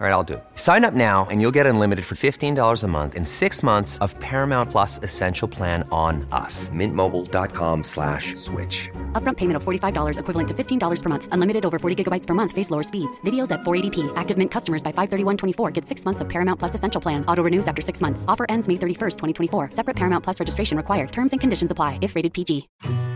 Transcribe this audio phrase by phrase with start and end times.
[0.00, 0.44] All right, I'll do it.
[0.54, 4.16] Sign up now and you'll get unlimited for $15 a month in six months of
[4.20, 6.68] Paramount Plus Essential Plan on us.
[6.68, 8.88] Mintmobile.com slash switch.
[9.20, 11.28] Upfront payment of $45 equivalent to $15 per month.
[11.32, 12.52] Unlimited over 40 gigabytes per month.
[12.52, 13.20] Face lower speeds.
[13.22, 14.12] Videos at 480p.
[14.14, 17.24] Active Mint customers by 531.24 get six months of Paramount Plus Essential Plan.
[17.26, 18.24] Auto renews after six months.
[18.28, 19.16] Offer ends May 31st,
[19.50, 19.72] 2024.
[19.72, 21.10] Separate Paramount Plus registration required.
[21.10, 22.68] Terms and conditions apply if rated PG.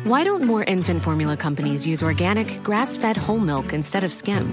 [0.03, 4.53] Why don't more infant formula companies use organic, grass fed whole milk instead of skim?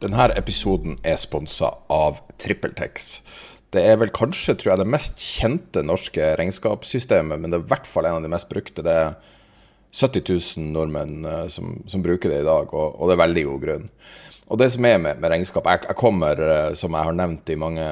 [0.00, 3.10] Denne episoden er sponsa av TrippelTex.
[3.70, 7.70] Det er vel kanskje tror jeg, det mest kjente norske regnskapssystemet, men det er i
[7.70, 8.82] hvert fall en av de mest brukte.
[8.86, 9.12] Det er
[9.92, 10.24] 70
[10.56, 13.66] 000 nordmenn eh, som, som bruker det i dag, og, og, det er veldig god
[13.66, 13.90] grunn.
[14.50, 17.52] Og det som er med, med regnskap jeg, jeg, kommer, eh, som jeg har nevnt
[17.52, 17.86] i mange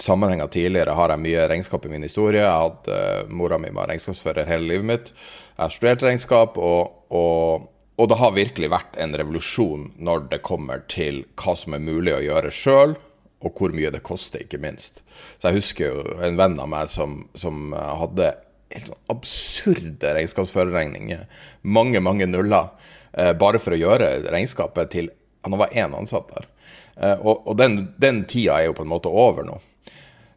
[0.00, 2.42] sammenhenger tidligere, har jeg mye regnskap i min historie.
[2.42, 5.12] Jeg hatt uh, Mora mi var regnskapsfører hele livet mitt.
[5.54, 10.42] Jeg har studert regnskap, og, og og det har virkelig vært en revolusjon når det
[10.46, 12.96] kommer til hva som er mulig å gjøre sjøl,
[13.44, 15.02] og hvor mye det koster, ikke minst.
[15.38, 18.32] Så jeg husker jo en venn av meg som, som hadde
[18.74, 21.26] helt sånn absurde regnskapsførerregninger.
[21.62, 22.72] Mange, mange nuller.
[23.12, 25.12] Eh, bare for å gjøre regnskapet til
[25.44, 26.46] Han var én ansatt der.
[26.96, 29.58] Eh, og, og den, den tida er jo på en måte over nå.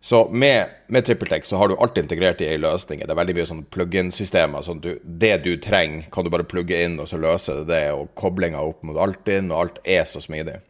[0.08, 3.02] Så med, med TrippelTex så har du alt integrert i ei løsning.
[3.04, 4.64] Det er veldig mye sånn plug-in-systemer.
[4.64, 7.82] sånn Det du trenger, kan du bare plugge inn, og så løser det det.
[7.92, 10.62] Og koblinga opp mot Altinn, og alt er så smidig.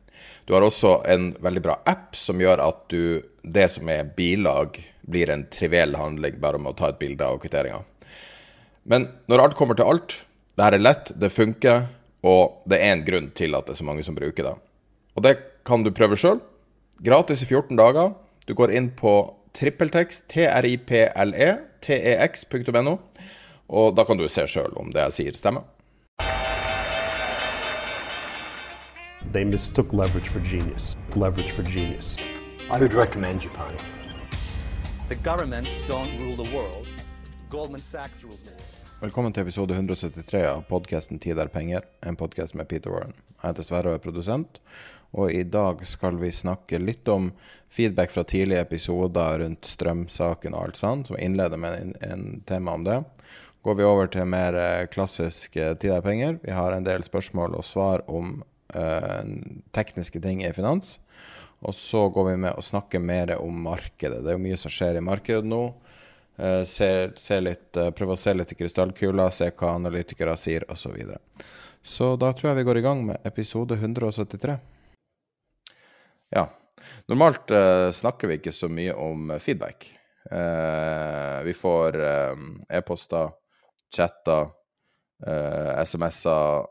[0.49, 4.81] Du har også en veldig bra app som gjør at du, det som er bilag,
[5.05, 7.83] blir en triviell handling bare med å ta et bilde av kvitteringa.
[8.89, 10.21] Men når alt kommer til alt,
[10.57, 11.91] det her er lett, det funker,
[12.25, 14.59] og det er en grunn til at det er så mange som bruker det.
[15.13, 16.41] Og det kan du prøve sjøl.
[17.05, 18.15] Gratis i 14 dager.
[18.47, 21.47] Du går inn på trippeltekst, t-r-i-p-l-e,
[21.83, 22.93] tex.no,
[23.67, 25.65] og da kan du se sjøl om det jeg sier, stemmer.
[29.33, 30.95] They mistook leverage for genius.
[31.19, 32.15] Leverage for genius.
[32.71, 33.75] I would recommend Japan.
[35.09, 36.87] The governments don't rule the world.
[37.49, 38.77] Goldman Sachs rules the world.
[38.97, 43.13] Velkommen til episode 173 av podkasten 'Tid er penger', en podkast med Peter Warren.
[43.43, 44.61] Jeg heter Sverre og er produsent,
[45.11, 47.31] og i dag skal vi snakke litt om
[47.69, 52.75] feedback fra tidlige episoder rundt strømsaken og alt sånt, så innleder med en, en, tema
[52.77, 53.01] om det.
[53.63, 56.39] Går vi over til mer eh, klassisk eh, 'Tid er penger'.
[56.43, 59.33] Vi har en del spørsmål og svar om eh,
[59.75, 60.99] tekniske ting i finans.
[61.65, 64.21] Og så går vi med å snakke mer om markedet.
[64.23, 65.63] Det er jo mye som skjer i markedet nå.
[66.37, 70.83] Litt, uh, prøve å se litt i krystallkula, se hva analytikere sier, osv.
[70.83, 71.17] Så, videre.
[71.81, 74.59] så da tror jeg vi går i gang med episode 173.
[76.35, 76.47] Ja.
[77.09, 79.93] Normalt uh, snakker vi ikke så mye om feedback.
[81.47, 81.95] vi får
[82.75, 83.29] e-poster,
[83.95, 84.49] chatter,
[85.87, 86.65] SMS-er,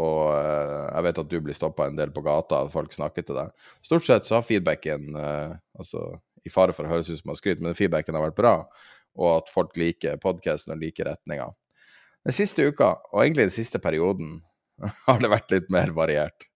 [0.00, 3.36] og jeg vet at du blir stoppa en del på gata, at folk snakker til
[3.36, 3.52] deg.
[3.84, 6.06] Stort sett så har feedbacken altså
[6.48, 8.54] i fare for å høres ut som man skryter, men feedbacken har vært bra
[9.14, 11.48] og at folk liker podkasten og liker retninga.
[12.24, 14.38] Den siste uka, og egentlig den siste perioden,
[15.06, 16.48] har det vært litt mer variert.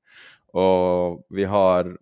[0.57, 1.93] Og vi har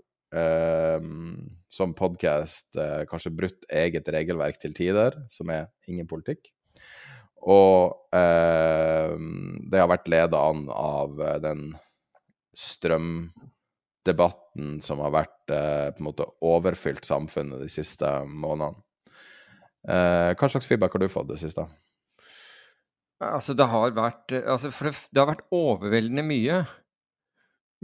[1.73, 6.53] som podkast eh, kanskje brutt eget regelverk til tider, som er ingen politikk.
[7.47, 9.13] Og eh,
[9.71, 11.77] det har vært leda an av eh, den
[12.57, 18.83] strømdebatten som har vært eh, på en måte overfylt samfunnet de siste månedene.
[19.87, 21.63] Hva slags feedback har du fått det siste?
[23.23, 26.67] Altså, det har vært altså, det, det, har vært overveldende mye.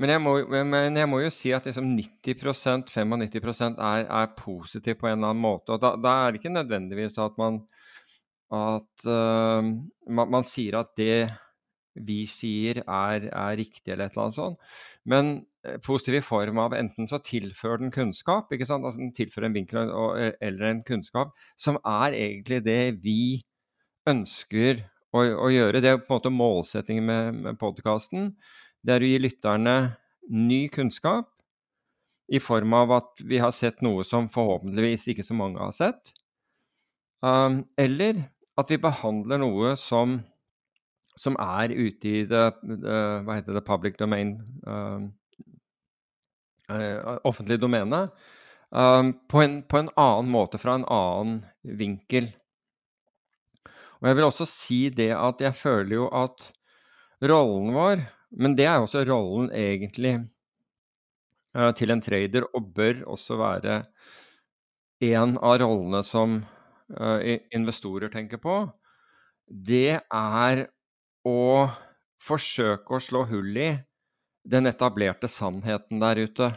[0.00, 4.96] Men jeg må, men jeg må jo si at liksom 90 95 er, er positiv
[5.00, 5.74] på en eller annen måte.
[5.74, 7.60] Og da, da er det ikke nødvendigvis at man
[8.52, 11.30] at uh, man, man, sier at det
[11.92, 14.74] vi sier er, er, riktig, eller et eller annet sånt.
[15.08, 15.32] Men
[15.64, 18.86] Eh, positiv i form av enten så tilfører den kunnskap, ikke sant?
[18.86, 23.42] Altså den tilfører en vinkel og, eller en kunnskap, som er egentlig det vi
[24.10, 24.82] ønsker
[25.14, 25.82] å, å gjøre.
[25.84, 28.32] Det er på en måte målsettingen med, med podkasten.
[28.82, 29.76] Det er å gi lytterne
[30.32, 31.30] ny kunnskap
[32.32, 36.12] i form av at vi har sett noe som forhåpentligvis ikke så mange har sett.
[37.22, 38.24] Um, eller
[38.58, 40.20] at vi behandler noe som
[41.18, 43.64] som er ute i det, det Hva heter det?
[43.66, 44.36] Public domain.
[44.64, 45.10] Uh,
[46.72, 48.06] uh, offentlig domene.
[48.70, 52.30] Um, på, en, på, en, annen måte, fra en annen vinkel.
[54.00, 56.48] Og jeg vil også si det at jeg føler jo at
[57.28, 60.16] rollen vår Men det er jo også rollen egentlig
[61.56, 63.82] uh, til en trader, og bør også være
[65.02, 66.42] en av rollene som
[66.92, 68.56] investorer tenker på.
[69.48, 70.60] Det er
[71.24, 71.68] å
[72.22, 73.70] forsøke å slå hull i
[74.42, 76.50] den etablerte sannheten der ute.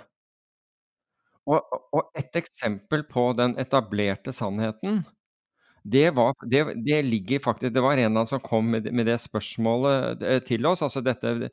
[1.46, 1.62] Og,
[1.94, 5.04] og et eksempel på den etablerte sannheten,
[5.86, 9.06] det, var, det, det ligger faktisk Det var en av dem som kom med, med
[9.06, 10.82] det spørsmålet eh, til oss.
[10.82, 11.52] altså dette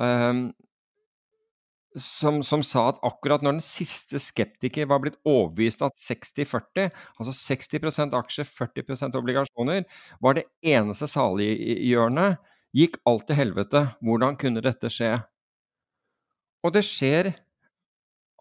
[0.00, 0.46] um,
[1.94, 6.88] som, som, sa at akkurat når den siste skeptiker var blitt overbevist at 60-40,
[7.20, 9.84] altså 60% aksjer, 40% obligasjoner,
[10.18, 12.32] var det eneste saliggjørende,
[12.74, 13.84] gikk alt til helvete.
[14.02, 15.12] Hvordan kunne dette skje?
[16.66, 17.30] Og det skjer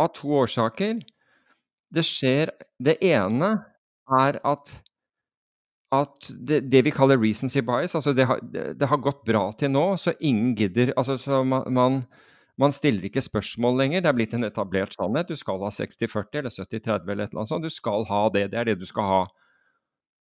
[0.02, 1.04] av to årsaker.
[1.94, 2.50] Det skjer
[2.82, 3.52] Det ene
[4.10, 4.72] er at,
[5.94, 9.74] at det, det, vi kaller recency bias, altså det har, det har, gått bra til
[9.74, 12.02] nå, så ingen gidder altså så man,
[12.58, 14.02] man, stiller ikke spørsmål lenger.
[14.02, 15.30] Det er blitt en etablert sannhet.
[15.30, 17.68] Du skal ha 60-40 eller 70-30 eller et eller annet sånt.
[17.68, 18.48] Du skal ha det.
[18.54, 19.22] Det er det du skal ha.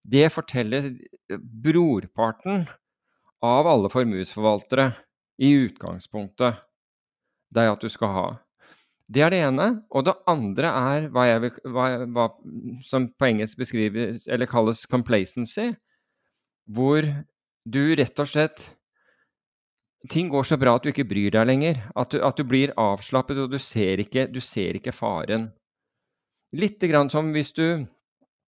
[0.01, 0.91] Det forteller
[1.39, 2.65] brorparten
[3.45, 4.91] av alle formuesforvaltere
[5.41, 6.61] i utgangspunktet.
[7.55, 8.27] Er at du skal ha.
[9.11, 9.67] Det er det ene.
[9.91, 12.27] Og det andre er hva, vil, hva, hva
[12.87, 15.71] som på engelsk beskrives, eller kalles complacency,
[16.71, 17.07] hvor
[17.67, 18.69] du rett og slett
[20.09, 21.81] Ting går så bra at du ikke bryr deg lenger.
[21.93, 25.51] At du, at du blir avslappet, og du ser, ikke, du ser ikke faren.
[26.57, 27.85] Litt grann som hvis du,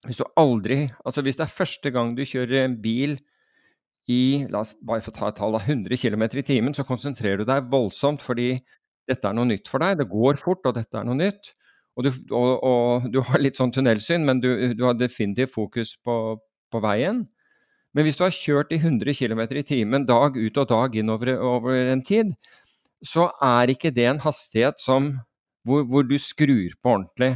[0.08, 3.20] hvis du aldri Altså hvis det er første gang du kjører en bil
[4.12, 7.40] i la oss bare få ta et tall av 100 km i timen, så konsentrerer
[7.40, 8.58] du deg voldsomt fordi
[9.10, 10.00] dette er noe nytt for deg.
[10.00, 11.54] Det går fort, og dette er noe nytt.
[11.98, 15.94] Og du, og, og du har litt sånn tunnelsyn, men du, du har definitivt fokus
[16.02, 16.18] på,
[16.74, 17.24] på, veien.
[17.94, 21.14] Men hvis du har kjørt i 100 km i timen dag ut og dag inn
[21.14, 22.34] over, over, en tid,
[23.06, 25.12] så er ikke det en hastighet som,
[25.68, 27.36] hvor, hvor du skrur på ordentlig.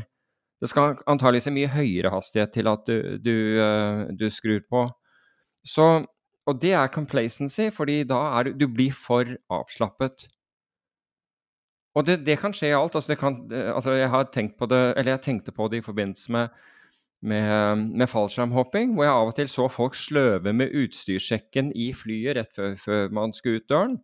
[0.58, 4.88] Det skal antakeligvis en mye høyere hastighet til at du, du, uh, du skrur på.
[5.68, 5.86] Så,
[6.50, 10.26] og det er complacency, fordi da er du, du blir for avslappet.
[11.98, 12.96] Og det, det, kan skje i alt.
[12.96, 13.40] Altså, kan,
[13.74, 16.58] altså jeg har tenkt på det, eller jeg tenkte på det i forbindelse med,
[17.26, 22.38] med, med fallskjermhopping, hvor jeg av og til så folk sløve med utstyrssjekken i flyet
[22.38, 23.98] rett før, før, man skulle ut døren.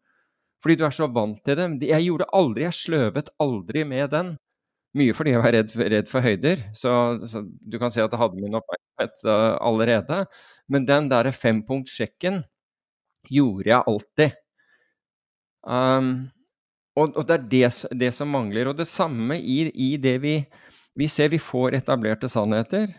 [0.64, 1.68] Fordi du er så vant til det.
[1.86, 4.34] Jeg gjorde aldri, jeg sløvet aldri med den.
[4.98, 6.92] Mye fordi jeg var redd, redd for høyder, så,
[7.26, 10.20] så, du kan si at det hadde min oppmerksomhet uh, allerede.
[10.70, 12.44] Men den derre fempunktsjekken
[13.34, 14.38] gjorde jeg alltid.
[15.66, 16.14] Um,
[16.94, 17.70] og, og det er det,
[18.04, 18.70] det, som mangler.
[18.70, 20.38] Og det samme i, i det vi,
[21.00, 22.92] vi, ser vi får etablerte sannheter,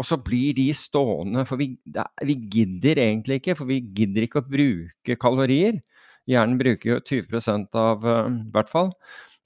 [0.00, 1.46] og så blir de stående.
[1.48, 5.80] For vi, det, vi, gidder egentlig ikke, for vi gidder ikke å bruke kalorier.
[6.28, 8.92] Hjernen bruker jo 20 av, uh, hvert fall,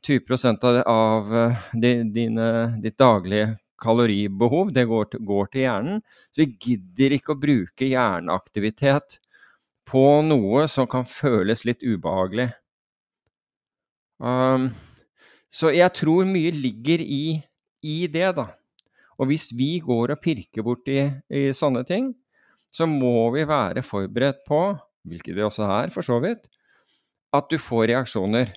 [0.05, 2.49] 20 av, av uh, dine,
[2.83, 4.75] ditt daglige kaloribehov.
[4.75, 6.03] Det går til, går til hjernen.
[6.35, 9.21] Så vi gidder ikke å bruke hjerneaktivitet
[9.87, 12.51] på noe som kan føles litt ubehagelig.
[14.25, 14.71] Um,
[15.53, 17.39] så jeg tror mye ligger i,
[17.85, 18.49] i, det, da.
[19.21, 22.11] Og hvis vi går og pirker borti i sånne ting,
[22.75, 24.65] så må vi være forberedt på,
[25.07, 26.49] hvilket vi også er for så vidt,
[27.35, 28.51] at du får reaksjoner.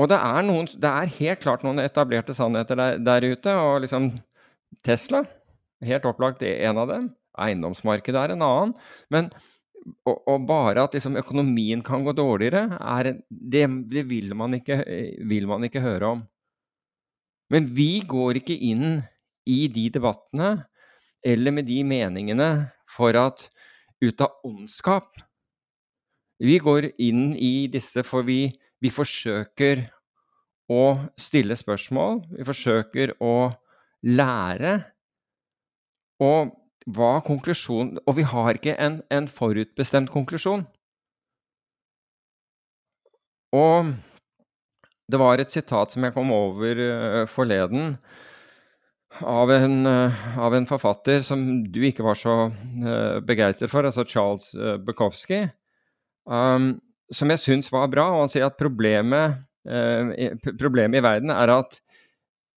[0.00, 3.52] Og det er, noen, det er helt klart noen etablerte sannheter der, der ute.
[3.54, 4.10] og liksom
[4.82, 5.22] Tesla,
[5.84, 7.12] helt opplagt er en av dem.
[7.38, 8.74] Eiendomsmarkedet er en annen.
[9.14, 9.30] Men
[10.06, 14.80] og, og, bare at liksom, økonomien kan gå dårligere, er, det, det vil, man ikke,
[15.28, 16.22] vil, man ikke, høre om.
[17.52, 19.02] Men vi går ikke inn
[19.44, 20.54] i de debattene
[21.24, 22.48] eller med de meningene
[22.90, 23.46] for at
[24.04, 25.20] ut av ondskap
[26.44, 28.48] Vi går inn i disse for vi,
[28.82, 29.84] vi forsøker
[30.68, 32.24] å stille spørsmål.
[32.34, 33.52] Vi forsøker å
[34.02, 34.72] lære.
[36.24, 36.50] Og
[36.84, 40.66] hva konklusjonen Og vi har ikke en, en forutbestemt konklusjon.
[43.54, 43.94] Og
[45.10, 47.96] det var et sitat som jeg kom over uh, forleden,
[49.22, 54.06] av en, uh, av en, forfatter som du ikke var så uh, begeistret for, altså
[54.08, 55.44] Charles uh, Bukowski,
[56.26, 56.72] um,
[57.12, 58.08] som jeg syns var bra.
[58.10, 59.44] Og han sier at problemet,
[60.60, 61.78] problemet i verden er at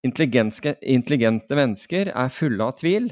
[0.04, 3.12] intelligente mennesker er fulle av tvil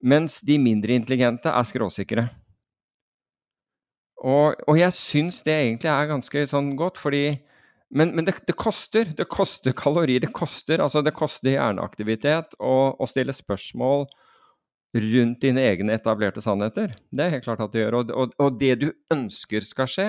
[0.00, 2.26] mens de mindre intelligente er skråsikre.
[4.20, 7.40] Og, og jeg syns det egentlig er ganske sånn godt, fordi
[7.90, 9.08] Men, men det, det, koster.
[9.18, 10.20] Det koster kalorier.
[10.22, 14.04] Det koster, altså det koster hjerneaktivitet å, stille spørsmål
[14.94, 16.94] rundt dine egne etablerte sannheter.
[17.10, 17.96] Det er helt klart at det gjør.
[17.98, 20.06] Og, og, og det du ønsker skal skje.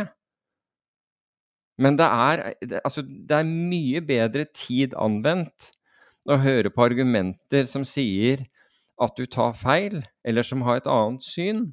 [1.82, 2.44] Men det er,
[2.84, 5.72] altså, det er mye bedre tid anvendt
[6.30, 8.46] å høre på argumenter som sier
[9.02, 11.64] at du tar feil, eller som har et annet syn.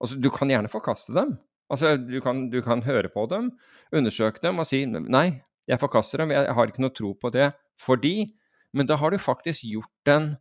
[0.00, 1.36] Altså, du kan gjerne forkaste dem.
[1.68, 3.52] Altså, du kan, du kan høre på dem,
[3.92, 7.52] undersøke dem og si nei, jeg forkaster dem, jeg har ikke noe tro på det
[7.78, 8.34] fordi
[8.74, 10.36] Men da har du faktisk gjort den,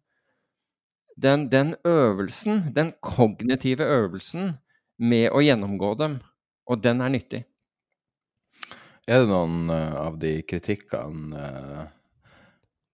[1.15, 4.57] den, den øvelsen, den kognitive øvelsen,
[4.99, 6.17] med å gjennomgå dem.
[6.67, 7.45] Og den er nyttig.
[9.07, 11.87] Er det noen uh, av de kritikkene uh,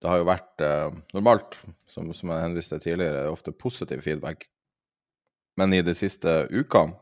[0.04, 1.56] Det har jo vært eh, normalt,
[1.88, 4.50] som, som jeg henviste tidligere, ofte positiv feedback.
[5.56, 6.98] Men i de siste ukene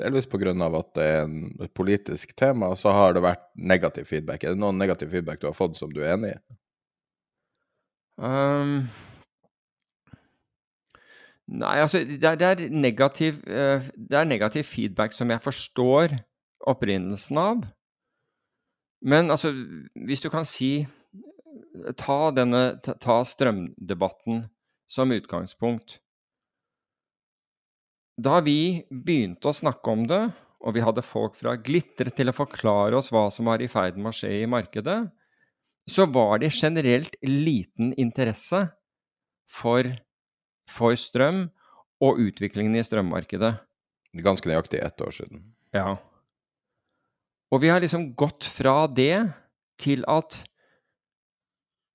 [0.00, 0.50] delvis pga.
[0.50, 4.42] at det er en, et politisk tema, så har det vært negativ feedback.
[4.42, 6.38] Er det noen negativ feedback du har fått som du er enig i?
[8.18, 8.74] Um,
[11.46, 16.18] nei, altså det er, det, er negativ, uh, det er, negativ, feedback som jeg forstår
[16.66, 17.64] opprinnelsen av.
[19.04, 19.52] Men altså,
[19.94, 20.86] hvis du kan si
[21.98, 24.44] Ta denne ta, ta strømdebatten
[24.90, 25.98] som utgangspunkt.
[28.14, 30.22] Da vi begynte å snakke om det,
[30.64, 33.98] og vi hadde folk fra Glitre til å forklare oss hva som var i ferd
[33.98, 35.02] med å skje i markedet,
[35.90, 38.62] så var det generelt liten interesse
[39.50, 39.90] for,
[40.70, 41.48] for strøm
[42.04, 43.52] og utviklingen i strømmarkedet.
[44.24, 45.42] Ganske nøyaktig ett år siden.
[45.74, 45.98] Ja.
[47.52, 49.26] Og vi har liksom gått fra det
[49.80, 50.40] til at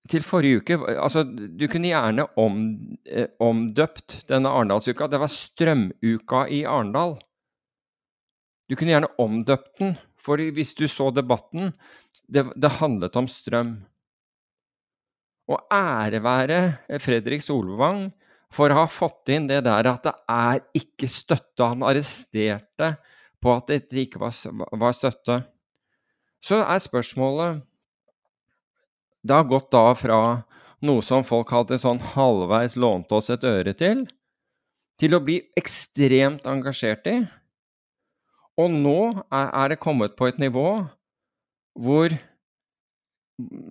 [0.09, 2.61] til forrige uke altså, Du kunne gjerne om,
[3.05, 5.07] eh, omdøpt denne Arendalsuka.
[5.07, 7.17] Det var Strømuka i Arendal.
[8.69, 11.73] Du kunne gjerne omdøpt den, for hvis du så debatten
[12.29, 13.71] Det, det handlet om strøm.
[15.49, 18.11] Og ære være Fredrik Solvang
[18.53, 21.65] for å ha fått inn det der at det er ikke støtte.
[21.65, 22.91] Han arresterte
[23.41, 24.35] på at dette ikke var,
[24.77, 25.39] var støtte.
[26.45, 27.63] Så er spørsmålet
[29.23, 30.19] det har gått da fra
[30.85, 34.05] noe som folk hadde sånn halvveis lånt oss et øre til,
[34.99, 37.17] til å bli ekstremt engasjert i.
[38.59, 38.99] Og nå
[39.31, 40.67] er det kommet på et nivå
[41.79, 42.15] hvor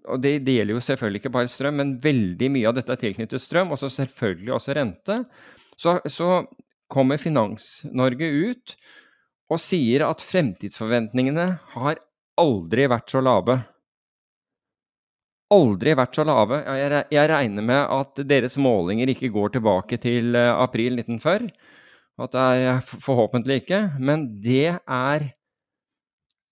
[0.09, 3.01] Og det, det gjelder jo selvfølgelig ikke bare strøm, men veldig mye av dette er
[3.03, 5.17] tilknyttet strøm, og selvfølgelig også rente.
[5.77, 6.47] Så, så
[6.89, 8.73] kommer Finans-Norge ut
[9.53, 12.01] og sier at fremtidsforventningene har
[12.41, 13.59] aldri vært så lave
[15.55, 16.61] aldri vært så lave.
[17.13, 21.51] Jeg regner med at deres målinger ikke går tilbake til eh, april 1940.
[22.19, 23.83] At det er forhåpentlig ikke.
[24.03, 25.29] Men det er,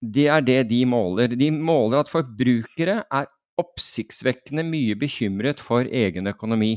[0.00, 1.34] det er det de måler.
[1.36, 6.76] De måler at forbrukere er oppsiktsvekkende mye bekymret for egen økonomi.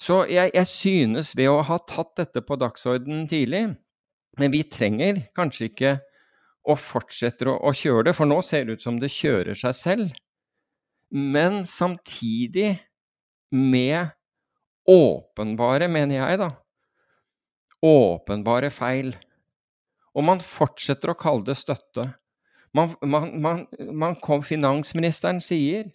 [0.00, 3.66] Så jeg, jeg synes ved å ha tatt dette på dagsordenen tidlig
[4.40, 5.90] Men vi trenger kanskje ikke
[6.68, 9.76] og fortsetter å, å, kjøre det, for nå ser det ut som det kjører seg
[9.76, 10.16] selv.
[11.10, 12.74] Men samtidig
[13.50, 14.12] med
[14.90, 16.50] åpenbare, mener jeg, da,
[17.84, 19.14] åpenbare feil.
[20.14, 22.10] Og man fortsetter å kalle det støtte.
[22.76, 25.88] Man, man, man, man kom, finansministeren sier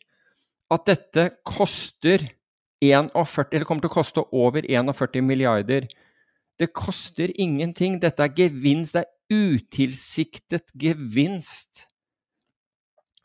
[0.72, 2.26] at dette koster
[2.84, 3.12] 41,
[3.52, 5.88] eller kommer til å koste over 41 milliarder.
[6.60, 8.00] Det koster ingenting.
[8.02, 8.96] Dette er gevinst.
[8.96, 11.86] Det er utilsiktet gevinst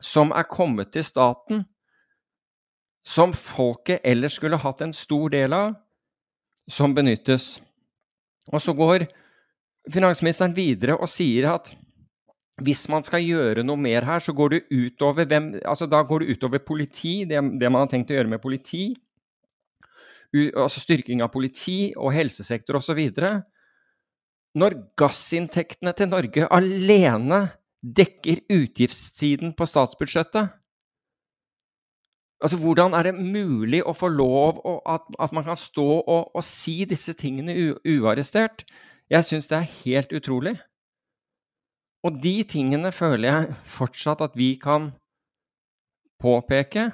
[0.00, 1.64] som er kommet til staten,
[3.04, 5.74] som folket ellers skulle hatt en stor del av,
[6.70, 7.58] som benyttes.
[8.52, 9.06] Og så går
[9.92, 11.72] finansministeren videre og sier at
[12.60, 16.22] hvis man skal gjøre noe mer her, så går det utover hvem Altså da går
[16.24, 18.92] det utover politi, det, det man har tenkt å gjøre med politi.
[20.30, 23.00] U, altså styrking av politi og helsesektor osv
[24.58, 27.42] når gassinntektene til Norge alene
[27.80, 30.50] dekker utgiftssiden på statsbudsjettet?
[32.40, 36.30] Altså, Hvordan er det mulig å få lov å, at, at, man kan stå og,
[36.34, 37.54] og si disse tingene
[37.84, 38.64] uarrestert?
[39.10, 40.56] Jeg syns det er helt utrolig.
[42.06, 44.92] Og de tingene føler jeg fortsatt at vi kan
[46.20, 46.88] påpeke.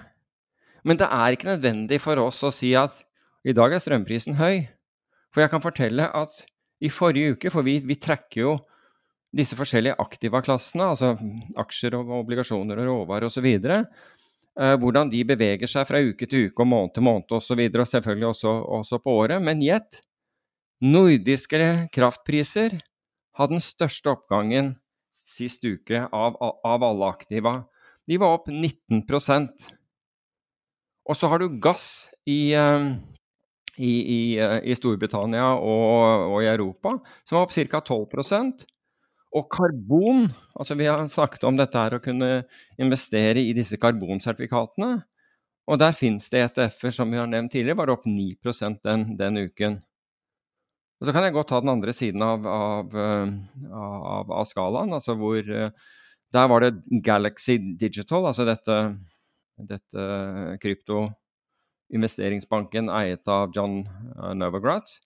[0.86, 2.94] Men det er ikke nødvendig for oss å si at
[3.46, 4.66] i dag er strømprisen høy.
[5.30, 6.42] For jeg kan fortelle at
[6.80, 8.56] i forrige uke, for vi, vi trekker jo
[9.36, 11.14] disse forskjellige aktiva-klassene, altså
[11.60, 16.64] aksjer og obligasjoner og råvarer osv., eh, hvordan de beveger seg fra uke til uke
[16.64, 19.42] og måned til måned osv., og, så videre, og selvfølgelig også, også på året.
[19.42, 20.02] Men gjett!
[20.84, 22.74] Nordiske kraftpriser
[23.38, 24.74] hadde den største oppgangen
[25.26, 27.54] sist uke av, av alle aktiva.
[28.06, 29.02] De var opp 19
[31.08, 32.92] Og så har du gass i, eh,
[33.76, 37.82] i, i, eh, i Storbritannia og, og, i Europa, som var opp ca.
[37.82, 38.66] 12%
[39.36, 42.46] og karbon, altså vi har snakket om dette her å kunne
[42.80, 45.02] investere i disse karbonsertifikatene.
[45.66, 49.42] Og der finnes det ETF-er som vi har nevnt tidligere, var opp 9% den, den
[49.48, 49.80] uken.
[50.96, 53.34] Og Så kan jeg godt ta den andre siden av, av, eh,
[53.74, 55.92] av, av skalaen, altså hvor eh,
[56.34, 58.76] Der var det Galaxy Digital, altså dette,
[59.68, 60.06] dette
[61.86, 65.00] kryptoinvesteringsbanken eiet av John eh, Novogratz.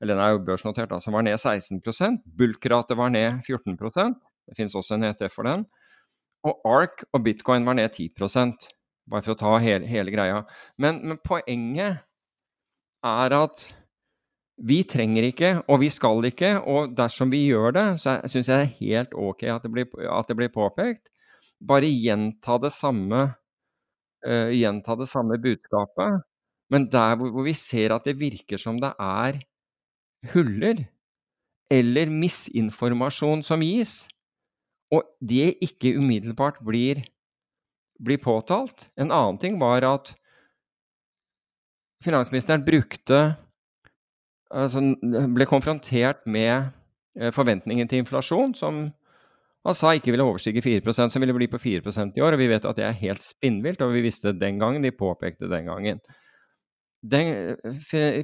[0.00, 4.14] Eller den er jo børsnotert, som var ned 16% Bulkratet var ned 14%
[4.48, 5.66] Det finnes også en ETF for den.
[6.42, 8.08] Og ARK og bitcoin var ned 10
[9.10, 10.44] bare for å ta hele, hele greia.
[10.78, 12.00] Men, men poenget
[13.04, 13.66] er at
[14.60, 18.56] vi trenger ikke, og vi skal ikke, og dersom vi gjør det, så syns jeg
[18.56, 21.08] det er helt ok at det blir, at det blir påpekt.
[21.60, 23.34] Bare gjenta det samme,
[24.26, 26.24] uh, gjenta det samme budskapet.
[26.70, 29.40] Men der hvor, hvor, vi ser at det virker som det er
[30.34, 30.84] huller
[31.70, 34.08] eller misinformasjon som gis,
[34.90, 37.04] og det ikke umiddelbart blir,
[38.02, 40.10] blir påtalt En annen ting var at
[42.02, 43.20] finansministeren brukte
[44.50, 44.82] altså,
[45.34, 46.72] ble konfrontert med
[47.20, 48.88] eh, forventningen til inflasjon, som
[49.66, 52.36] han sa ikke ville overstige 4% som ville bli på 4% i år.
[52.36, 54.84] Og vi vet at det er helt spinnvilt, og vi visste det den gangen.
[54.84, 56.00] De påpekte den gangen.
[57.00, 57.56] Den,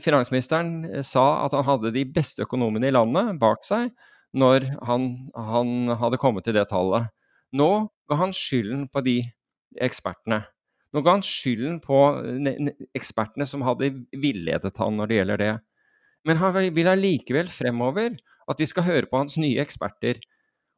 [0.05, 3.89] finansministeren eh, sa at han hadde de beste økonomene i landet bak seg
[4.37, 7.09] når han, han hadde kommet til det tallet.
[7.57, 7.71] Nå
[8.09, 9.17] ga han skylden på de
[9.83, 10.43] ekspertene.
[10.93, 11.99] Nå ga han skylden på
[12.97, 15.53] ekspertene som hadde villedet han når det gjelder det.
[16.27, 18.17] Men han vil allikevel fremover
[18.51, 20.21] at vi skal høre på hans nye eksperter.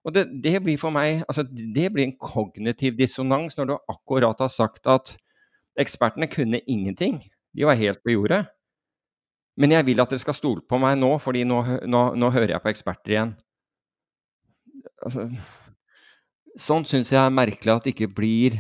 [0.07, 4.39] Og det, det, blir for meg altså det blir en kognitiv dissonans når du akkurat
[4.41, 5.17] har sagt at
[5.79, 7.21] ekspertene kunne ingenting.
[7.55, 8.45] De var helt på jordet.
[9.59, 12.55] Men jeg vil at dere skal stole på meg nå, fordi nå, nå, nå hører
[12.55, 13.33] jeg på eksperter igjen.
[15.03, 15.27] Altså,
[16.59, 18.59] sånn syns jeg er merkelig at det ikke blir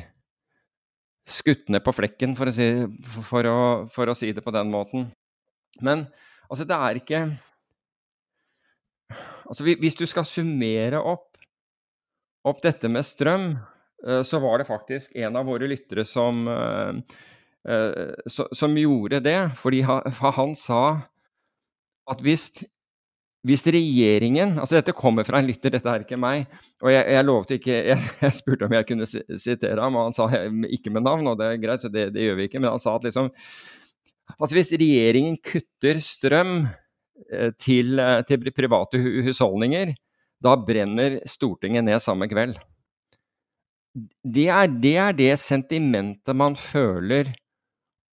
[1.28, 2.66] skutt ned på flekken, for å, si,
[3.28, 3.60] for, å,
[3.92, 5.10] for å si det på den måten.
[5.84, 6.08] Men
[6.48, 7.20] Altså, det er ikke
[9.48, 11.27] Altså, hvis du skal summere opp,
[12.50, 13.52] opp dette med strøm,
[14.06, 17.18] eh, så var det faktisk en av våre lyttere som, eh,
[17.68, 19.38] eh, som gjorde det.
[19.56, 20.82] Fordi han sa
[22.08, 22.64] at hvis,
[23.44, 26.46] hvis regjeringen Altså, dette kommer fra en lytter, dette er ikke meg.
[26.82, 30.16] Og jeg, jeg lovte ikke jeg, jeg, spurte om jeg kunne sitere ham, og han
[30.16, 30.28] sa
[30.68, 32.60] ikke med navn, og det er greit, så det, det gjør vi ikke.
[32.60, 33.32] Men han sa at liksom
[34.38, 36.66] Altså hvis regjeringen kutter strøm
[37.56, 37.96] til,
[38.28, 39.94] til private husholdninger,
[40.44, 42.58] da brenner Stortinget ned samme kveld.
[44.22, 47.32] Det er, det er det sentimentet man føler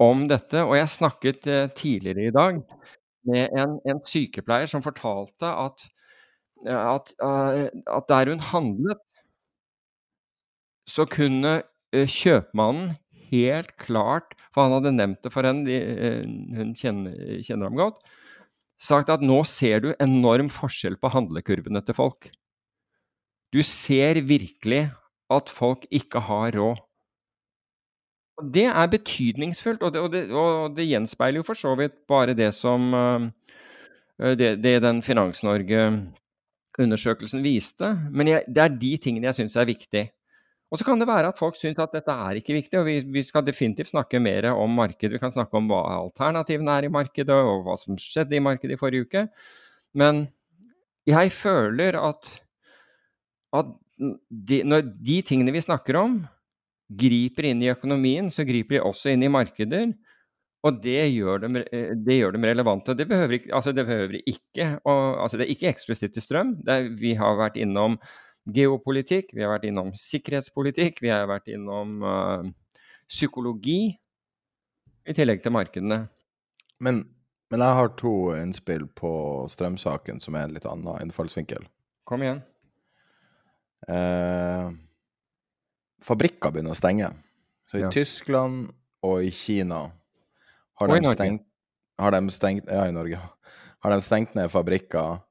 [0.01, 0.63] om dette.
[0.65, 2.61] Og jeg snakket eh, tidligere i dag
[3.29, 5.87] med en, en sykepleier som fortalte at,
[6.69, 9.01] at, at der hun handlet,
[10.85, 11.63] så kunne
[11.95, 12.93] kjøpmannen
[13.31, 16.21] helt klart, for han hadde nevnt det for henne, eh,
[16.57, 18.01] hun kjenner, kjenner, ham godt,
[18.81, 22.29] sagt at nå ser du enorm forskjell på handlekurvene til folk.
[23.55, 24.89] Du ser virkelig
[25.31, 26.75] at folk ikke har råd.
[28.51, 32.33] Det er betydningsfullt, og det, og det, og det gjenspeiler jo for så vidt bare
[32.35, 33.21] det som uh,
[34.19, 37.99] det, det den Finans-Norge-undersøkelsen viste.
[38.11, 40.09] Men jeg, det er de tingene jeg syns er viktig.
[40.73, 42.97] Og så kan det være at folk syns at dette er ikke viktig, og vi,
[43.13, 45.13] vi, skal definitivt snakke mer om markedet.
[45.13, 48.75] Vi kan snakke om hva alternativene er i markedet, og hva som skjedde i markedet
[48.75, 49.27] i forrige uke.
[49.95, 50.25] Men
[51.07, 52.31] jeg føler at,
[53.55, 56.17] at de, når de tingene vi snakker om,
[56.89, 59.93] griper inn i økonomien, så griper de også inn i markeder.
[60.65, 61.59] Og det gjør dem,
[62.05, 62.95] det gjør dem relevante.
[62.97, 66.55] Det behøver altså det behøver ikke og, altså det er ikke eksklusivt til strøm.
[66.65, 67.99] Er, vi har vært innom
[68.45, 72.45] geopolitikk, vi har vært innom sikkerhetspolitikk, vi har vært innom uh,
[73.09, 73.95] psykologi,
[75.05, 75.99] i tillegg til markedene.
[76.81, 77.03] Men,
[77.51, 79.11] men, jeg har to innspill på
[79.53, 81.67] strømsaken som er en litt annen innfallsvinkel.
[82.09, 82.41] Kom igjen.
[83.85, 84.71] Eh,
[86.05, 87.11] fabrikker begynner å stenge.
[87.69, 87.91] Så i ja.
[87.93, 88.71] Tyskland
[89.05, 89.85] og i Kina
[90.81, 91.45] har de, stengt,
[92.01, 93.21] har de stengt Ja, i Norge.
[93.85, 95.21] Har de stengt ned fabrikker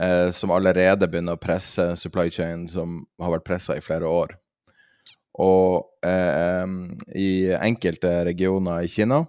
[0.00, 4.36] eh, som allerede begynner å presse supply chain, som har vært pressa i flere år.
[5.42, 6.66] Og eh,
[7.18, 9.24] i enkelte regioner i Kina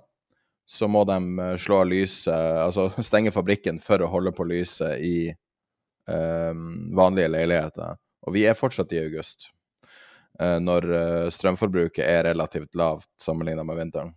[0.68, 5.04] så må de eh, slå av lyset, altså stenge fabrikken for å holde på lyset
[5.04, 6.64] i eh,
[6.96, 8.00] vanlige leiligheter.
[8.28, 9.50] Og vi er fortsatt i august,
[10.40, 14.16] eh, når eh, strømforbruket er relativt lavt sammenlignet med vinteren.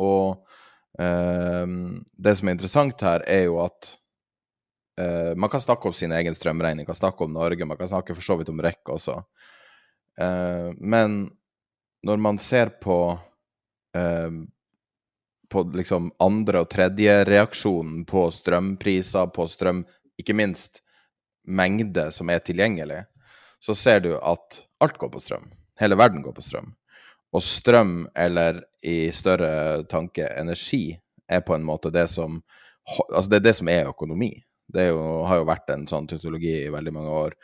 [0.00, 0.38] Og
[0.96, 3.90] det som er interessant her, er jo at
[5.00, 7.88] eh, man kan snakke om sin egen strømregning, man kan snakke om Norge, man kan
[7.88, 9.22] snakke for så vidt om REC også.
[10.80, 11.30] men
[12.02, 13.18] når man ser på
[15.48, 19.84] på liksom andre- og tredje reaksjonen på strømpriser, på strøm
[20.18, 20.80] Ikke minst
[21.44, 23.02] mengde som er tilgjengelig,
[23.60, 25.50] så ser du at alt går på strøm.
[25.76, 26.70] Hele verden går på strøm.
[27.36, 30.96] Og strøm, eller i større tanke energi,
[31.28, 32.42] er på en måte det som
[33.10, 34.30] Altså, det er det som er økonomi.
[34.72, 37.36] Det jo, har jo vært en sånn teknologi i veldig mange år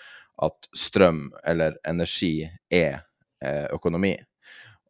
[0.42, 3.02] at strøm eller energi er
[3.44, 4.14] eh, økonomi.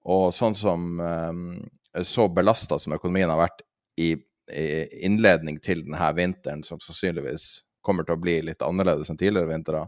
[0.09, 3.65] Og sånn som eh, så belasta som økonomien har vært
[4.01, 4.15] i,
[4.53, 4.67] i
[5.07, 9.83] innledning til denne vinteren, som sannsynligvis kommer til å bli litt annerledes enn tidligere vintre,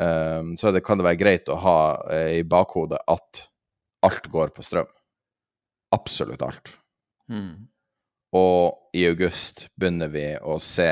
[0.00, 3.44] eh, så det, kan det være greit å ha uh, i bakhodet at
[4.04, 4.88] alt går på strøm.
[5.94, 6.74] Absolutt alt.
[7.30, 7.68] Mm.
[8.34, 10.90] Og i august begynner vi å se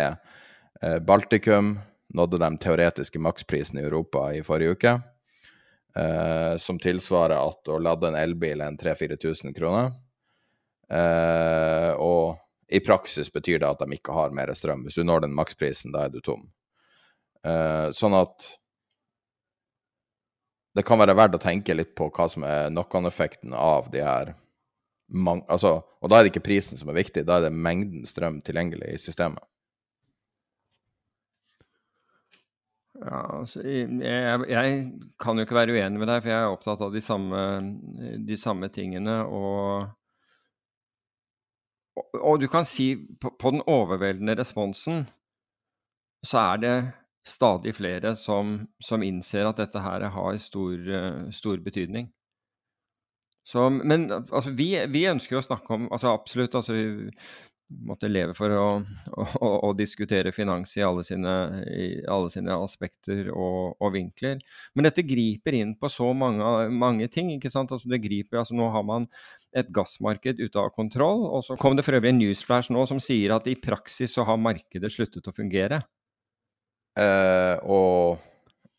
[1.07, 1.77] Baltikum
[2.14, 4.95] nådde de teoretiske maksprisen i Europa i forrige uke.
[5.92, 9.92] Uh, som tilsvarer at å lade en elbil er en 3000-4000 kroner.
[10.88, 14.87] Uh, og i praksis betyr det at de ikke har mer strøm.
[14.87, 16.47] Hvis du når den maksprisen, da er du tom.
[17.42, 18.45] Sånn at
[20.79, 24.31] det kan være verdt å tenke litt på hva som er knock-on-effekten av de her
[25.51, 28.38] altså, Og da er det ikke prisen som er viktig, da er det mengden strøm
[28.47, 29.42] tilgjengelig i systemet.
[33.00, 34.83] Ja, altså, jeg, jeg,
[35.20, 37.40] kan jo ikke være uenig med deg, for jeg er opptatt av de samme,
[38.20, 39.22] de samme tingene.
[39.26, 39.88] Og
[42.22, 45.05] og du kan si på, på den overveldende responsen
[46.24, 46.76] så er det
[47.26, 50.78] stadig flere som, som innser at dette her har stor,
[51.35, 52.09] stor betydning.
[53.44, 56.55] Så, men altså, vi, vi, ønsker å snakke om altså Absolutt.
[56.55, 56.76] Altså,
[57.68, 58.66] måtte leve for å,
[59.16, 61.35] å, å, diskutere finans i alle sine,
[61.72, 64.42] i alle sine aspekter og, og, vinkler.
[64.75, 67.33] Men dette griper inn på så mange, mange ting.
[67.37, 67.72] ikke sant?
[67.72, 69.09] Altså det griper, altså Nå har man
[69.57, 71.25] et gassmarked ute av kontroll.
[71.31, 74.27] og Så kom det for øvrig en newsflash nå som sier at i praksis så
[74.29, 75.83] har markedet sluttet å fungere.
[76.98, 78.20] Eh, og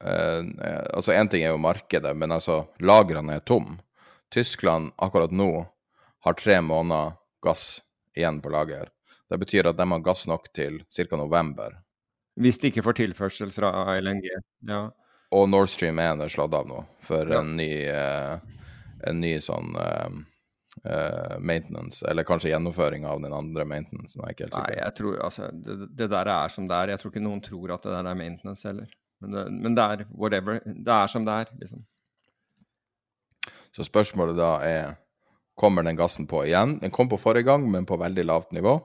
[0.05, 0.41] eh,
[0.93, 3.79] altså Én ting er jo markedet, men altså lagrene er tom.
[4.33, 5.51] Tyskland akkurat nå
[6.25, 7.81] har tre måneder gass
[8.17, 8.91] igjen på lager.
[9.29, 11.17] Det betyr at de har gass nok til ca.
[11.17, 11.79] november.
[12.39, 14.27] Hvis de ikke får tilførsel fra LNG,
[14.69, 14.83] ja.
[15.33, 17.39] Og Nord Stream 1 er slått av nå for ja.
[17.41, 18.37] en, ny, uh,
[19.09, 20.09] en ny sånn uh,
[20.85, 24.17] uh, maintenance, eller kanskje gjennomføring av den andre maintenance.
[24.17, 24.75] Jeg ikke helt sikker.
[24.75, 26.93] Nei, jeg tror altså det, det, der er som det er.
[26.93, 28.93] Jeg tror ikke noen tror at det der er maintenance heller.
[29.23, 30.61] Men det, men det er whatever.
[30.65, 31.85] Det er som det er, liksom.
[33.73, 34.93] Så spørsmålet da er
[35.55, 36.77] kommer den gassen på igjen.
[36.81, 38.79] Den kom på forrige gang, men på veldig lavt nivå.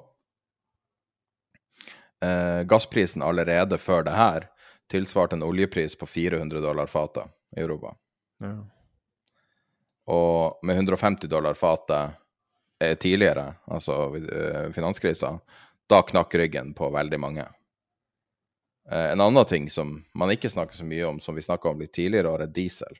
[2.25, 4.49] Eh, gassprisen allerede før det her
[4.91, 7.95] tilsvarte en oljepris på 400 dollar fatet i Europa.
[8.43, 8.57] Ja.
[10.09, 12.11] Og med 150 dollar fatet
[12.81, 15.39] eh, tidligere, altså eh, finanskrisa,
[15.89, 17.45] da knakk ryggen på veldig mange.
[18.91, 21.81] Eh, en annen ting som man ikke snakker så mye om, som vi snakka om
[21.81, 22.97] litt tidligere, er diesel.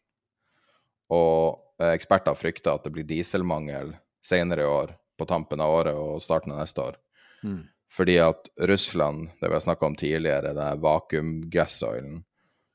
[1.15, 3.93] Og Eh, eksperter frykter at det blir dieselmangel
[4.27, 6.97] senere i år, på tampen av året og starten av neste år.
[7.43, 7.61] Mm.
[7.91, 12.23] Fordi at Russland, det vi har snakka om tidligere, det er vakuum-gassoilen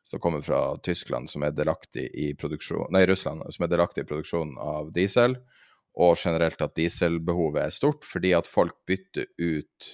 [0.03, 4.09] som kommer fra Tyskland, som er delaktig i produksjon, nei, Russland, som er delaktig i
[4.09, 5.37] produksjonen av diesel,
[5.93, 9.89] og generelt at dieselbehovet er stort fordi at folk bytter ut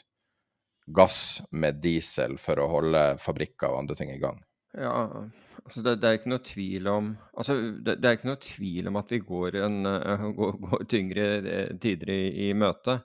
[0.88, 4.39] gass med diesel for å holde fabrikker og andre ting i gang.
[4.80, 5.28] Ja,
[5.65, 8.88] altså det, det, er ikke noe tvil om altså det, det, er ikke noe tvil
[8.88, 13.02] om at vi går, en, uh, går, går tyngre eh, tider i, i møte.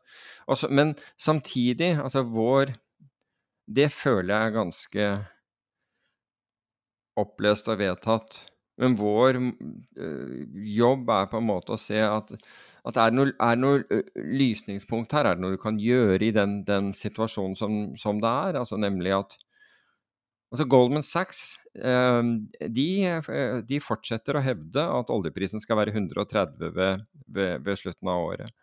[0.46, 2.76] Altså, men samtidig, altså vår
[3.66, 5.04] Det føler jeg er ganske
[7.16, 8.36] opplest og vedtatt.
[8.78, 10.34] Men vår uh,
[10.76, 12.34] jobb er på en måte å se at,
[12.84, 15.30] at er det noe, er noe lysningspunkt her?
[15.30, 18.60] Er det noe du kan gjøre i den, den situasjonen som, som det er?
[18.62, 19.38] Altså nemlig at
[20.54, 27.02] Altså Goldman Sachs de, eh, de, fortsetter å hevde at oljeprisen skal være 130 ved,
[27.26, 28.54] ved, ved slutten av året.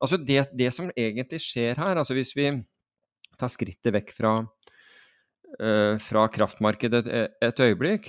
[0.00, 2.50] Altså det, det, som egentlig skjer her, altså hvis vi
[3.36, 4.32] tar skrittet vekk fra,
[5.60, 8.08] uh, fra kraftmarkedet et, et, øyeblikk,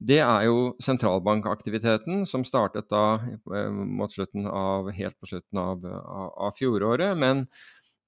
[0.00, 6.56] det er jo sentralbankaktiviteten som startet da uh, av, helt på slutten av, av, av
[6.60, 7.46] fjoråret, men,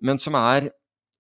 [0.00, 0.70] men som er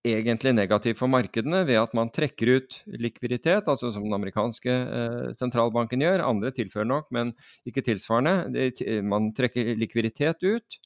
[0.06, 5.28] egentlig negativt for markedene ved at man trekker ut likviditet, altså som den amerikanske eh,
[5.38, 6.24] sentralbanken gjør.
[6.26, 7.32] Andre tilfører nok, men
[7.68, 8.66] ikke tilsvarende.
[9.06, 10.78] Man trekker likviditet ut,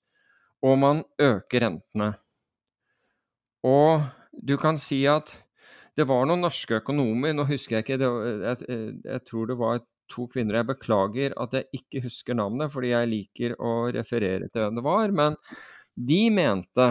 [0.67, 2.13] og man øker rentene.
[3.67, 4.05] Og
[4.37, 5.33] du kan si at
[5.97, 8.09] det var noen norske økonomer, nå husker jeg ikke, det,
[8.45, 9.81] jeg, jeg tror det var
[10.13, 10.61] to kvinner.
[10.61, 14.85] Jeg beklager at jeg ikke husker navnet, fordi jeg liker å referere til hvem det
[14.85, 15.15] var.
[15.17, 15.39] Men
[15.97, 16.91] de mente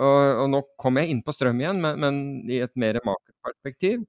[0.00, 4.04] og, og nå kom jeg inn på strøm igjen, men, men i et mer makroperspektiv.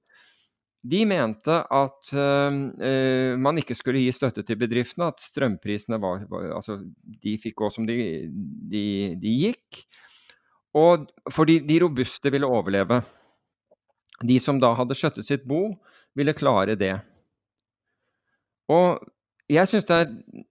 [0.82, 6.48] De mente at uh, man ikke skulle gi støtte til bedriftene, at strømprisene var, var
[6.56, 6.80] Altså,
[7.22, 7.96] de fikk gå som de,
[8.72, 8.84] de,
[9.22, 9.84] de gikk.
[10.74, 13.02] Og fordi de robuste ville overleve.
[14.26, 15.68] De som da hadde skjøttet sitt bo,
[16.18, 16.96] ville klare det.
[18.72, 19.02] Og
[19.52, 19.98] jeg syns det,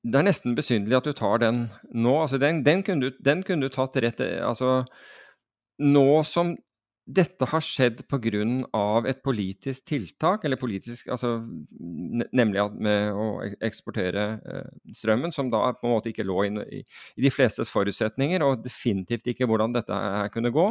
[0.04, 2.14] det, er nesten besynderlig at du tar den nå.
[2.22, 4.84] Altså den, den, kunne du, den, kunne du, tatt rett altså
[5.82, 6.56] nå som
[7.12, 9.02] dette har skjedd pga.
[9.08, 11.42] et politisk tiltak, eller politisk, altså,
[12.32, 17.22] nemlig med å eksportere eh, strømmen, som da på en måte ikke lå i, i,
[17.22, 20.68] de flestes forutsetninger, og definitivt ikke hvordan dette her kunne gå.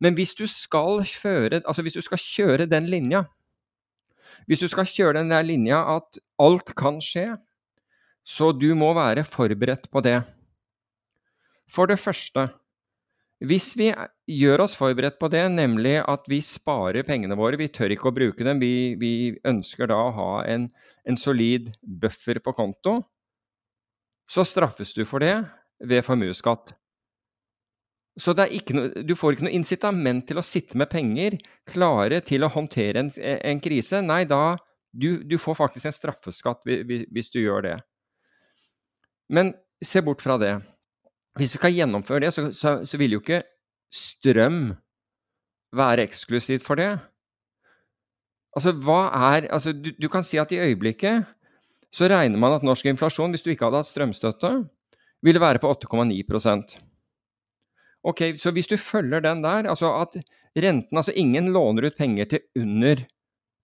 [0.00, 3.24] Men hvis du skal føre, altså hvis du skal kjøre den linja,
[4.46, 7.36] hvis du skal kjøre den der linja at alt kan skje,
[8.22, 10.20] så du må være forberedt på det.
[11.70, 12.50] For det første
[13.42, 13.88] hvis vi
[14.30, 18.14] gjør oss forberedt på det, nemlig at vi sparer pengene våre, vi tør ikke å
[18.14, 20.68] bruke dem, vi, vi ønsker da å ha en,
[21.08, 23.00] en, solid buffer på konto,
[24.30, 25.34] så straffes du for det
[25.82, 26.74] ved formuesskatt.
[28.20, 32.52] Så no, du får ikke noe incitament til å sitte med penger klare til å
[32.52, 34.02] håndtere en, en krise.
[34.04, 34.58] Nei, da
[34.92, 37.78] du, du, får faktisk en straffeskatt hvis du gjør det.
[39.32, 40.58] Men se bort fra det.
[41.38, 43.42] Hvis vi skal gjennomføre det, så, så, så vil jo ikke
[43.92, 44.74] strøm
[45.76, 46.90] være eksklusivt for det.
[48.56, 51.24] Altså, hva er Altså, du, du, kan si at i øyeblikket
[51.92, 54.52] så regner man at norsk inflasjon, hvis du ikke hadde hatt strømstøtte,
[55.22, 56.76] ville være på 8,9%
[58.04, 60.16] Ok, Så hvis du følger den der, altså at
[60.56, 63.04] renten Altså, ingen låner ut penger til under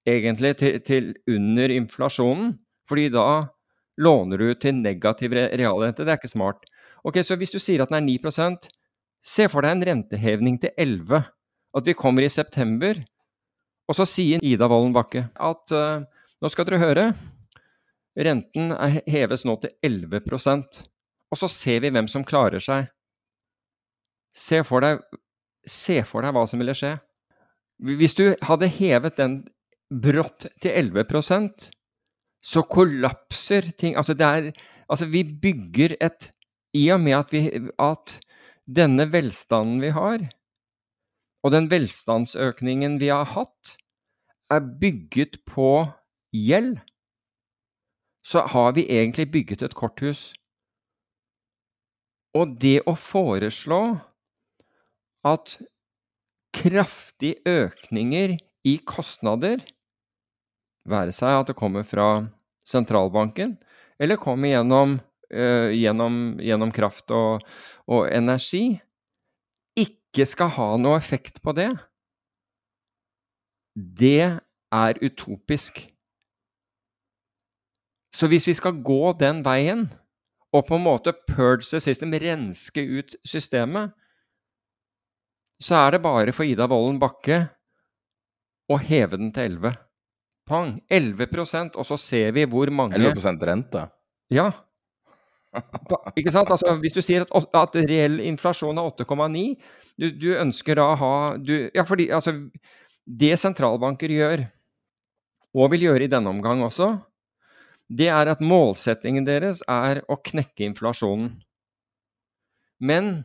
[0.08, 2.54] Egentlig til, til under inflasjonen,
[2.88, 3.48] fordi da
[4.00, 6.04] låner du til negativ realrente.
[6.04, 6.64] Det er ikke smart.
[7.04, 8.68] Ok, Så hvis du sier at den er 9%
[9.24, 11.24] se for deg en renteheving til 11
[11.76, 12.96] At vi kommer i september,
[13.88, 16.04] og så sier Ida Wolden Bakke at uh,
[16.40, 17.04] nå skal dere høre,
[18.16, 18.72] renten
[19.06, 20.80] heves nå til 11%
[21.28, 22.88] og så ser vi hvem som klarer seg.
[24.34, 25.02] Se for deg,
[25.68, 26.94] se for deg hva som ville skje.
[27.78, 29.42] Hvis du hadde hevet den
[29.88, 31.68] brått til 11%
[32.48, 33.96] så kollapser ting.
[33.98, 34.52] Altså, er,
[34.88, 36.30] altså vi bygger et
[36.78, 37.42] i og med at, vi,
[37.82, 38.18] at
[38.68, 40.28] denne velstanden vi har,
[41.44, 43.76] og den velstandsøkningen vi har hatt,
[44.52, 45.86] er bygget på
[46.34, 46.78] gjeld,
[48.24, 50.32] så har vi egentlig bygget et korthus.
[52.36, 53.82] Og det å foreslå
[55.26, 55.56] at
[56.54, 58.36] kraftige økninger
[58.68, 59.62] i kostnader,
[60.88, 62.08] være seg at det kommer fra
[62.68, 63.56] sentralbanken,
[64.00, 64.98] eller kommer gjennom
[65.34, 67.44] uh, gjennom, gjennom, kraft og,
[67.86, 68.78] og, energi,
[69.78, 71.70] ikke skal ha noe effekt på det,
[73.74, 74.40] det
[74.74, 75.80] er utopisk.
[78.14, 79.86] Så hvis vi skal gå den veien,
[80.52, 83.92] og på en måte purge the system, renske ut systemet,
[85.60, 87.42] så er det bare for Ida Vollen Bakke
[88.68, 89.76] å heve den til 11.
[90.48, 90.78] Pang!
[90.88, 93.84] 11% og så ser vi hvor mange 11 rente?
[94.32, 94.50] Ja.
[96.18, 96.50] Ikke sant?
[96.52, 99.44] Altså, hvis du sier at, at reell inflasjon er 8,9
[99.98, 102.34] du, du, ønsker da å ha du, Ja, fordi altså
[103.08, 104.44] Det sentralbanker gjør,
[105.56, 106.92] og vil gjøre i denne omgang også,
[107.88, 111.30] det er at målsettingen deres er å knekke inflasjonen.
[112.84, 113.24] Men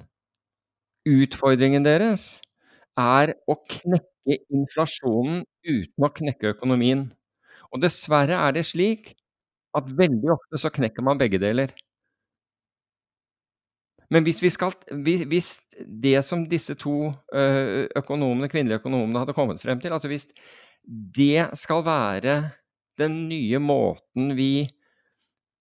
[1.04, 2.38] utfordringen deres
[2.96, 7.10] er å knekke inflasjonen uten å knekke økonomien.
[7.76, 9.12] Og dessverre er det slik
[9.76, 11.74] at veldig ofte så knekker man begge deler.
[14.14, 15.56] Men hvis, skal, hvis,
[16.04, 17.12] det som disse to
[17.98, 20.28] økonomene, kvinnelige økonomene hadde kommet frem til, altså hvis
[21.18, 22.36] det skal være
[23.02, 24.68] den nye måten vi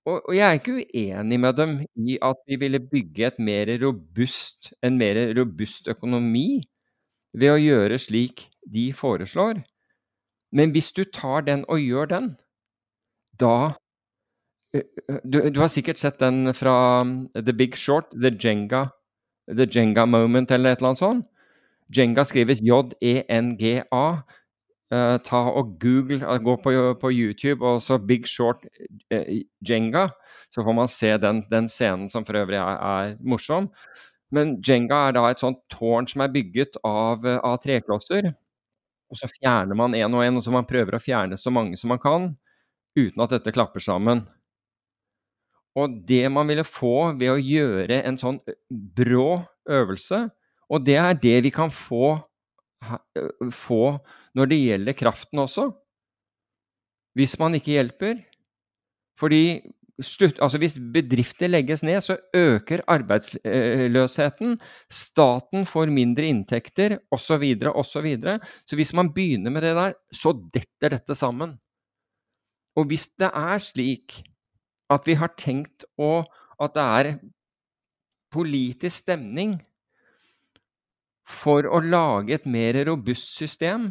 [0.02, 3.70] og, og, jeg er ikke uenig med dem i at vi ville bygge et mer
[3.84, 6.64] robust, en mer robust økonomi
[7.38, 9.60] ved å gjøre slik de foreslår.
[10.52, 12.26] Men hvis du tar den og gjør den,
[13.38, 13.78] da
[14.72, 18.86] du, du, har sikkert sett den fra um, The Big Short, The Jenga,
[19.50, 21.26] The Jenga Moment eller et eller annet sånt.
[21.92, 24.06] Jenga skrives J-E-N-G-A.
[24.92, 28.66] Uh, ta og Google, uh, gå på, på, YouTube og så Big Short
[29.08, 29.30] uh,
[29.64, 30.10] Jenga,
[30.52, 33.70] så får man se den, den scenen som for øvrig er, er, morsom.
[34.32, 38.28] Men Jenga er da et sånt tårn som er bygget av, av treklosser.
[39.12, 41.80] Og så fjerner man én og én, og så man prøver å fjerne så mange
[41.80, 42.30] som man kan,
[42.96, 44.26] uten at dette klapper sammen.
[45.78, 49.40] Og det man ville få ved å gjøre en sånn brå
[49.72, 50.26] øvelse,
[50.72, 52.16] og det er det vi kan få,
[53.52, 53.84] få
[54.36, 55.68] når det gjelder kraften også,
[57.16, 58.20] hvis man ikke hjelper.
[59.20, 59.60] Fordi
[60.02, 64.56] slutt, altså hvis bedrifter legges ned, så øker arbeidsløsheten.
[64.92, 68.08] Staten får mindre inntekter, osv., osv.
[68.24, 71.58] Så, så hvis man begynner med det der, så detter dette sammen.
[72.76, 74.22] Og hvis det er slik
[74.90, 76.24] at vi har tenkt å
[76.62, 77.06] At det er
[78.30, 79.56] politisk stemning
[81.26, 83.88] for å lage et mer robust system,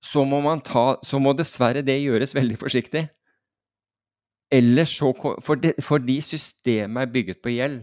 [0.00, 3.04] så må, ta, så må dessverre det gjøres veldig forsiktig.
[4.52, 5.10] Ellers så
[5.42, 7.82] Fordi systemet er bygget på gjeld.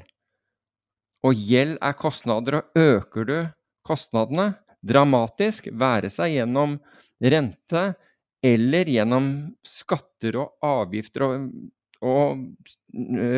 [1.23, 3.37] Og gjeld er kostnader, og øker du
[3.85, 6.77] kostnadene dramatisk, være seg gjennom
[7.23, 7.83] rente
[8.43, 9.27] eller gjennom
[9.63, 11.45] skatter og avgifter og,
[12.03, 12.43] og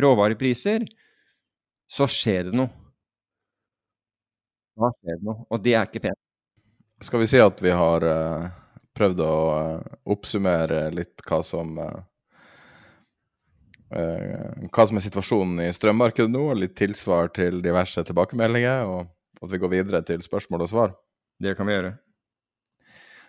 [0.02, 0.88] råvarepriser,
[1.86, 2.72] så skjer det noe.
[4.76, 6.22] Da skjer det noe, og det er ikke pent.
[7.06, 8.50] Skal vi si at vi har uh,
[8.98, 11.96] prøvd å uh, oppsummere litt hva som uh,
[13.96, 19.60] hva som er situasjonen i strømmarkedet nå, litt tilsvar til diverse tilbakemeldinger, og at vi
[19.62, 20.96] går videre til spørsmål og svar?
[21.40, 21.94] Det kan vi gjøre.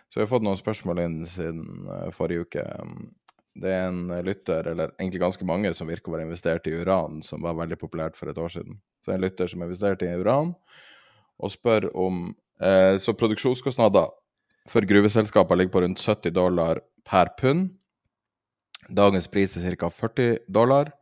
[0.09, 2.65] Så vi har fått noen spørsmål inn siden uh, forrige uke.
[3.57, 7.23] Det er en lytter, eller egentlig ganske mange, som virker å være investert i uran,
[7.25, 8.79] som var veldig populært for et år siden.
[9.05, 10.53] Så en lytter som investerte i uran,
[11.37, 12.29] og spør om
[12.61, 14.13] eh, Så produksjonskostnader
[14.69, 17.71] for gruveselskaper ligger på rundt 70 dollar per pund.
[18.89, 19.91] Dagens pris er ca.
[19.91, 20.93] 40 dollar,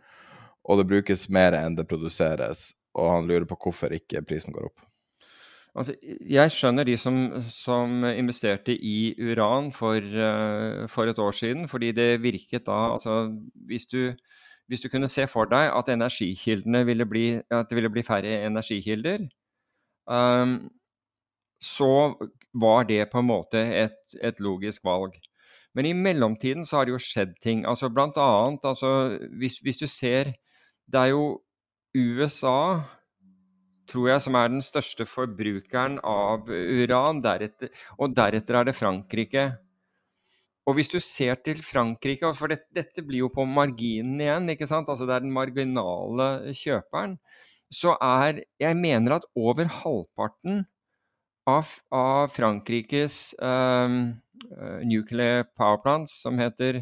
[0.64, 2.73] og det brukes mer enn det produseres.
[2.95, 4.85] Og han lurer på hvorfor ikke prisen går opp.
[5.75, 5.97] Altså,
[6.31, 7.17] jeg skjønner de som,
[7.51, 13.35] som investerte i uran for, uh, for, et år siden, fordi det virket da altså,
[13.67, 14.15] hvis, du,
[14.71, 15.91] hvis du kunne se for deg at
[16.87, 19.27] ville bli, at det ville bli færre energikilder,
[20.07, 20.71] um,
[21.59, 22.15] så
[22.55, 25.19] var det på en måte et, et, logisk valg.
[25.75, 27.67] Men i mellomtiden så har det jo skjedd ting.
[27.67, 30.37] altså Blant annet, altså, hvis, hvis du ser
[30.87, 31.41] Det er jo
[31.97, 32.85] USA
[33.90, 37.23] tror jeg, som er den største forbrukeren av uran.
[37.25, 39.47] Deretter, og deretter er det Frankrike.
[40.64, 44.68] Og hvis du ser til Frankrike, for det, dette blir jo på marginen igjen, ikke
[44.68, 44.88] sant?
[44.88, 47.18] altså det er den marginale kjøperen,
[47.75, 50.64] så er Jeg mener at over halvparten
[51.47, 54.14] av, av Frankrikes um,
[54.88, 56.81] nuclear power plants, som heter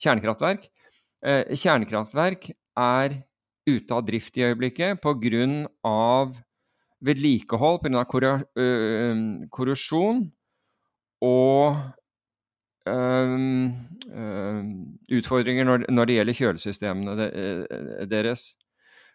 [0.00, 0.64] kjernekraftverk,
[1.26, 3.20] uh, kjernekraftverk er
[3.76, 6.28] ute av drift i øyeblikket pga.
[7.00, 8.04] vedlikehold, pga.
[9.50, 10.26] korrosjon
[11.22, 11.76] og
[15.10, 17.28] utfordringer når, når, det gjelder kjølesystemene
[18.10, 18.46] deres.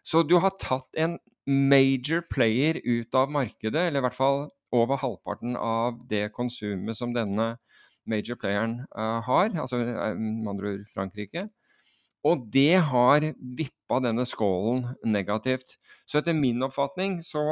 [0.05, 4.99] Så du har tatt en major player ut av markedet, eller i hvert fall over
[5.01, 7.55] halvparten av det konsumet som denne
[8.09, 11.47] major playeren uh, har, altså med andre ord Frankrike.
[12.25, 15.75] Og det har vippa denne skålen negativt.
[16.09, 17.43] Så etter min oppfatning så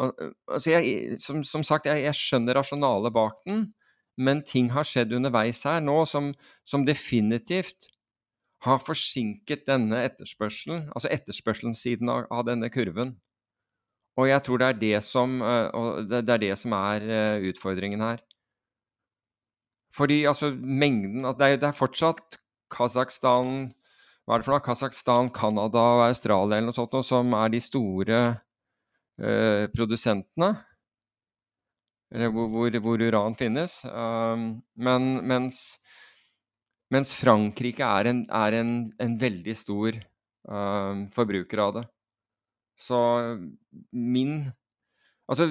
[0.00, 3.70] altså jeg, som, som, sagt, jeg, jeg skjønner rasjonalet bak den,
[4.20, 6.30] men ting har skjedd underveis her nå som,
[6.68, 7.88] som definitivt
[8.64, 13.14] har forsinket denne etterspørselen, altså etterspørselssiden av, av, denne kurven.
[14.20, 15.38] Og jeg tror det er det som,
[16.10, 17.06] det er, det som er
[17.48, 18.20] utfordringen her.
[19.96, 22.36] Fordi altså mengden altså, det, er, det er fortsatt
[22.72, 23.70] Kasakhstan
[24.24, 24.64] Hva er det for noe?
[24.64, 28.18] Kasakhstan, Canada og Australia eller noe sånt noe, som er de store
[29.18, 30.52] uh, produsentene.
[32.10, 33.80] Hvor, hvor, hvor, uran finnes.
[33.86, 35.78] Um, men mens,
[36.90, 38.72] mens, Frankrike er en, er en,
[39.02, 39.98] en veldig stor
[40.50, 41.84] um, forbruker av det.
[42.80, 42.98] Så
[43.92, 44.50] min
[45.30, 45.44] Altså,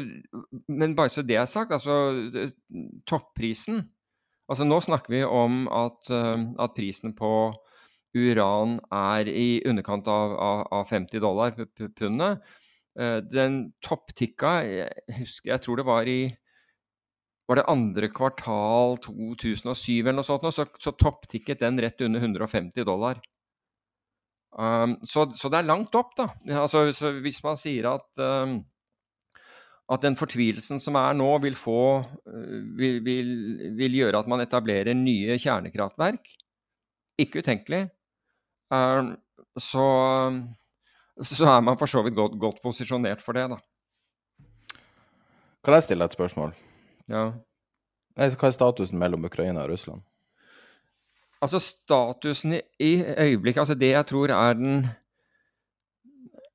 [0.67, 1.93] men bare så det er sagt, altså
[3.07, 3.85] topprisen
[4.49, 7.31] Altså Nå snakker vi om at, uh, at prisen på
[8.17, 12.45] uran er i underkant av, av, av 50 dollar pundet.
[12.99, 16.21] Uh, den topptikka jeg husker, jeg tror det var i
[17.49, 22.85] var det andre kvartal 2007 eller noe sånt, så, så topptikket den rett under 150
[22.85, 23.17] dollar.
[24.53, 26.27] Um, så, så, det er langt opp, da.
[26.61, 26.83] Altså,
[27.23, 28.59] hvis man sier at um,
[29.89, 32.03] at den fortvilelsen som er nå, vil, få,
[32.77, 33.31] vil, vil,
[33.79, 36.29] vil gjøre at man etablerer nye kjernekraftverk.
[37.19, 37.87] Ikke utenkelig.
[39.59, 39.87] Så,
[41.25, 43.57] så er man for så vidt godt, godt posisjonert for det, da.
[45.65, 46.53] Kan jeg stille et spørsmål?
[47.09, 47.25] Ja.
[48.15, 50.05] Hva er statusen mellom Ukraina og Russland?
[51.41, 54.87] Altså statusen i, i øyeblikket Altså det jeg tror er den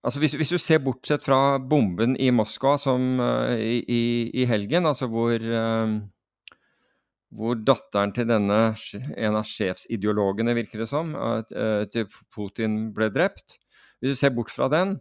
[0.04, 4.84] Altså hvis, hvis, du ser bortsett fra bomben i Moskva som uh, i, i, helgen,
[4.84, 5.94] altså hvor, uh,
[7.32, 8.58] hvor datteren til denne,
[9.16, 11.40] en av sjefsideologene, virker det som, uh,
[11.88, 13.56] til Putin ble drept
[13.98, 14.98] Hvis du ser bort fra den,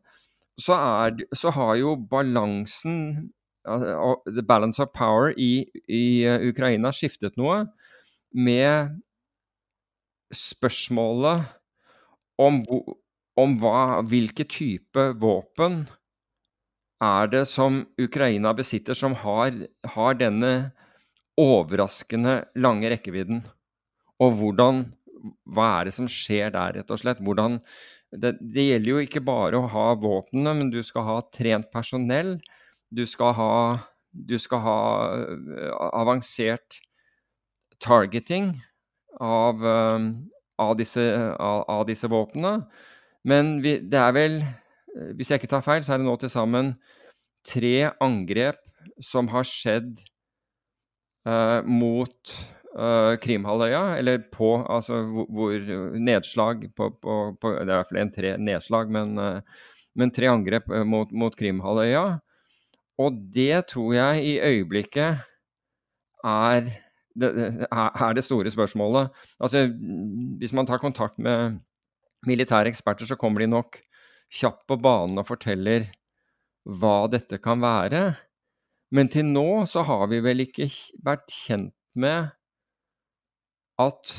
[0.56, 3.30] så, er, så har jo balansen
[3.64, 7.62] The balance of power i, i Ukraina skiftet noe
[8.36, 8.98] med
[10.36, 11.46] spørsmålet
[12.44, 12.60] om,
[13.40, 15.84] om hva, hvilke type våpen
[17.04, 19.56] er det som Ukraina besitter som har,
[19.96, 20.54] har denne
[21.40, 23.44] overraskende lange rekkevidden?
[24.22, 24.86] Og hvordan
[25.48, 27.22] Hva er det som skjer der, rett og slett?
[27.24, 27.62] Hvordan,
[28.12, 32.34] det, det gjelder jo ikke bare å ha våpnene, men du skal ha trent personell.
[32.92, 33.54] Du skal ha,
[34.12, 34.82] du skal ha
[35.16, 36.82] uh, avansert
[37.80, 38.52] targeting
[39.16, 40.12] av, uh,
[40.60, 41.08] av disse,
[41.40, 42.68] av disse våpnene.
[43.28, 46.16] Men vi, det er vel, eh, hvis jeg ikke tar feil, så er det nå
[46.22, 46.74] til sammen
[47.48, 48.60] tre angrep
[49.04, 49.98] som har skjedd
[51.28, 52.34] uh, mot
[52.76, 57.92] uh, Krimhalvøya, eller på Altså hvor, hvor nedslag på, på, på, Det er i hvert
[57.92, 62.06] fall en tre nedslag, men, uh, men tre angrep mot, mot Krimhalvøya.
[63.04, 65.24] Og det tror jeg i øyeblikket
[66.24, 66.72] er
[67.20, 67.30] det,
[67.72, 69.10] er det store spørsmålet.
[69.40, 69.68] Altså,
[70.40, 71.60] hvis man tar kontakt med
[72.30, 73.80] militære eksperter, så kommer de nok
[74.34, 75.90] kjapt på banen og forteller
[76.64, 78.04] hva dette kan være.
[78.94, 80.70] Men til nå så har vi vel ikke
[81.06, 82.32] vært kjent med
[83.82, 84.14] at,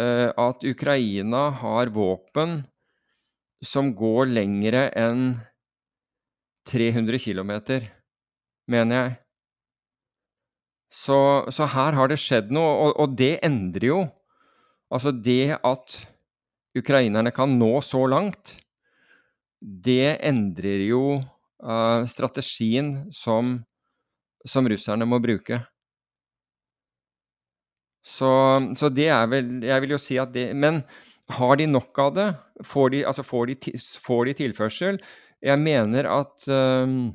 [0.00, 2.62] uh, at Ukraina har våpen
[3.64, 5.34] som går lengre enn
[6.70, 7.52] 300 km,
[8.70, 9.18] mener jeg.
[10.90, 14.00] Så, så, her har det skjedd noe, og, og det endrer jo
[14.90, 15.92] Altså det at
[16.76, 18.58] ukrainerne kan nå så langt,
[19.60, 23.58] det endrer jo uh, strategien som,
[24.46, 25.60] som, russerne må bruke.
[28.00, 28.30] Så,
[28.80, 30.78] så, det er vel Jeg vil jo si at det Men
[31.36, 32.28] har de nok av det?
[32.64, 35.00] Får de, altså får de, får de tilførsel?
[35.44, 37.12] Jeg mener at um,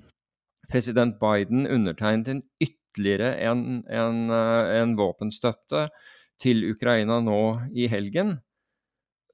[0.69, 5.87] president Biden undertegnet en ytterligere en, en, en våpenstøtte
[6.41, 7.41] til Ukraina nå
[7.73, 8.37] i helgen.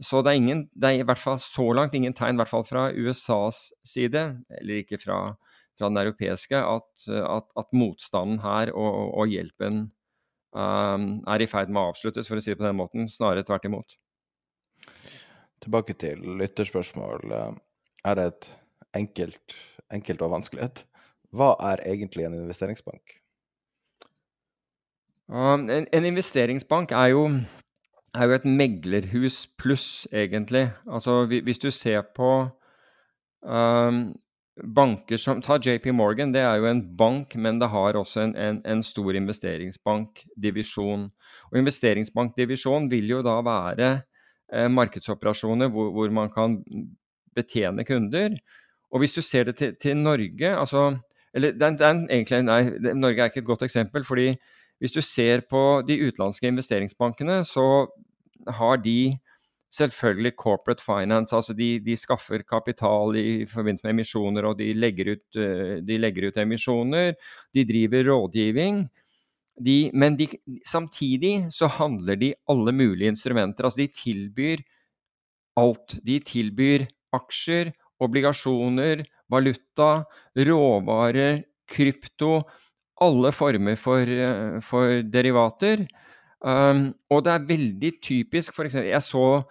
[0.02, 2.50] Så det er, ingen, det er i hvert fall så langt ingen tegn, i hvert
[2.50, 4.24] fall fra USAs side,
[4.58, 5.20] eller ikke fra,
[5.78, 9.84] fra den europeiske, at, at, at, motstanden her og, og hjelpen
[10.58, 13.06] um, er i ferd med å avsluttes, for å si det på den måten.
[13.12, 14.00] Snarere tvert imot.
[15.62, 17.38] Tilbake til lytterspørsmål.
[18.02, 18.52] Er det et
[18.98, 19.58] enkelt,
[19.94, 20.88] enkelt og vanskelighet?
[21.32, 23.20] Hva er egentlig en investeringsbank?
[25.30, 27.28] Um, en, en investeringsbank er jo
[28.16, 30.70] er jo et meglerhus pluss, egentlig.
[30.90, 32.32] Altså hvis du ser på
[33.42, 34.02] um,
[34.76, 38.36] banker som Ta JP Morgan, det er jo en bank, men det har også en,
[38.36, 41.08] en, en stor investeringsbankdivisjon.
[41.52, 43.92] Og investeringsbankdivisjon vil jo da være
[44.54, 46.60] eh, markedsoperasjoner hvor, hvor, man kan
[47.36, 48.36] betjene kunder.
[48.92, 50.98] Og hvis du ser det til, til Norge altså,
[51.34, 54.04] eller den, den, egentlig, nei, Norge er ikke et godt eksempel.
[54.04, 54.36] fordi
[54.82, 57.86] hvis du ser på de utenlandske investeringsbankene, så
[58.50, 59.14] har de
[59.72, 61.36] selvfølgelig corporate finance.
[61.36, 66.00] Altså de, de skaffer kapital i forbindelse med emisjoner, og de legger ut, eh, de
[66.02, 67.14] legger ut emisjoner.
[67.54, 68.84] De driver rådgivning.
[69.62, 70.28] De, men de,
[70.66, 73.68] samtidig så handler de alle mulige instrumenter.
[73.68, 74.66] Altså de tilbyr
[75.62, 76.00] alt.
[76.04, 77.72] De tilbyr aksjer,
[78.02, 79.92] obligasjoner, valuta,
[80.36, 82.42] råvarer, krypto
[83.02, 85.86] alle former for, eh, for derivater.
[86.42, 89.44] Um, og det er veldig typisk for eksempel, Jeg så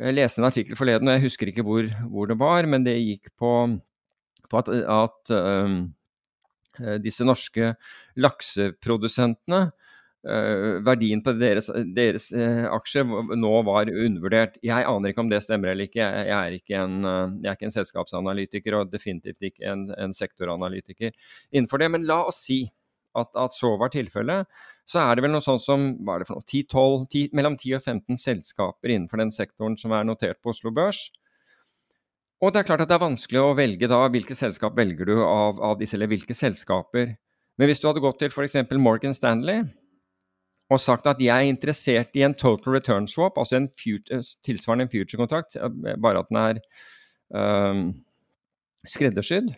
[0.00, 2.94] jeg leste en artikkel forleden, og jeg husker ikke hvor, hvor det var, men det
[2.94, 3.80] gikk på,
[4.48, 5.92] på at, at um,
[7.02, 7.74] disse norske
[8.16, 9.72] lakseprodusentene
[10.20, 13.06] Uh, verdien på deres, deres uh, aksjer
[13.40, 14.58] nå var undervurdert.
[14.60, 16.02] Jeg aner ikke om det stemmer eller ikke.
[16.02, 19.86] Jeg, jeg, er, ikke en, uh, jeg er, ikke en, selskapsanalytiker og definitivt ikke en,
[19.96, 21.14] en sektoranalytiker
[21.48, 21.88] innenfor det.
[21.96, 22.58] Men la oss si
[23.18, 24.46] at, at så var tilfellet,
[24.90, 27.32] så er det vel noe sånt som hva er det for noe, 10, 12, 10,
[27.38, 31.08] mellom 10 og 15 selskaper innenfor den sektoren som er notert på Oslo Børs.
[32.40, 35.18] Og det er klart at det er vanskelig å velge da hvilke selskap velger du
[35.22, 37.12] av, av disse, eller hvilke selskaper.
[37.60, 38.56] Men hvis du hadde gått til f.eks.
[38.80, 39.66] Morgan Stanley
[40.70, 44.86] og sagt at jeg er interessert i en total return swap, altså en future, tilsvarende
[44.86, 45.56] en future-kontrakt,
[45.98, 46.60] bare at den er
[47.34, 47.82] um,
[48.86, 49.50] skreddersydd,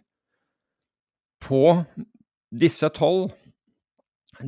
[1.42, 1.62] på
[2.53, 3.30] disse tolv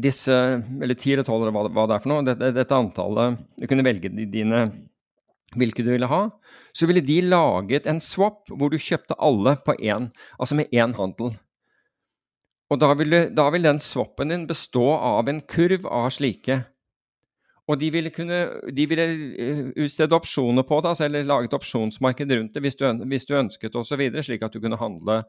[0.01, 0.35] disse,
[0.83, 3.87] eller ti eller tolv, eller hva, det er for noe, dette, dette antallet Du kunne
[3.87, 4.67] velge dine
[5.55, 6.23] hvilke du ville ha.
[6.75, 10.95] Så ville de laget en swap hvor du kjøpte alle på én, altså med én
[10.99, 11.35] handel.
[12.73, 16.63] Og da vil, da vil den swappen din bestå av en kurv av slike.
[17.71, 18.39] Og de ville, kunne,
[18.77, 19.05] de ville
[19.41, 23.39] eh, utstede opsjoner på det, altså, eller laget opsjonsmarked rundt det hvis du, hvis du
[23.39, 25.23] ønsket osv., slik at du kunne handle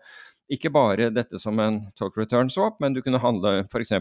[0.52, 3.94] ikke bare dette som en total return swap, men du kunne handle f.eks.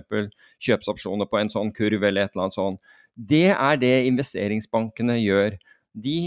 [0.63, 2.97] kjøpsopsjoner på en sånn kurv eller et eller annet sånt.
[3.15, 5.57] Det er det investeringsbankene gjør.
[5.95, 6.19] De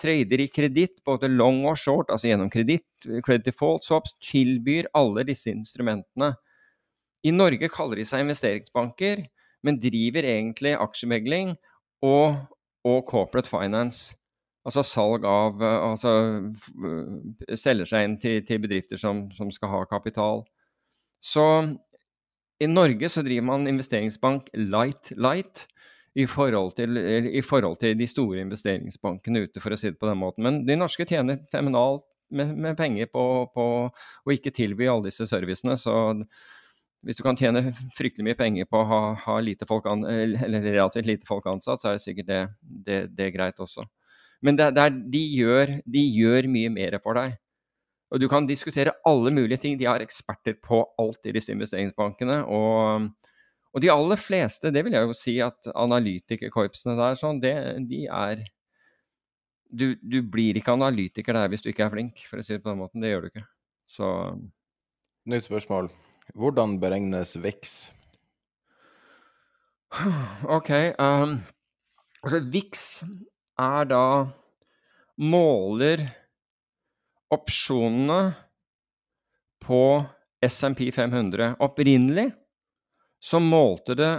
[0.00, 2.88] trader i kreditt, både long og short, altså gjennom kreditt,
[3.24, 6.34] credit default swaps, tilbyr alle disse instrumentene.
[7.26, 9.24] I Norge kaller de seg investeringsbanker,
[9.66, 11.56] men driver egentlig aksjemegling
[12.04, 12.36] og,
[12.86, 14.14] og corporate finance.
[14.66, 16.12] Altså salg av Altså
[17.54, 20.42] selger seg inn til, til bedrifter som, som, skal ha kapital.
[21.22, 21.44] Så
[22.58, 25.66] i Norge så driver man investeringsbank light light
[26.16, 30.08] i forhold, til, i forhold til de store investeringsbankene ute, for å si det på
[30.08, 30.46] den måten.
[30.46, 35.26] Men de norske tjener feminalt med, med penger på, på å ikke tilby alle disse
[35.28, 35.76] servicene.
[35.76, 35.92] Så
[37.04, 41.28] hvis du kan tjene fryktelig mye penger på å ha, ha lite an, relativt lite
[41.28, 43.84] folk ansatt, så er det sikkert det, det, det er greit også.
[44.46, 47.36] Men det, det er, de, gjør, de, gjør, mye mer for deg.
[48.14, 49.78] Og du kan diskutere alle mulige ting.
[49.78, 52.42] De har eksperter på alt i disse investeringsbankene.
[52.46, 53.08] Og,
[53.74, 57.56] og de aller fleste, det vil jeg jo si at analytikerkorpsene der, sånn, det,
[57.90, 58.44] de er
[59.66, 62.62] du, du, blir ikke analytiker der hvis du ikke er flink, for å si det
[62.62, 63.02] på den måten.
[63.02, 63.46] Det gjør du ikke.
[63.90, 64.08] Så
[65.26, 65.90] Nytt spørsmål.
[66.38, 67.74] Hvordan beregnes VIX?
[70.56, 70.70] OK.
[71.02, 71.40] Um,
[72.22, 72.84] altså VIX
[73.60, 74.06] er da
[75.16, 76.02] Måler
[77.32, 78.34] opsjonene
[79.64, 79.82] på
[80.44, 81.56] SMP 500.
[81.64, 82.28] Opprinnelig
[83.24, 84.14] så målte det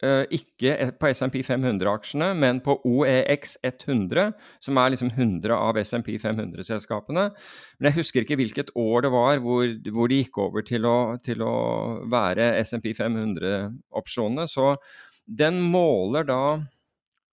[0.00, 4.30] Uh, ikke på SMP 500-aksjene, men på OEX 100,
[4.64, 7.26] som er liksom 100 av SMP 500-selskapene.
[7.76, 10.96] Men jeg husker ikke hvilket år det var hvor, hvor de gikk over til å,
[11.20, 11.52] til å
[12.08, 14.48] være SMP 500-opsjonene.
[14.48, 14.70] Så
[15.28, 16.40] den måler da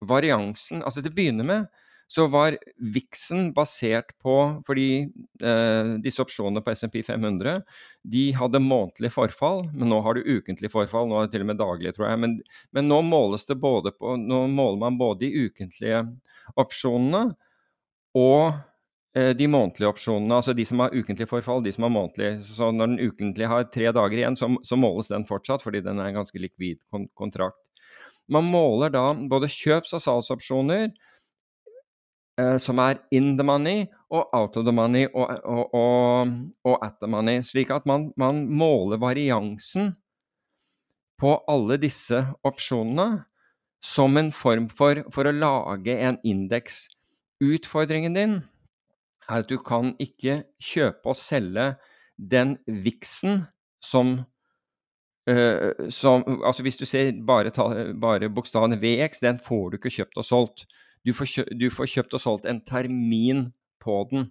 [0.05, 1.67] variansen Altså til å begynne med
[2.07, 4.35] så var VIX-en basert på
[4.67, 7.59] Fordi eh, disse opsjonene på SMP 500
[8.07, 11.09] de hadde månedlig forfall, men nå har du ukentlig forfall.
[11.09, 12.19] Nå er det til og med daglig, tror jeg.
[12.23, 12.37] Men,
[12.71, 16.05] men nå på Nå måler man både de ukentlige
[16.55, 17.35] opsjonene
[18.15, 18.53] og
[19.11, 20.39] eh, de månedlige opsjonene.
[20.39, 22.37] Altså de som har ukentlig forfall, de som har månedlig.
[22.47, 25.99] Så når den ukentlige har tre dager igjen, så, så måles den fortsatt, fordi den
[25.99, 26.79] er en ganske likvid
[27.19, 27.66] kontrakt.
[28.27, 30.89] Man måler da både kjøps- og salgsopsjoner
[32.39, 36.35] eh, som er in the money og out of the money og, og, og,
[36.67, 39.95] og at the money, slik at man, man, måler variansen
[41.17, 43.25] på alle disse opsjonene
[43.83, 46.87] som en form for, for å lage en indeks.
[47.43, 48.39] Utfordringen din
[49.27, 51.73] er at du kan ikke kjøpe og selge
[52.17, 53.45] den viksen
[53.83, 54.19] som
[55.27, 57.67] Uh, som, altså Hvis du ser bare, ta,
[57.99, 60.63] bare bokstaven VX, den får du ikke kjøpt og solgt.
[61.03, 63.49] Du får, kjøpt, du får kjøpt og solgt en termin
[63.83, 64.29] på den.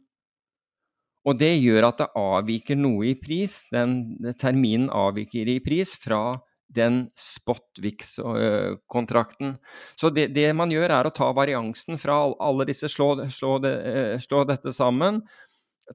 [1.26, 3.64] Og det gjør at det avviker noe i pris.
[3.74, 6.38] Den, terminen avviker i pris fra
[6.76, 9.56] den Spotvix-kontrakten.
[10.00, 13.74] Så det, det, man gjør, er å ta variansen fra alle disse, slå, slå, det,
[13.90, 15.22] eh, slå dette sammen.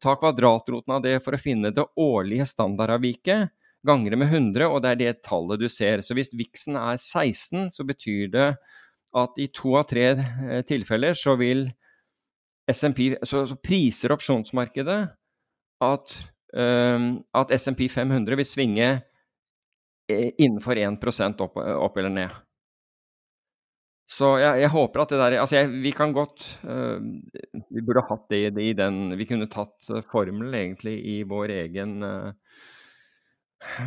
[0.04, 3.50] Ta kvadratroten av det for å finne det årlige standardavviket
[3.88, 6.04] ganger det med 100, og det er det tallet du ser.
[6.06, 8.50] Så hvis viksen er 16, så betyr det
[9.18, 11.70] at i to av tre eh, tilfeller så vil
[12.72, 15.00] SMP Så, så priser opsjonsmarkedet
[15.84, 16.14] at,
[16.54, 18.88] um, at SMP 500 vil svinge
[20.08, 22.38] eh, innenfor 1 opp, opp eller ned.
[24.12, 27.00] Så jeg, jeg, håper at det der Altså, jeg, vi kan godt uh,
[27.72, 31.98] Vi burde hatt det, det, i den Vi kunne tatt formelen egentlig i vår egen
[32.04, 32.32] uh,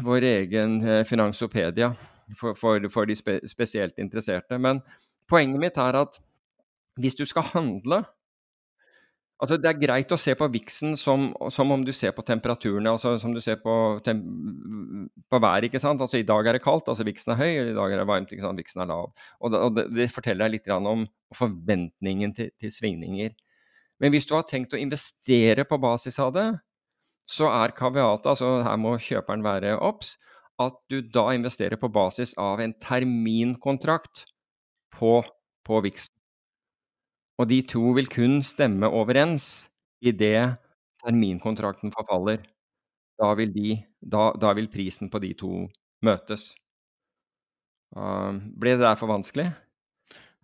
[0.05, 1.93] vår egen eh, Finansopedia
[2.39, 4.59] for, for, for de spe, spesielt interesserte.
[4.59, 4.83] Men
[5.31, 6.21] poenget mitt er at
[7.01, 8.05] hvis du skal handle
[9.43, 12.93] Altså, det er greit å se på viksen som, som om du ser på temperaturene,
[12.95, 16.01] altså som du ser på, på været, ikke sant.
[16.01, 18.07] Altså i dag er det kaldt, altså viksen er høy, eller i dag er det
[18.09, 19.11] varmt, ikke sant, viksen er lav.
[19.43, 21.03] Og det, og det forteller deg litt om
[21.35, 23.35] forventningen til, til svingninger.
[24.01, 26.47] Men hvis du har tenkt å investere på basis av det,
[27.31, 30.17] så er kaviatet, altså her må kjøperen være obs,
[30.61, 34.27] at du da investerer på basis av en terminkontrakt
[34.95, 35.17] på,
[35.67, 36.07] på VIX.
[37.41, 39.67] Og de to vil kun stemme overens
[40.05, 40.55] idet
[41.03, 42.45] terminkontrakten forfaller.
[43.19, 45.53] Da vil, de, da, da vil, prisen på de to
[46.07, 46.53] møtes.
[47.95, 49.49] Uh, ble det der for vanskelig?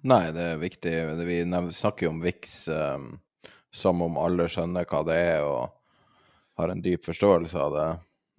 [0.06, 0.94] Nei, det er viktig.
[1.28, 1.42] Vi
[1.76, 3.10] snakker jo om VIX um,
[3.74, 5.79] som om alle skjønner hva det er og
[6.60, 7.88] har en dyp forståelse av det.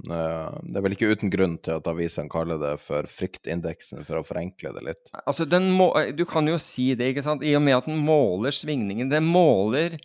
[0.09, 4.21] Uh, det er vel ikke uten grunn til at avisene kaller det for fryktindeksen, for
[4.21, 5.11] å forenkle det litt.
[5.25, 8.55] Altså, må, Du kan jo si det, ikke sant, i og med at den måler
[8.55, 9.11] svingningen.
[9.11, 9.99] Den måler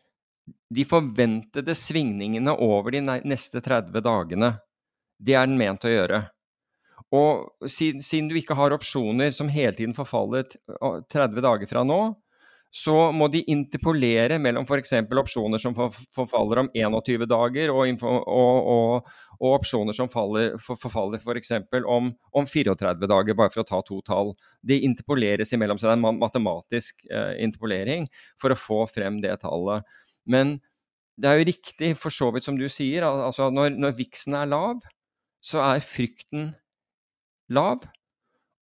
[0.75, 4.57] de forventede svingningene over de neste 30 dagene.
[5.17, 6.27] Det er den ment å gjøre.
[7.15, 12.01] Og siden, siden, du ikke har opsjoner som hele tiden forfaller 30 dager fra nå,
[12.77, 14.91] så må de interpolere mellom f.eks.
[15.09, 19.07] opsjoner som forfaller om 21 dager, og, og, og,
[19.41, 21.55] og opsjoner som faller, for, forfaller f.eks.
[21.73, 24.35] For om, om 34 dager, bare for å ta to tall.
[24.61, 28.05] De interpoleres imellom, så det er en matematisk eh, interpolering
[28.43, 29.87] for å få frem det tallet.
[30.29, 30.59] Men
[31.17, 34.51] det er jo riktig, for så vidt som du sier, altså når, når viksen er
[34.53, 34.85] lav,
[35.41, 36.51] så er frykten
[37.49, 37.89] lav.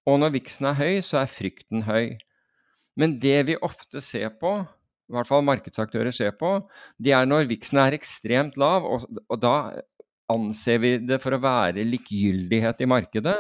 [0.07, 2.15] Og når viksen er høy, så er frykten høy.
[3.01, 4.57] Men det vi ofte ser på,
[5.11, 6.57] i hvert fall markedsaktører ser på,
[7.03, 9.57] det er når viksen er ekstremt lav, og, og da
[10.33, 13.37] anser vi det for å være likegyldighet i markedet.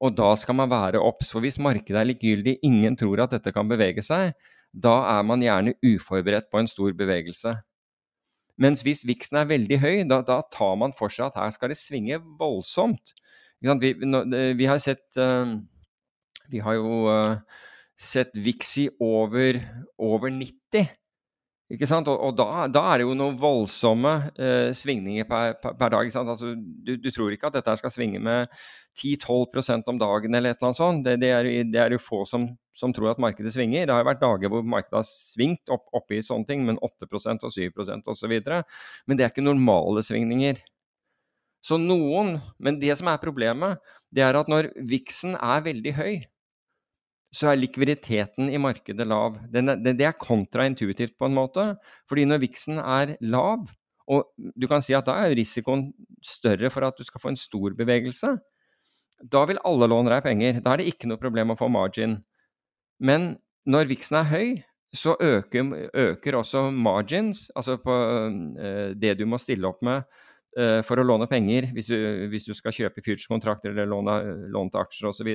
[0.00, 3.52] Og da skal man være obs, for hvis markedet er likegyldig, ingen tror at dette
[3.54, 4.32] kan bevege seg,
[4.72, 7.52] da er man gjerne uforberedt på en stor bevegelse.
[8.60, 11.72] Mens hvis viksen er veldig høy, da, da tar man for seg at her skal
[11.72, 13.14] det svinge voldsomt.
[13.60, 13.92] Vi,
[14.56, 15.52] vi, har sett uh,
[16.48, 17.60] Vi har jo uh,
[18.00, 19.60] sett VIX i over,
[20.00, 20.88] over 90.
[21.70, 22.08] Ikke sant?
[22.10, 26.08] Og, og da, da, er det jo noen voldsomme uh, svingninger per, per, per dag.
[26.18, 28.50] Altså, du, du, tror ikke at dette skal svinge med
[28.98, 31.04] 10-12% om dagen eller et eller annet sånt.
[31.06, 33.86] Det, det, er, det er, jo få som, som, tror at markedet svinger.
[33.86, 37.46] Det har jo vært dager hvor markedet har svingt opp, opp sånne ting, men 8%
[37.46, 38.36] og 7% osv.
[38.50, 40.58] Men det er ikke normale svingninger.
[41.62, 43.78] Så noen Men det som er problemet,
[44.10, 46.14] det er at når viksen er veldig høy,
[47.30, 49.36] så er likviditeten i markedet lav.
[49.52, 51.66] Det, er kontraintuitivt på en måte.
[52.10, 53.68] Fordi når viksen er lav,
[54.10, 55.90] og du kan si at da er risikoen
[56.26, 58.34] større for at du skal få en stor bevegelse,
[59.20, 60.58] da vil alle låne deg penger.
[60.64, 62.18] Da er det ikke noe problem å få margin.
[62.98, 63.36] Men
[63.68, 64.48] når viksen er høy,
[64.90, 70.02] så øker, øker også margins, altså på uh, det du må stille opp med
[70.58, 71.96] uh, for å låne penger hvis du,
[72.32, 74.16] hvis du skal kjøpe future-kontrakter eller låne,
[74.50, 75.30] låne til aksjer osv.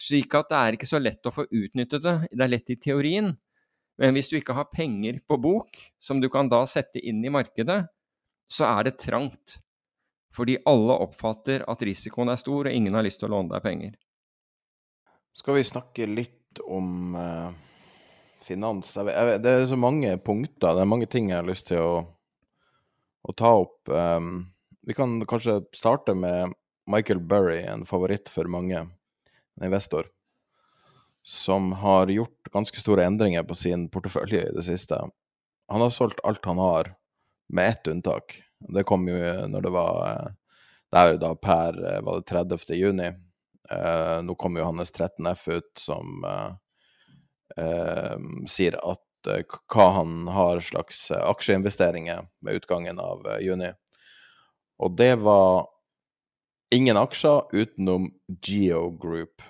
[0.00, 2.16] Slik at det er ikke så lett å få utnyttet det.
[2.30, 3.32] Det er lett i teorien.
[3.96, 7.32] Men hvis du ikke har penger på bok, som du kan da sette inn i
[7.32, 7.86] markedet,
[8.52, 9.58] så er det trangt.
[10.36, 13.64] Fordi alle oppfatter at risikoen er stor, og ingen har lyst til å låne deg
[13.64, 13.94] penger.
[15.36, 17.48] Skal vi snakke litt om uh,
[18.44, 18.92] finans?
[18.96, 21.96] Det er så mange punkter, det er mange ting jeg har lyst til å,
[23.24, 23.80] å ta opp.
[23.88, 24.46] Um,
[24.86, 26.52] vi kan kanskje starte med
[26.88, 28.84] Michael Burry, en favoritt for mange,
[29.64, 30.06] investor,
[31.26, 35.00] som har gjort ganske store endringer på sin portefølje i det siste.
[35.68, 36.94] Han har solgt alt han har,
[37.48, 38.42] med ett unntak.
[38.58, 39.16] Det kom jo
[39.48, 40.28] når det var eh,
[40.90, 42.74] Det er jo da per eh, var det 30.
[42.78, 43.08] juni.
[43.70, 46.26] Eh, nå kom jo hans 13F ut som
[48.50, 49.28] sier at
[49.72, 53.70] hva han har slags aksjeinvesteringer med utgangen av juni.
[54.82, 55.64] Og det var
[56.74, 58.10] ingen aksjer utenom
[58.42, 59.42] Geo Group.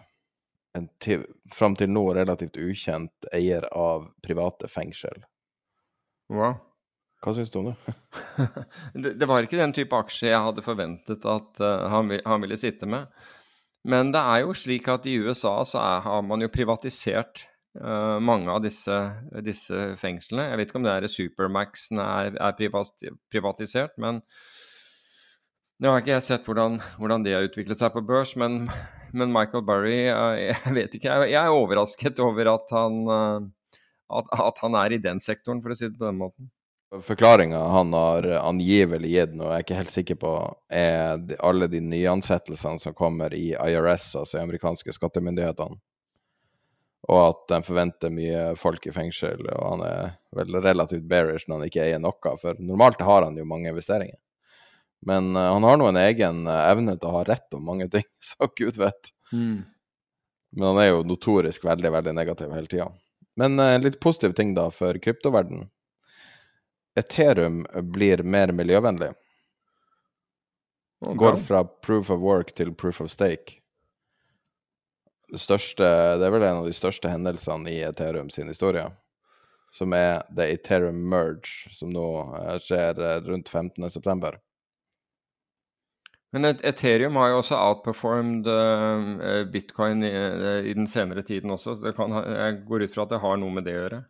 [0.77, 5.25] En til, fram til nå relativt ukjent eier av private fengsel.
[6.29, 6.59] Wow.
[7.25, 7.95] Hva syns du om det?
[8.95, 9.15] det?
[9.17, 9.29] det?
[9.29, 13.09] var ikke den type aksje jeg hadde forventet at uh, han, han, ville sitte med.
[13.87, 17.47] Men det er jo slik at i USA så er, har man jo privatisert
[17.81, 18.99] uh, mange av disse,
[19.47, 20.51] disse, fengslene.
[20.51, 22.59] Jeg vet ikke om det er Supermaxen er, er
[23.33, 24.21] privatisert, men
[25.83, 28.67] nå har ikke jeg sett hvordan, hvordan, det har utviklet seg på børs, men,
[29.13, 31.17] men Michael Burry uh, Jeg vet ikke.
[31.29, 33.01] Jeg, er overrasket over at han,
[34.09, 36.51] at, at han er i den sektoren, for å si det på den måten.
[37.03, 40.33] Forklaringa han har angivelig gitt, nå, jeg er ikke helt sikker på,
[40.71, 45.81] er alle de nyansettelsene som kommer i IRS, altså de amerikanske skattemyndighetene.
[47.07, 51.61] Og at de forventer mye folk i fengsel, og han er vel relativt bearish når
[51.61, 54.19] han ikke eier noe, for normalt har han jo mange investeringer.
[55.07, 57.89] Men uh, han har nå en egen uh, evne til å ha rett om mange
[57.93, 59.13] ting, så gud vet.
[59.33, 59.63] Mm.
[60.57, 62.91] Men han er jo notorisk veldig, veldig negativ hele tida.
[63.39, 65.69] Men uh, litt positiv ting, da, for kryptoverden
[66.97, 69.13] Ethereum blir mer miljøvennlig.
[71.05, 71.17] Okay.
[71.21, 73.61] Går fra proof of work til proof of stake.
[75.29, 75.85] Det, største,
[76.17, 78.87] det er vel en av de største hendelsene i Ethereum sin historie.
[79.75, 82.07] Som er The Ethereum Merge, som nå
[82.39, 84.39] eh, skjer eh, rundt 15.9.
[86.35, 91.77] Men Ethereum har jo også outperformed eh, bitcoin i, eh, i den senere tiden også.
[91.77, 94.03] så Det kan, jeg går ut fra at det har noe med det å gjøre.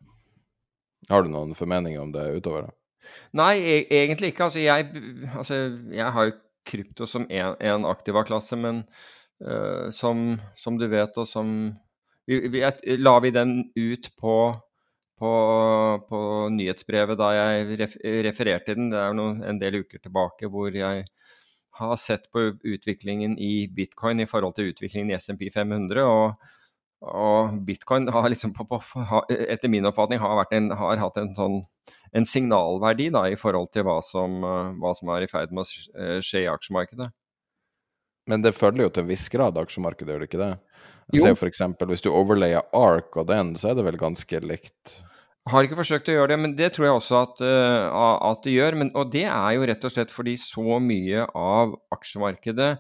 [1.11, 2.75] Har du noen formeninger om det utover det?
[3.39, 4.49] Nei, e egentlig ikke.
[4.49, 4.89] Altså jeg,
[5.37, 5.61] altså,
[5.93, 8.83] jeg har jo krypto som en, en aktiva-klasse, men
[9.47, 11.53] uh, som, som du vet, og som
[12.27, 12.65] vi, vi,
[12.99, 14.37] La vi den ut på,
[15.21, 15.33] på,
[16.09, 16.23] på
[16.57, 17.95] nyhetsbrevet da jeg ref,
[18.27, 21.07] refererte den, det er jo en del uker tilbake, hvor jeg
[21.79, 26.05] har sett på utviklingen i bitcoin i forhold til utviklingen i SMP 500.
[26.05, 26.53] og
[27.07, 28.79] og bitcoin har liksom på, på,
[29.29, 31.59] etter min oppfatning har, en, har hatt en sånn
[32.17, 35.67] en signalverdi da, i forhold til hva som, eh, hva som er i ferd med
[35.67, 35.67] å
[36.01, 37.11] eh, skje i aksjemarkedet.
[38.31, 40.55] Men det følger jo til en viss grad aksjemarkedet, gjør det ikke det?
[41.13, 44.41] Jeg ser jo eksempel, Hvis du overlayer ARK og den, så er det vel ganske
[44.43, 44.97] likt.
[45.47, 48.57] Har ikke forsøkt å gjøre det, men det tror jeg også at, uh, at det
[48.57, 48.79] gjør.
[48.81, 52.73] Men, og det er jo rett og slett fordi så mye av aksjemarkedet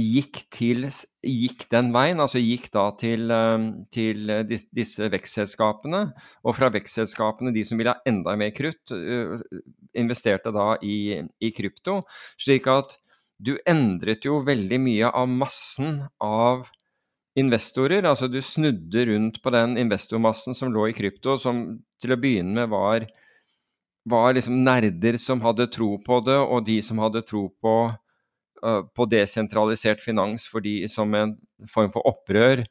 [0.00, 0.84] gikk, til,
[1.24, 6.02] gikk den veien, altså gikk da til, eh, til disse, disse vekstselskapene.
[6.44, 9.40] Og fra vekstselskapene, de som ville ha enda mer krutt, uh,
[9.98, 12.00] investerte da i, i krypto.
[12.40, 12.98] Slik at
[13.40, 16.68] du endret jo veldig mye av massen av
[17.38, 18.06] investorer.
[18.08, 22.56] Altså du snudde rundt på den investormassen som lå i krypto, som til å begynne
[22.56, 23.06] med var,
[24.10, 27.76] var liksom nerder som hadde tro på det, og de som hadde tro på,
[28.64, 31.36] uh, på desentralisert finans fordi, som en
[31.68, 32.64] form for opprør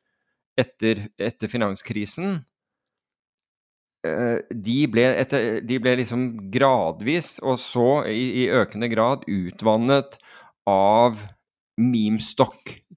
[0.59, 2.39] etter, etter finanskrisen.
[4.07, 10.19] Eh, de ble, etter, de ble liksom gradvis, og så i, i økende grad, utvannet
[10.69, 11.19] av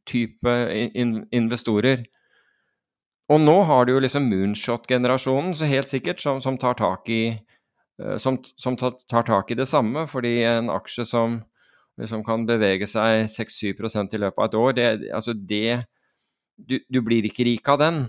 [0.03, 2.05] memstock-type in investorer.
[3.29, 7.39] Og nå har du jo liksom moonshot-generasjonen, så helt sikkert, som, som tar tak i
[8.01, 11.43] eh, som, som tar, tar tak i det samme, fordi en aksje som
[12.01, 15.85] liksom kan bevege seg 6-7 i løpet av et år, det, altså det
[16.57, 18.09] du, du blir ikke rik av den,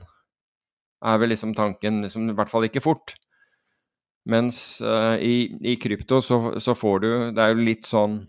[1.04, 3.16] er vel liksom tanken, liksom, i hvert fall ikke fort.
[4.26, 8.22] Mens uh, i, i krypto så, så får du Det er jo litt sånn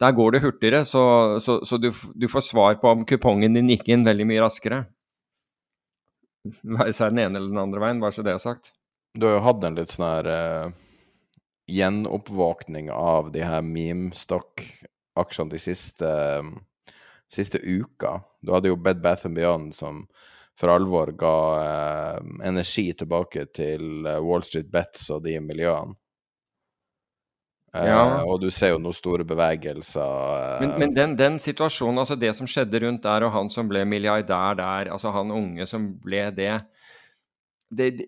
[0.00, 1.02] Der går det hurtigere, så,
[1.40, 4.82] så, så du, du får svar på om kupongen din gikk inn veldig mye raskere.
[6.62, 8.74] Være seg den ene eller den andre veien, bare så det er sagt.
[9.16, 10.76] Du har jo hatt en litt sånn her uh,
[11.72, 16.12] gjenoppvåkning av de her meme-stock-aksjene de siste,
[16.44, 16.92] uh,
[17.32, 18.18] siste uka.
[18.44, 20.04] Du hadde jo Bed Bath Beyond som
[20.60, 25.96] for alvor ga uh, energi tilbake til Wall Street Bets og de miljøene.
[27.74, 28.22] Eh, Ja.
[28.24, 30.00] Og du ser jo noen store bevegelser.
[30.02, 33.68] eh, Men, men den, den situasjonen, altså det som skjedde rundt der, og han som
[33.68, 36.60] ble milliardær der, altså han unge som ble det
[37.70, 38.06] Det, det,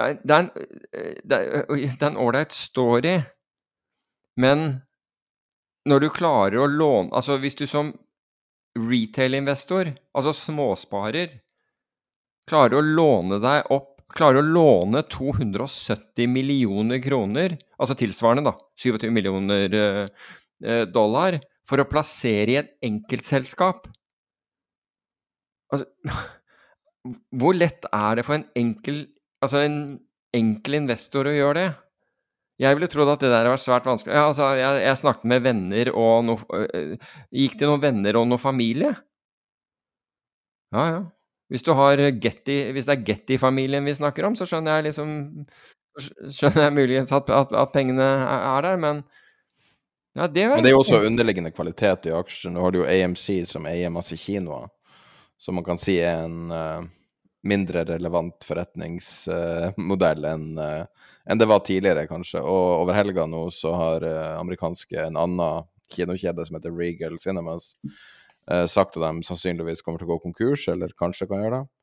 [0.00, 0.50] er en
[0.92, 3.18] er, det er en ålreit story,
[4.36, 4.82] men
[5.86, 7.92] når du klarer å låne Altså hvis du som
[8.76, 11.28] retail-investor, altså småsparer,
[12.48, 19.10] klarer å låne deg opp Klarer å låne 270 millioner kroner, altså tilsvarende, da, 27
[19.10, 20.28] millioner eh,
[20.62, 23.88] eh, dollar, for å plassere i et enkeltselskap
[25.74, 25.88] Altså
[27.40, 29.00] Hvor lett er det for en enkel
[29.42, 29.80] Altså en
[30.36, 31.66] enkel investor å gjøre det?
[32.62, 34.14] Jeg ville trodd at det der var svært vanskelig.
[34.16, 36.94] Ja, altså, jeg, jeg snakket med venner og noe øh,
[37.36, 38.94] Gikk til noen venner og noe familie.
[40.72, 41.02] Ja, ja.
[41.52, 45.10] Hvis, du har Getty, hvis det er Getty-familien vi snakker om, så skjønner jeg liksom
[45.96, 48.98] Skjønner jeg muligens at, at, at pengene er er der, men
[50.16, 52.52] ja, det var Men det er jo også underliggende kvalitet i aksjer.
[52.52, 54.68] Nå har du jo AMC som eier masse kinoer,
[55.40, 56.84] som man kan si er en uh,
[57.48, 60.84] mindre relevant forretningsmodell enn uh,
[61.26, 62.40] en det var tidligere, kanskje.
[62.40, 67.72] Og over helga nå så har eh, amerikanske en annen kinokjede som heter Regal Cinemas
[67.82, 67.96] eh,
[68.70, 71.76] sagt at de sannsynligvis kommer til å gå konkurs, eller kanskje kan gjøre det.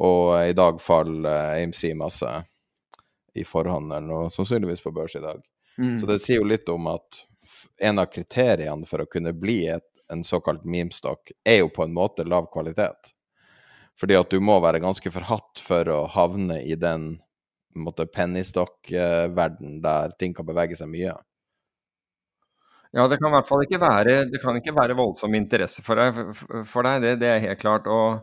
[0.00, 2.30] Og eh, i dag faller AMC masse
[3.34, 5.40] i forhandelen, og sannsynligvis på børs i dag.
[5.78, 6.00] Mm.
[6.00, 7.22] Så det sier jo litt om at
[7.80, 11.94] en av kriteriene for å kunne bli et, en såkalt memstock, er jo på en
[11.96, 13.12] måte lav kvalitet.
[14.00, 17.14] Fordi at du må være ganske forhatt for å havne i den
[17.72, 21.16] pennystock-verden der ting kan bevege seg mye.
[22.92, 25.96] Ja, det kan i hvert fall ikke være Det kan ikke være voldsom interesse for
[25.96, 26.18] deg,
[26.68, 27.86] for deg det, det er helt klart.
[27.88, 28.20] Og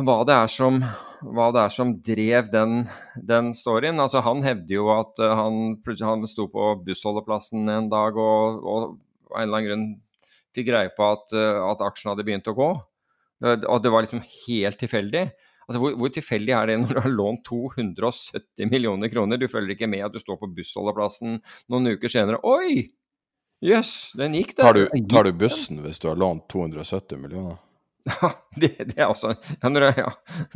[0.00, 0.78] hva det er som,
[1.20, 2.86] hva det er som drev den,
[3.28, 4.00] den storyen.
[4.00, 8.86] Altså, han hevder jo at uh, han, han sto på bussholdeplassen en dag og, og
[9.32, 9.84] av en eller annen grunn
[10.56, 12.70] fikk greie på at, uh, at aksjen hadde begynt å gå.
[13.42, 15.26] Og det var liksom helt tilfeldig.
[15.66, 19.36] Altså, hvor, hvor, tilfeldig er det når du har lånt 270 millioner kroner?
[19.36, 21.36] Du følger ikke med at du står på bussholdeplassen
[21.68, 22.40] noen uker senere.
[22.48, 22.86] Oi!
[23.62, 24.64] Jøss, yes, den gikk, der.
[24.64, 27.60] Tar du, tar du bussen hvis du har lånt 270 millioner?
[28.04, 30.08] Ja, det, det, er også ja, når, du, ja,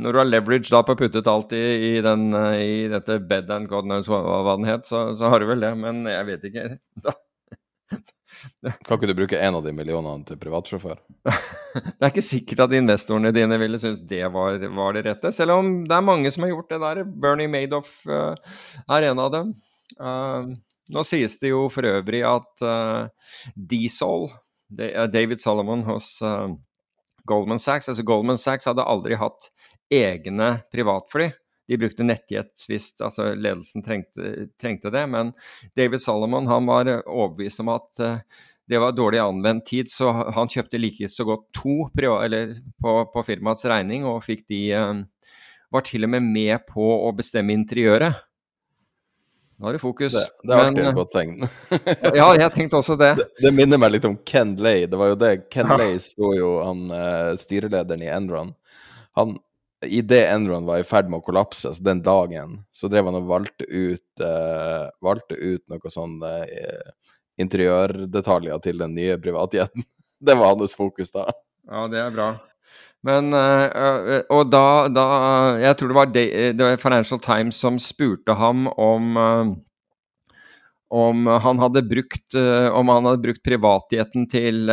[0.03, 3.71] når, du har leverage da på puttet alt i, i, den, i dette bed and
[3.71, 5.71] god knows hva den het, så, så, har du vel det.
[5.79, 6.69] Men jeg vet ikke.
[7.87, 8.73] Da.
[8.83, 10.99] Kan ikke du bruke en av de millionene til privatsjåfør?
[11.29, 15.55] det er ikke sikkert at investorene dine ville synes det var, var, det rette, selv
[15.55, 17.03] om det er mange som har gjort det der.
[17.07, 18.35] Bernie Madoff uh,
[18.91, 19.55] er en av dem.
[20.03, 20.51] Uh,
[20.93, 24.29] nå sies det jo for øvrig at uh, Diesel,
[24.71, 26.53] David Solomon hos uh,
[27.27, 27.89] Goldman Sachs.
[27.91, 29.51] Altså Goldman Sachs hadde aldri hatt
[29.93, 31.31] egne privatfly.
[31.67, 35.03] De brukte nettjet hvis altså ledelsen trengte, trengte, det.
[35.11, 35.33] Men
[35.79, 38.21] David Solomon han var overbevist om at uh,
[38.67, 43.63] det var dårlig anvendt tid, så han kjøpte like så godt to på, på, firmaets
[43.71, 44.63] regning, og fikk de
[45.71, 48.26] Var til og med med på å bestemme interiøret.
[49.57, 50.13] Nå er det fokus.
[50.13, 51.37] Det, det er alltid eh, godt tegn.
[52.19, 53.15] ja, jeg tenkte også det.
[53.17, 53.27] det.
[53.41, 53.53] det.
[53.57, 54.85] minner meg litt om Ken Lay.
[54.91, 55.33] Det var jo det.
[55.53, 55.79] Ken ja.
[55.81, 58.53] Lay sto jo han uh, styrelederen i Enron.
[59.17, 59.39] Han,
[59.87, 63.31] Idet Enron var i ferd med å kollapse, så den dagen, så drev han og
[63.31, 66.93] valgte ut, uh, valgte ut noe sånn uh,
[67.41, 69.89] interiørdetaljer til den nye privatjeten.
[70.27, 71.27] Det var hans fokus da.
[71.69, 72.31] Ja, det er bra.
[73.07, 75.07] Men uh, Og da, da,
[75.63, 79.57] Jeg tror det var, det var, Financial Times som spurte ham om
[80.87, 82.35] om han hadde brukt,
[82.71, 84.71] om han hadde brukt privatheten til,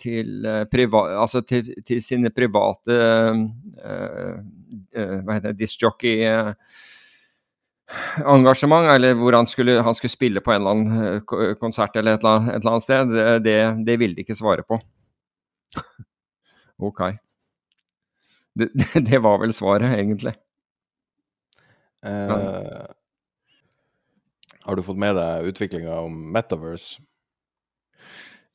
[0.00, 2.96] til, priva, altså til, til, sine private
[3.76, 6.24] hva heter det, Disjockey
[8.24, 12.24] engasjement, eller hvor han skulle, han skulle, spille på en eller annen konsert eller et
[12.24, 14.80] eller annet, et eller annet sted, det, det ville de ikke svare på.
[16.90, 17.02] ok.
[18.60, 18.66] Det,
[19.06, 20.32] det, var vel svaret, egentlig.
[22.06, 22.80] Eh,
[24.66, 27.00] har du fått med deg utviklinga om Metaverse?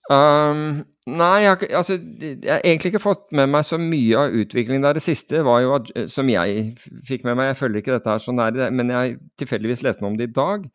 [0.05, 4.85] Um, nei, jeg altså, jeg har, egentlig ikke fått med meg så mye av utviklingen
[4.85, 4.99] der.
[4.99, 6.75] Det siste var jo at, som jeg
[7.07, 10.13] fikk med meg, jeg følger ikke dette her så nær, men jeg tilfeldigvis leste noe
[10.13, 10.67] om det i dag.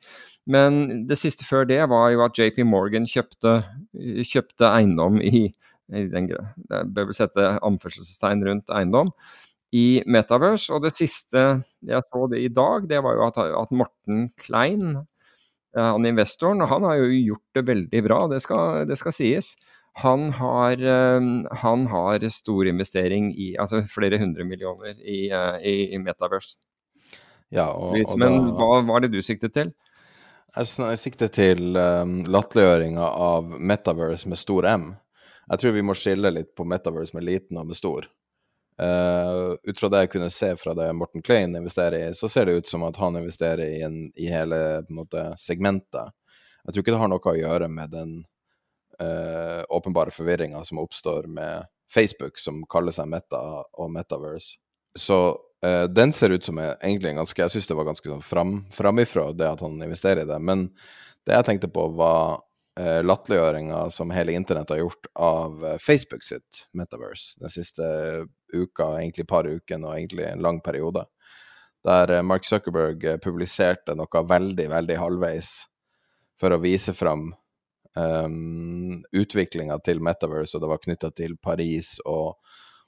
[0.51, 3.61] Men det siste før det var jo at JP Morgan kjøpte,
[4.27, 5.51] kjøpte eiendom i
[5.97, 9.13] i den bør vel sette anførselstegn rundt eiendom
[9.77, 10.71] i Metaverse.
[10.75, 11.45] Og det siste
[11.87, 15.03] jeg så det i dag, det var jo at, at Morten Klein,
[15.77, 19.55] han investoren, han har jo gjort det veldig bra, det skal, det skal sies.
[19.99, 21.21] Han har, eh,
[21.63, 26.57] han har, stor investering i altså flere hundre millioner i, eh, i, i Metaverse.
[27.51, 29.73] Ja, og, og Men da, hva var det du siktet til?
[30.55, 34.87] Jeg sikter til um, latterliggjøringa av Metaverse med stor M.
[35.51, 38.07] Jeg tror vi må skille litt på Metaverse med liten og med stor.
[38.81, 42.47] Uh, ut fra det jeg kunne se fra det Morten Klein investerer i, så ser
[42.47, 46.15] det ut som at han investerer i, en, i hele måte, segmentet.
[46.65, 48.15] Jeg tror ikke det har noe å gjøre med den
[49.03, 54.57] uh, åpenbare forvirringa som oppstår med Facebook, som kaller seg Meta og Metaverse.
[54.97, 55.19] Så
[55.67, 58.25] uh, den ser ut som jeg, egentlig en ganske Jeg syns det var ganske sånn
[58.25, 60.39] fram, framifrå, det at han investerer i det.
[60.41, 60.71] Men
[61.27, 62.41] det jeg tenkte på, var
[62.81, 67.85] uh, latterliggjøringa som hele internett har gjort av uh, Facebook sitt Metaverse den siste
[68.53, 71.05] uka, egentlig par ukene og egentlig en lang periode.
[71.87, 75.53] Der uh, Mark Zuckerberg publiserte noe veldig, veldig halvveis
[76.41, 77.29] for å vise fram
[77.97, 82.37] um, utviklinga til Metaverse, og det var knytta til Paris og,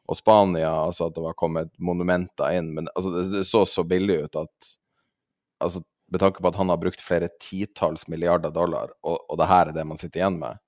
[0.07, 2.73] og, Spania, altså at det var kommet monumenter inn.
[2.77, 4.73] Men altså, det, det så så billig ut at
[5.63, 9.49] altså, med tanke på at han har brukt flere titalls milliarder dollar, og, og det
[9.49, 10.61] her er det man sitter igjen med,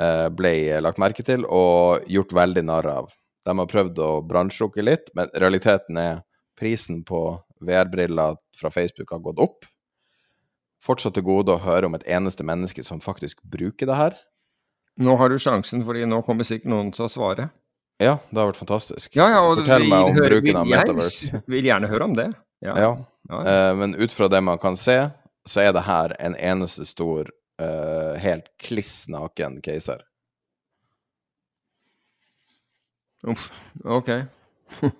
[0.00, 0.52] eh, ble
[0.82, 3.12] lagt merke til og gjort veldig narr av.
[3.46, 6.24] De har prøvd å bransjelukke litt, men realiteten er
[6.58, 7.22] prisen på
[7.64, 9.68] VR-briller fra Facebook har gått opp.
[10.84, 14.18] Fortsatt til gode å høre om et eneste menneske som faktisk bruker det her.
[14.98, 17.48] Nå har du sjansen, fordi nå kommer sikkert noen til å svare.
[18.02, 19.14] Ja, det har vært fantastisk.
[19.18, 21.32] Ja, ja, Fortell meg om bruken av Metaverse.
[21.34, 22.28] Jeg vil gjerne høre om det.
[22.62, 22.74] Ja.
[22.78, 22.90] ja.
[23.28, 25.08] Uh, men ut fra det man kan se,
[25.44, 27.28] så er det her en eneste stor,
[27.60, 30.04] uh, helt kliss naken keiser.
[33.28, 33.50] Uff,
[33.84, 34.10] ok.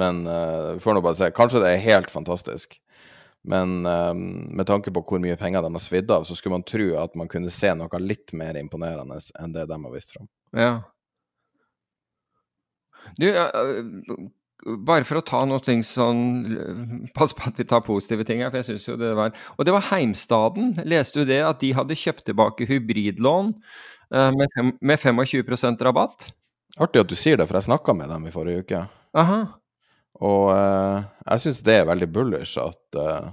[0.00, 1.30] men uh, vi får nå bare se.
[1.36, 2.80] Kanskje det er helt fantastisk.
[3.48, 6.88] Men med tanke på hvor mye penger de har svidd av, så skulle man tro
[7.00, 10.26] at man kunne se noe litt mer imponerende enn det de har vist fram.
[10.58, 10.72] Ja.
[13.16, 13.30] Du,
[14.66, 18.50] bare for å ta noe ting sånn Pass på at vi tar positive ting her,
[18.50, 20.74] for jeg syns jo det var Og det var Heimstaden.
[20.88, 21.40] Leste du det?
[21.46, 26.30] At de hadde kjøpt tilbake hybridlån uh, med, fem, med 25% rabatt?
[26.78, 28.84] Artig at du sier det, for jeg snakka med dem i forrige uke.
[29.18, 29.40] Aha.
[30.26, 33.30] Og uh, jeg syns det er veldig bullish at, uh,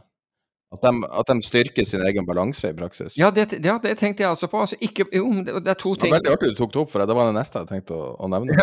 [0.75, 3.15] at, de, at, de, styrker sin egen balanse i praksis.
[3.19, 4.63] Ja, det, ja, det tenkte jeg altså på.
[4.65, 6.91] Altså, ikke, jo, det er to ting det var Veldig artig du tok det opp,
[6.93, 8.57] for det var det neste jeg tenkte å, å nevne.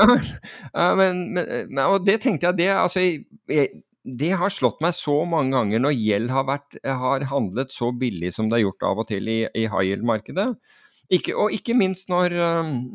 [0.73, 5.23] Ja, men, men, og det tenkte jeg, det, altså, jeg, det har slått meg så
[5.29, 9.03] mange ganger når gjeld har, vært, har handlet så billig som det har gjort av
[9.05, 10.49] og til i, i high yield-markedet.
[11.37, 12.35] Og ikke minst når,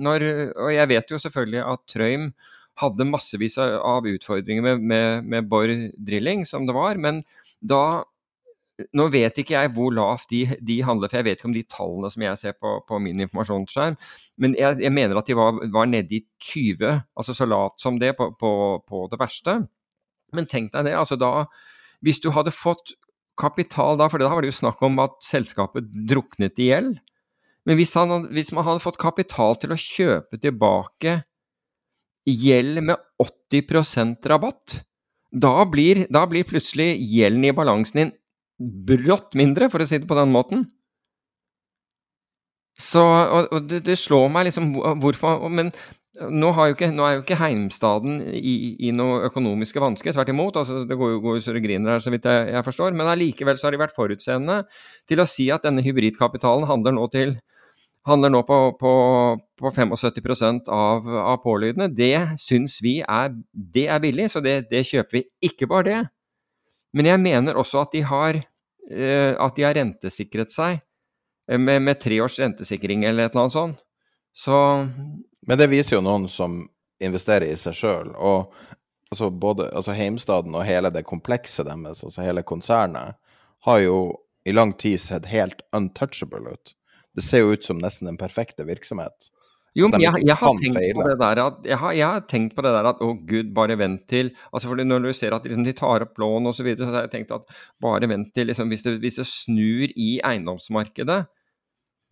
[0.01, 0.23] når,
[0.57, 2.31] Og jeg vet jo selvfølgelig at Trøim
[2.81, 6.97] hadde massevis av utfordringer med, med, med Borr Drilling, som det var.
[7.01, 7.23] Men
[7.61, 8.03] da
[8.93, 11.63] Nå vet ikke jeg hvor lavt de, de, handler, for jeg vet ikke om de
[11.65, 13.97] tallene som jeg ser på, på min informasjonsskjerm.
[14.37, 17.97] Men jeg, jeg, mener at de var, var nede i 20, altså så lavt som
[18.01, 18.51] det på, på,
[18.85, 19.57] på det verste.
[20.37, 21.47] Men tenk deg det, altså da
[22.05, 22.93] Hvis du hadde fått
[23.37, 26.97] kapital da, for da var det jo snakk om at selskapet druknet i gjeld.
[27.67, 31.19] Men hvis, han, hvis, man hadde fått kapital til å kjøpe tilbake
[32.27, 34.81] gjeld med 80% rabatt,
[35.31, 38.13] da blir, da blir plutselig gjelden i balansen din
[38.57, 40.65] brått mindre, for å si det på den måten.
[42.77, 44.67] Så, og, og det, det, slår meg liksom
[45.01, 45.71] hvorfor Men
[46.17, 48.53] nå, jo ikke, nå, er jo ikke Heimstaden i,
[48.85, 50.59] i noe økonomiske vansker, tvert imot.
[50.61, 52.93] altså Det går jo, går så det griner her, så vidt jeg, jeg forstår.
[52.97, 54.63] Men allikevel så har de vært forutseende
[55.09, 57.37] til å si at denne hybridkapitalen handler nå til
[58.07, 58.91] handler nå på, på,
[59.59, 61.89] på 75 av, av pålydene.
[61.91, 65.23] Det syns vi er, det er billig, så det, det, kjøper vi.
[65.49, 65.97] Ikke bare det,
[66.97, 68.39] men jeg mener også at de har,
[68.91, 73.45] uh, at de har rentesikret seg eh, med, med tre års rentesikring eller et eller
[73.45, 73.83] annet sånt.
[74.37, 74.57] Så
[75.47, 76.59] Men det viser jo noen som
[77.03, 78.11] investerer i seg sjøl.
[78.13, 78.53] Og
[79.11, 83.17] altså både altså Heimstaden og hele det komplekset deres, altså hele konsernet,
[83.65, 83.99] har jo
[84.47, 86.73] i lang tid sett helt untouchable ut.
[87.17, 89.31] Det ser jo ut som nesten den perfekte virksomhet.
[89.77, 93.01] Jo, men jeg, jeg, har at, jeg, har, jeg, har tenkt på det der at
[93.05, 96.17] å gud, bare vent til altså fordi Når du ser at liksom, de tar opp
[96.17, 98.95] lån osv., så, videre, så har jeg tenkt at bare vent til liksom, hvis, det,
[99.03, 101.19] hvis, det, snur i eiendomsmarkedet,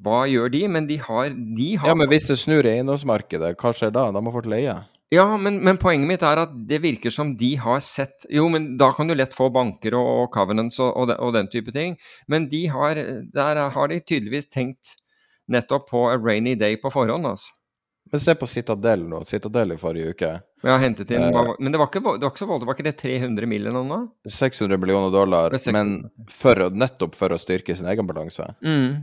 [0.05, 0.65] hva gjør de?
[0.69, 4.09] Men de har, de har Ja, men hvis det snur i eiendomsmarkedet, hva skjer da?
[4.13, 4.75] Da må folk leie?
[5.13, 8.73] Ja, men, men, poenget mitt er at det virker som de har sett Jo, men
[8.79, 11.73] da kan du lett få banker og, og covenants og, og, den, og, den, type
[11.75, 11.97] ting.
[12.27, 12.99] Men de har,
[13.33, 14.95] der har de tydeligvis tenkt
[15.51, 17.53] nettopp på a rainy day på forhånd, altså.
[18.11, 19.23] Men se på Citadel nå.
[19.25, 20.27] Citadel i forrige uke.
[20.65, 22.67] Ja, hentet inn eh, Men det var ikke, det var ikke så voldsomt.
[22.69, 23.97] Var ikke det 300 millioner nå?
[24.29, 25.95] 600 millioner dollar, men
[26.29, 28.45] for, nettopp for å styrke sin egen balanse.
[28.61, 29.01] Mm.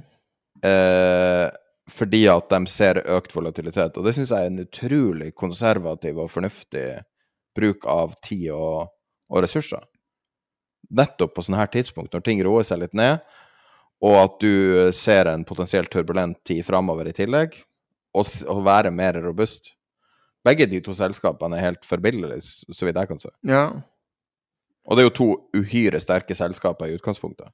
[0.62, 1.48] Eh,
[1.90, 3.98] fordi at de ser økt volatilitet.
[3.98, 6.86] Og det syns jeg er en utrolig konservativ og fornuftig
[7.58, 8.92] bruk av tid og,
[9.32, 9.82] og ressurser.
[10.94, 13.18] Nettopp på sånne her tidspunkt, når ting roer seg litt ned,
[14.02, 17.54] og at du ser en potensielt turbulent tid framover i tillegg,
[18.12, 19.72] og, og, være mer robust.
[20.44, 23.30] Begge de to selskapene er helt forbilledlige, så vidt jeg kan se.
[23.46, 23.64] Ja.
[24.84, 27.52] Og det er jo to uhyre sterke selskaper i utgangspunktet.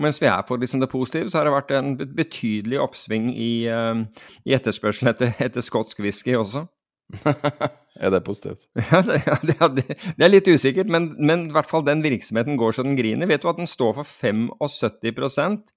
[0.00, 3.68] Mens vi er på liksom det positive, så har det vært en betydelig oppsving i,
[3.68, 4.00] uh,
[4.48, 6.64] i etterspørselen etter, etter skotsk whisky også.
[8.02, 8.64] er det positivt?
[8.78, 9.84] Ja, det, ja, det,
[10.16, 13.28] det er litt usikkert, men, men, i hvert fall den virksomheten går så den griner.
[13.30, 15.72] Vet du at den står for 75%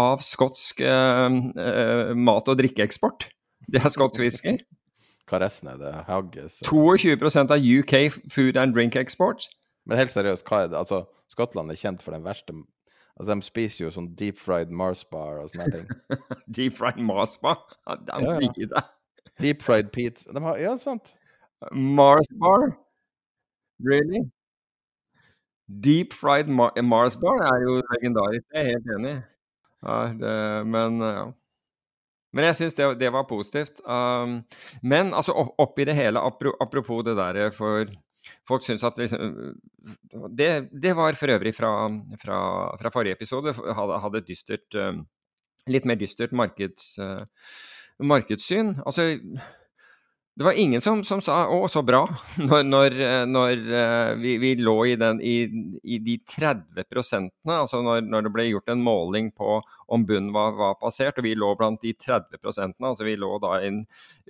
[0.00, 3.28] av skotsk uh, uh, mat- og drikkeeksport?
[3.70, 4.58] Det er skotsk whisky.
[5.30, 5.94] Hva resten er det?
[6.08, 6.58] Haggis?
[6.66, 7.94] 22% av UK
[8.32, 9.46] food and drink export.
[9.86, 10.78] Men helt seriøst, hva er det?
[10.80, 12.54] Altså, Skottland er kjent for den verste
[13.20, 16.20] Altså, de spiser jo sånn deep fried Mars bar og sånne ting.
[16.56, 17.60] deep fried Mars bar?
[17.84, 18.82] De ja, ja.
[19.40, 21.12] Deep fried pizza de har, Ja, sant.
[21.72, 22.70] Mars bar?
[23.84, 24.22] Really?
[25.68, 29.18] Deep fried Mar Mars bar er jo legendarisk, jeg er helt enig.
[29.86, 30.32] Ja, det,
[30.66, 31.28] men ja.
[32.30, 33.80] Men jeg syns det, det, var positivt.
[33.82, 34.40] Um,
[34.86, 36.22] men altså oppi det hele,
[36.62, 37.90] apropos det der for
[38.46, 39.56] folk syns at liksom,
[40.38, 41.72] det, det, var for øvrig fra,
[42.22, 42.38] fra,
[42.78, 43.54] fra forrige episode.
[43.54, 45.06] Hadde, hadde dystert um,
[45.68, 47.26] Litt mer dystert markeds, uh,
[48.02, 48.76] markedssyn.
[48.86, 49.12] Altså
[50.40, 52.06] det var ingen som, som, sa 'å, så bra',
[52.48, 52.94] når, når,
[53.28, 55.34] når uh, vi, vi, lå i, den, i,
[55.84, 57.56] i de 30 prosentene.
[57.58, 59.58] Altså når, når, det ble gjort en måling på
[59.92, 62.88] om bunnen var, var, passert, og vi lå blant de 30 prosentene.
[62.88, 63.82] Altså vi lå da in,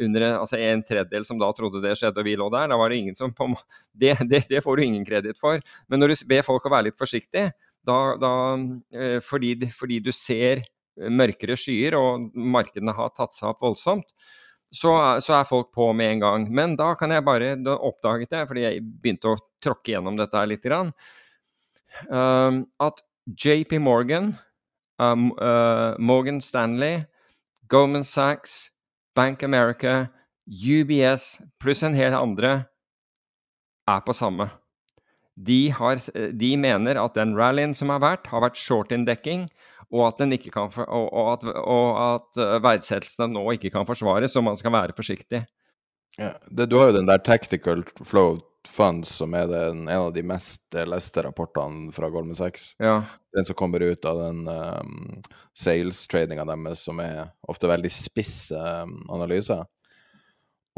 [0.02, 2.72] under altså en tredjedel som da trodde det skjedde, og vi lå der.
[2.74, 3.52] Da var det ingen som på,
[4.02, 5.62] det, det, det får du ingen kreditt for.
[5.86, 7.52] Men når du ber folk å være litt forsiktig,
[7.86, 10.66] da, da uh, fordi, fordi du ser
[10.96, 14.08] mørkere skyer, og markedene har tatt seg opp voldsomt,
[14.70, 16.46] så, så, er folk på med en gang.
[16.54, 20.38] Men da kan jeg bare da oppdaget jeg, fordi jeg begynte å tråkke gjennom dette
[20.38, 20.92] her litt, grann,
[22.10, 24.34] uh, at JP Morgan,
[25.02, 27.04] um, uh, Morgan Stanley,
[27.70, 28.70] Goldman Sachs,
[29.14, 30.10] Bank America,
[30.50, 32.64] UBS pluss en hel andre
[33.90, 34.48] er på samme.
[35.40, 36.00] De, har,
[36.36, 39.46] de, mener at den rallyen som har vært, har vært short-in-dekking,
[39.90, 43.72] og at, den ikke kan for, og, og, at, og at eh, verdsettelsene nå ikke
[43.74, 45.42] kan forsvares, og man skal være forsiktig.
[46.18, 48.38] Ja, det, du har jo den der Tactical Flow
[48.68, 52.74] Funds, som er den, en av de mest leste rapportene fra Goldman Sachs.
[52.78, 53.00] Ja.
[53.36, 55.22] Den som kommer ut av den um,
[55.56, 59.56] sales-tradinga deres, som er ofte veldig spiss um, analyse.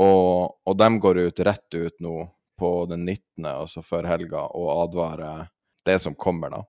[0.00, 2.16] Og, og de går ut rett ut nå
[2.58, 5.50] på den 19., altså før helga, og advarer
[5.86, 6.62] det som kommer, da.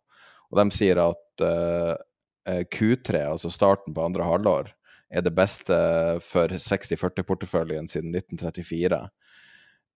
[0.50, 1.94] Og de sier at uh, eh,
[2.46, 4.74] Q3, altså starten på andre halvår,
[5.14, 5.76] er det beste
[6.26, 9.00] for 60-40-porteføljen siden 1934.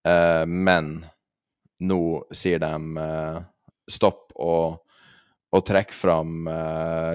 [0.08, 0.92] Uh, men
[1.84, 3.40] nå sier de uh,
[3.90, 4.78] stopp og,
[5.52, 6.48] og trekk fram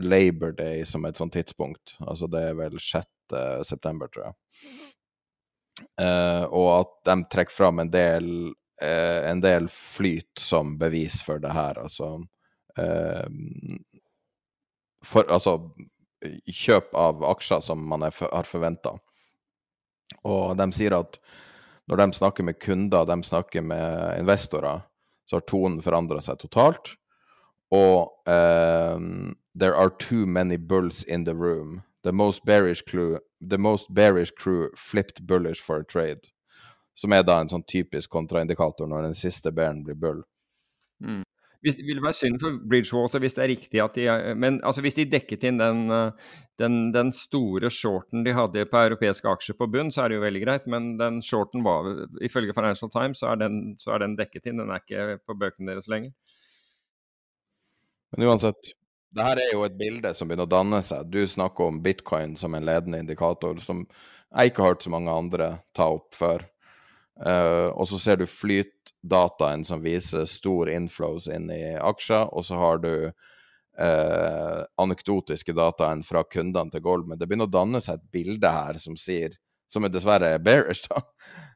[0.04, 1.96] Labor Day som et sånt tidspunkt.
[2.02, 3.08] Altså det er vel 6.
[3.68, 4.36] september, tror jeg.
[6.50, 8.26] og at de trekker fram en del
[8.82, 11.80] eh, en del flyt som bevis for det her.
[11.80, 12.26] Altså
[12.78, 13.28] eh,
[15.06, 15.58] for, Altså
[16.48, 18.96] kjøp av aksjer som man er, har forventa.
[20.24, 21.20] Og de sier at
[21.92, 24.84] når de snakker med kunder, de snakker med investorer,
[25.26, 26.94] så har tonen forandra seg totalt.
[27.74, 31.82] Og um, there are too many bulls in the room.
[32.04, 36.30] The most bearish crew, the most bearish crew flipped bullish for a trade.
[36.96, 40.22] Som er da en sånn typisk kontraindikator når den siste bæren blir bull.
[41.02, 41.24] Mm.
[41.64, 44.84] Hvis, det ville være synd for Bridgewater hvis det er riktig at de Men altså
[44.84, 45.86] hvis de dekket inn den,
[46.60, 50.26] den, den, store shorten de hadde på europeiske aksjer på bunn, så er det jo
[50.26, 50.68] veldig greit.
[50.68, 51.88] Men den shorten var
[52.22, 54.60] ifølge Financial Times så er den, så er den dekket inn.
[54.60, 56.12] Den er ikke på bøkene deres lenger.
[58.14, 58.74] Men uansett,
[59.16, 61.08] det her er jo et bilde som begynner å danne seg.
[61.10, 63.86] Du snakker om bitcoin som en ledende indikator, som
[64.34, 66.44] jeg ikke har hørt så mange andre ta opp før.
[67.22, 72.58] Uh, og så ser du flytdataen som viser stor inflows inn i aksjer, og så
[72.58, 77.20] har du uh, anekdotiske dataen fra kundene til Goldman.
[77.22, 79.38] Det begynner å danne seg et bilde her som sier
[79.70, 81.00] som er dessverre bearish, da.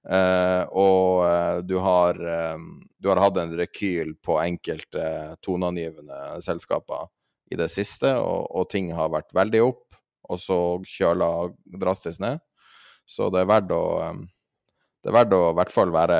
[0.08, 2.18] Uh, og du har,
[2.98, 5.04] du har hatt en rekyl på enkelte
[5.46, 7.10] toneangivende selskaper
[7.52, 10.00] i det siste, og, og ting har vært veldig opp,
[10.32, 11.30] og så kjøla
[11.78, 12.42] drastisk ned.
[13.08, 14.26] Så det er verdt å um,
[15.08, 16.20] det er verdt å i hvert fall være,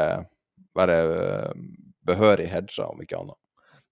[0.80, 1.64] være eh,
[2.08, 3.40] behørig hedga, om ikke annet.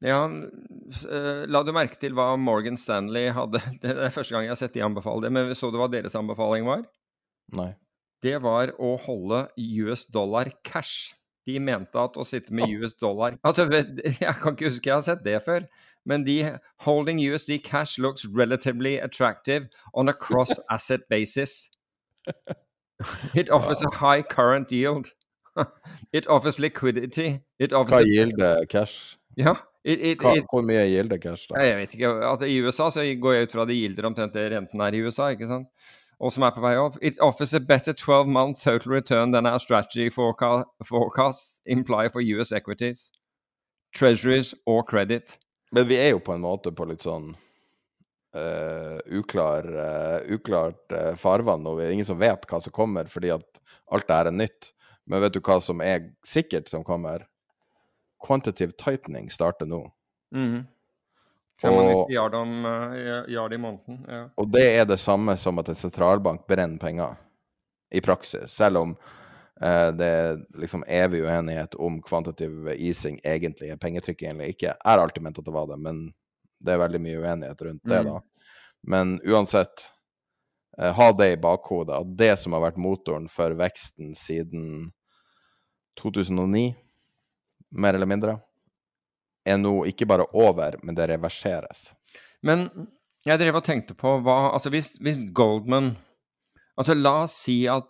[0.05, 4.53] Ja, eh, La du merke til hva Morgan Stanley hadde Det er første gang jeg
[4.53, 6.85] har sett de anbefale det, men så du hva deres anbefaling var?
[7.59, 7.73] Nei.
[8.23, 11.11] Det var å holde US dollar cash.
[11.45, 13.67] De mente at å sitte med US dollar Altså,
[14.23, 15.67] jeg kan ikke huske jeg har sett det før,
[16.07, 16.39] men de
[16.87, 21.65] Holding USD cash looks relatively attractive on a cross asset basis.
[23.35, 25.11] It offers a high current yield.
[26.13, 27.41] It offers liquidity.
[27.59, 29.17] It offers Hva gilder cash?
[29.37, 29.55] Ja.
[29.83, 31.61] It, it, Hva, hvor mye gilder cash, da?
[31.61, 32.09] Jeg vet ikke.
[32.25, 35.03] Altså, I USA så går jeg ut fra det gilder omtrent det renten er i
[35.05, 35.69] USA, ikke sant?
[36.19, 36.97] Og som er på vei opp.
[37.03, 42.21] It offers a better 12 months total return than our strategy forecast, forecasts imply for
[42.21, 43.11] US equities,
[43.93, 45.37] treasuries or credit.
[45.71, 47.33] Men vi er jo på en måte på litt sånn
[48.35, 53.61] uh, uklar, uh, uklart uh, farvann, og ingen som vet hva som kommer, fordi at
[53.91, 54.71] alt det her er nytt.
[55.05, 57.27] Men vet du hva som er sikkert som kommer?
[58.25, 59.83] Quantitative tightening starter nå.
[60.33, 60.63] Mm.
[61.61, 62.55] 95 det om,
[63.31, 64.01] yard i måneden.
[64.09, 64.23] Ja.
[64.35, 67.15] Og det er det samme som at en sentralbank brenner penger,
[67.95, 68.51] i praksis.
[68.51, 68.95] Selv om
[69.63, 74.73] uh, det er liksom evig uenighet om kvantitativ easing egentlig er pengetrykk eller ikke.
[74.73, 76.07] Jeg har alltid ment at det var det, men
[76.65, 78.09] det er veldig mye uenighet rundt det, mm.
[78.09, 78.55] da.
[78.85, 79.85] Men uansett,
[80.77, 84.91] eh, ha det i bakhodet at det som har vært motoren for veksten siden
[86.01, 86.67] 2009,
[87.75, 88.37] mer eller mindre,
[89.45, 91.91] er nå ikke bare over, men det reverseres.
[92.45, 92.67] Men
[93.25, 95.95] jeg drev og tenkte på hva Altså, hvis, hvis Goldman
[96.77, 97.87] Altså, la oss si at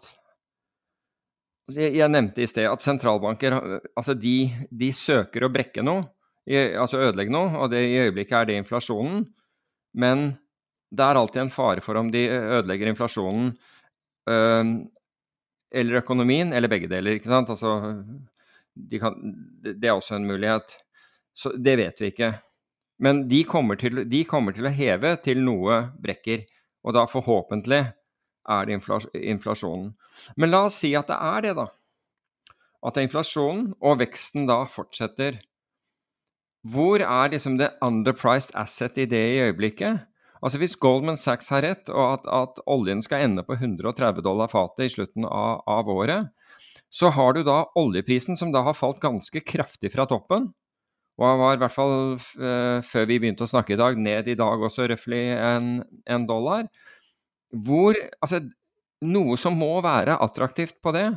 [1.67, 3.55] altså, jeg, jeg nevnte i sted at sentralbanker
[3.97, 4.37] altså de,
[4.69, 6.05] de søker å brekke noe
[6.53, 9.23] altså ødelegge noe, og det, i øyeblikket er det inflasjonen.
[9.97, 10.27] Men
[10.93, 13.53] det er alltid en fare for om de ødelegger inflasjonen
[14.29, 14.65] øh,
[15.75, 17.17] eller økonomien, eller begge deler.
[17.17, 17.49] ikke sant?
[17.49, 18.03] Altså,
[18.75, 19.15] de kan,
[19.63, 20.77] det er også en mulighet.
[21.35, 22.35] Så det vet vi ikke.
[23.03, 26.45] Men de kommer, til, de kommer til å heve til noe brekker.
[26.85, 27.81] Og da forhåpentlig
[28.45, 28.77] er det
[29.33, 29.89] inflasjonen.
[30.37, 31.67] Men la oss si at det er det, da.
[32.85, 35.41] At det er inflasjonen, og veksten da fortsetter.
[36.65, 40.05] Hvor er liksom det underpriced asset i det i øyeblikket?
[40.45, 44.49] Altså Hvis Goldman Sachs har rett, og at, at oljen skal ende på 130 dollar
[44.51, 46.29] fatet i slutten av, av, året,
[46.93, 50.51] så har du da oljeprisen som da har falt ganske kraftig fra toppen.
[51.15, 54.37] Og var i hvert fall uh, før vi begynte å snakke i dag, ned i
[54.37, 56.67] dag også røftlig en, en dollar.
[57.49, 58.41] Hvor Altså,
[59.05, 61.07] noe som må være attraktivt på det,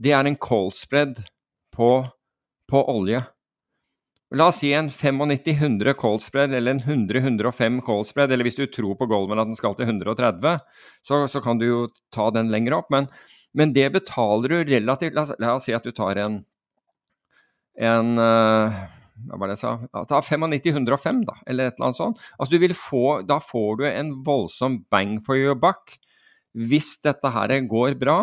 [0.00, 1.20] det er en cold spread
[1.74, 1.90] på,
[2.70, 3.20] på olje.
[4.34, 8.64] La oss si en 95-100 cold spread eller en 100-105 cold spread, eller hvis du
[8.66, 10.58] tror på Goldman at den skal til 130,
[11.06, 11.78] så, så kan du jo
[12.14, 12.90] ta den lenger opp.
[12.94, 13.06] Men,
[13.54, 16.40] men det betaler du relativt La, la oss si at du tar en,
[17.78, 18.82] en uh,
[19.28, 20.04] hva var det jeg sa?
[20.10, 22.22] Ta 95-105, da, eller et eller annet sånt.
[22.34, 25.94] Altså, du vil få, da får du en voldsom bang for your buck
[26.54, 28.18] hvis dette her går bra.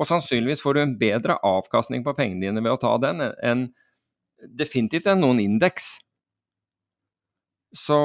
[0.00, 3.68] Og sannsynligvis får du en bedre avkastning på pengene dine ved å ta den enn
[4.46, 5.96] definitivt enn noen indeks.
[7.76, 7.96] Så,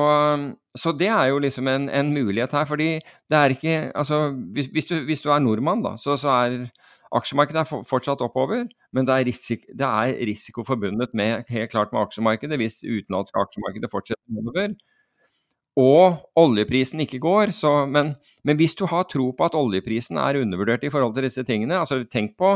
[0.77, 2.89] så, det er jo liksom en, en, mulighet her, fordi
[3.29, 6.67] det er ikke Altså, hvis, hvis, du, hvis du, er nordmann, da, så, så er
[7.15, 11.93] aksjemarkedet er fortsatt oppover, men det er, risiko, det er, risiko, forbundet med, helt klart
[11.93, 14.75] med aksjemarkedet hvis utenlandske aksjemarkedet fortsetter nedover.
[15.75, 18.13] Og oljeprisen ikke går, så, men,
[18.47, 21.81] men, hvis du har tro på at oljeprisen er undervurdert i forhold til disse tingene,
[21.81, 22.55] altså tenk på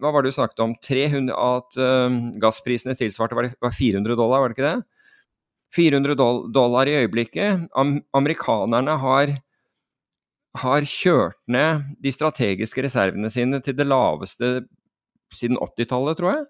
[0.00, 0.74] hva var det du snakket om?
[0.84, 4.96] 300, at uh, gassprisene tilsvarte var, det, var 400 dollar, var det ikke det?
[5.76, 6.16] 400
[6.54, 7.68] dollar i øyeblikket.
[7.76, 9.32] Am amerikanerne har,
[10.62, 14.52] har kjørt ned de strategiske reservene sine til det laveste
[15.34, 16.44] siden 80-tallet, tror jeg.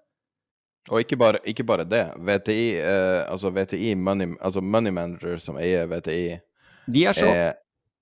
[0.90, 2.04] Og ikke bare, ikke bare det.
[2.22, 6.36] VTI, eh, altså VTI money, altså money Manager, som eier VTI
[6.86, 7.34] De er short.
[7.34, 7.56] Er,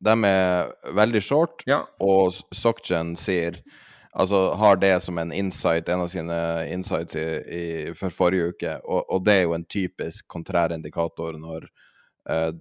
[0.04, 1.84] de er veldig short, ja.
[2.00, 3.62] og Sockgen sier
[4.14, 6.36] Altså har det som en insight, en av sine
[6.70, 7.24] insights i,
[7.58, 8.76] i, for forrige uke.
[8.84, 11.66] Og, og, det er jo en typisk kontrær indikator når
[12.30, 12.52] uh,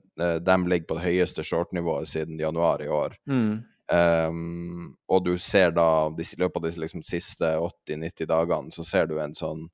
[0.41, 3.13] de ligger på det høyeste short-nivået siden januar i år.
[3.29, 3.61] Mm.
[3.93, 9.11] Um, og du ser da i løpet av disse liksom, siste 80-90 dagene, så ser
[9.11, 9.67] du en sånn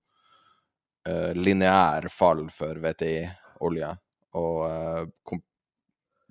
[1.08, 3.94] uh, lineær fall for VTI-olje.
[4.36, 5.40] Og uh,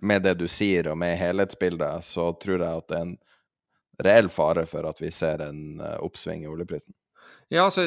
[0.05, 3.17] med det du sier, og med helhetsbildet, så tror jeg at det er en
[4.05, 6.95] reell fare for at vi ser en uh, oppsving i oljeprisen?
[7.49, 7.87] Ja, altså,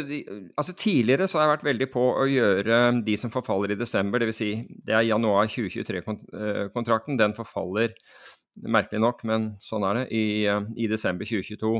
[0.58, 4.24] altså, Tidligere så har jeg vært veldig på å gjøre de som forfaller i desember,
[4.24, 4.40] dvs.
[4.40, 4.52] Si,
[4.88, 7.20] det er januar 2023-kontrakten.
[7.20, 7.94] Den forfaller,
[8.66, 11.76] merkelig nok, men sånn er det, i, eh, i desember 2022.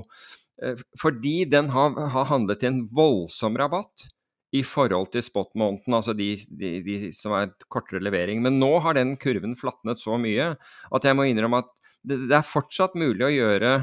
[0.62, 4.06] Eh, fordi den har, har, handlet til en voldsom rabatt
[4.54, 8.44] i forhold til spot-måneden, altså de, de, de, som er kortere levering.
[8.46, 10.52] Men nå har den kurven flatnet så mye
[10.92, 11.74] at jeg må innrømme at
[12.06, 13.74] det, det er fortsatt mulig å gjøre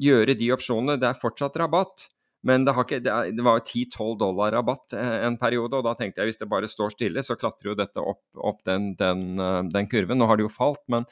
[0.00, 0.98] gjøre de opsjonene.
[1.00, 2.08] Det er fortsatt rabatt,
[2.44, 5.78] men det, ikke, det, var 10-12 dollar rabatt eh, en periode.
[5.78, 8.60] Og da tenkte jeg hvis det bare står stille, så klatrer jo dette opp, opp
[8.68, 10.20] den, den, eh, den, kurven.
[10.20, 11.08] Nå har det jo falt, men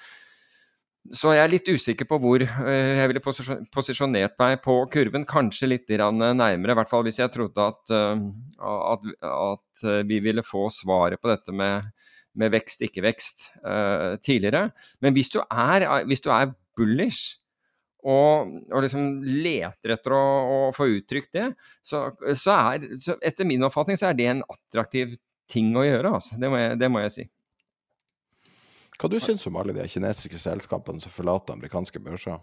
[1.18, 3.24] så jeg er litt usikker på hvor eh, jeg ville
[3.74, 5.24] posisjonert meg på kurven.
[5.26, 10.68] Kanskje litt nærmere, i hvert fall hvis jeg trodde at, at, at vi ville få
[10.70, 11.88] svaret på dette med,
[12.38, 13.48] med vekst, ikke vekst,
[14.22, 14.68] tidligere.
[15.02, 17.41] Men hvis du er, hvis du er bullish,
[18.02, 20.22] og, og, liksom leter etter å,
[20.54, 21.52] å få uttrykt det,
[21.86, 22.08] så,
[22.38, 25.14] så er så etter min oppfatning så er det en attraktiv
[25.50, 26.16] ting å gjøre.
[26.18, 26.38] Altså.
[26.40, 27.26] Det, må jeg, det må jeg si.
[28.98, 32.42] Hva du syns om alle de kinesiske selskapene som forlater amerikanske børser?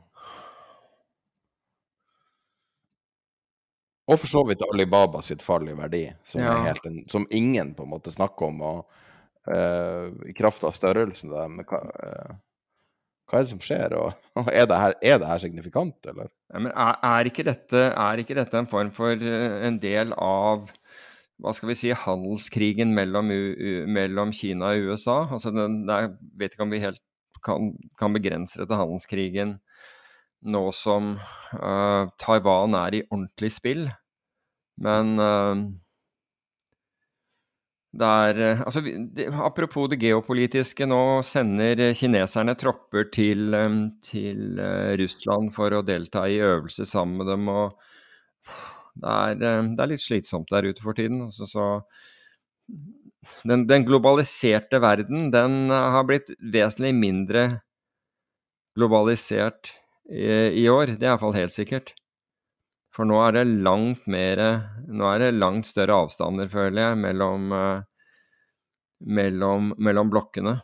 [4.09, 6.73] Og for så vidt Alibaba sitt fall i verdi, som, ja.
[6.89, 8.63] en, som ingen på en måte snakker om.
[8.65, 11.69] og uh, I kraft av størrelsen deres.
[11.69, 12.39] Uh,
[13.29, 16.31] hva er det som skjer, og er det her, er det her signifikant, eller?
[16.49, 20.69] Ja, er, er, ikke dette, er, ikke dette, en form for eh, en del av
[21.39, 23.29] hva skal vi si, handelskrigen mellom,
[23.87, 25.21] mellom Kina og USA?
[25.31, 26.09] Altså den, jeg
[26.41, 26.99] vet ikke om vi helt
[27.45, 27.69] kan,
[27.99, 29.53] kan begrense det til handelskrigen
[30.47, 33.87] nå som uh, Taiwan er i ordentlig spill.
[34.79, 35.63] Men uh,
[37.91, 38.83] der, eh, altså,
[39.41, 43.55] apropos det geopolitiske, nå sender kineserne tropper til,
[44.05, 47.49] til uh, Russland for å delta i øvelse sammen med dem.
[47.49, 47.79] og
[48.93, 51.23] Det er, det er litt slitsomt der ute for tiden.
[51.25, 51.65] Altså, så
[53.49, 57.47] den, den, globaliserte verden den har blitt vesentlig mindre
[58.77, 59.73] globalisert
[60.05, 60.93] i, i år.
[60.93, 61.95] Det er iallfall helt sikkert.
[62.95, 64.39] For nå er det langt mer
[64.89, 67.83] Nå er det langt større avstander, føler jeg, mellom, uh,
[69.05, 70.55] mellom, mellom blokkene.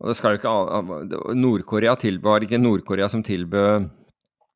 [0.00, 3.90] Og det skal jo ikke Nord-Korea var ikke Nord-Korea som tilbød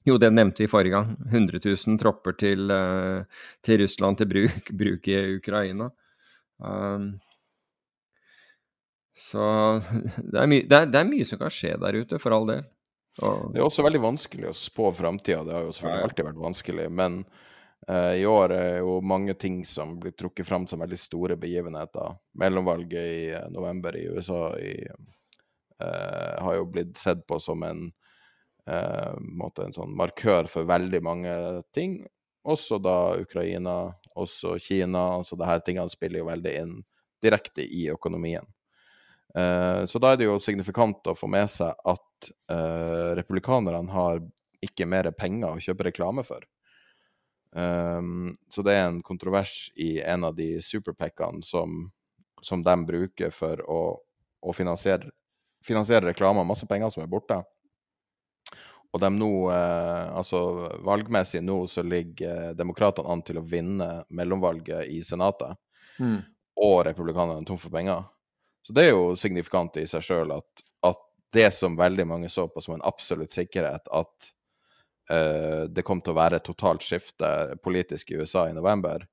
[0.09, 1.17] jo, det nevnte vi forrige gang.
[1.27, 3.25] 100 000 tropper til, uh,
[3.65, 5.91] til Russland til bruk, bruk i Ukraina.
[6.59, 7.11] Um,
[9.19, 9.45] så
[10.17, 12.65] det er, det, er, det er, mye som kan skje der ute, for all del.
[13.23, 13.51] Og...
[13.53, 15.43] Det er også veldig vanskelig å spå framtida.
[15.47, 16.89] Det har jo selvfølgelig alltid vært vanskelig.
[17.01, 17.21] Men
[17.91, 22.19] uh, i år er jo mange ting som blir trukket fram som veldig store begivenheter.
[22.39, 27.89] Mellomvalget i november i USA i, uh, har jo blitt sett på som en
[28.69, 31.31] en sånn markør for veldig mange
[31.73, 32.03] ting.
[32.45, 35.17] Også da Ukraina, også Kina.
[35.17, 36.75] altså det her tingene spiller jo veldig inn
[37.25, 38.45] direkte i økonomien.
[39.35, 44.23] Eh, så da er det jo signifikant å få med seg at eh, republikanerne har
[44.65, 46.47] ikke mer penger å kjøpe reklame for.
[47.51, 51.87] Um, så det er en kontrovers i en av de superpackene som,
[52.45, 53.81] som de bruker for å,
[54.45, 55.09] å finansiere,
[55.65, 56.45] finansiere reklame.
[56.47, 57.41] Masse penger som er borte.
[58.89, 60.41] Og de nå, eh, altså
[60.85, 65.59] valgmessig nå, så ligger eh, demokratene an til å vinne mellomvalget i Senatet.
[66.01, 66.23] Mm.
[66.65, 68.07] Og republikanerne tom for penger.
[68.69, 72.47] Så det er jo signifikant i seg sjøl at, at, det som veldig mange så
[72.49, 74.29] på som en absolutt sikkerhet, at
[75.13, 77.29] uh, det kom til å være et totalt skifte
[77.61, 79.05] politisk i USA i november,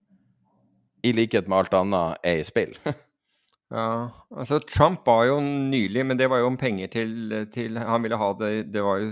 [1.03, 2.71] i likhet med alt annet, er i spill.
[3.75, 3.89] ja,
[4.31, 8.21] altså Trump var jo nylig, men det var jo om penger til, til Han ville
[8.21, 9.11] ha det Det var jo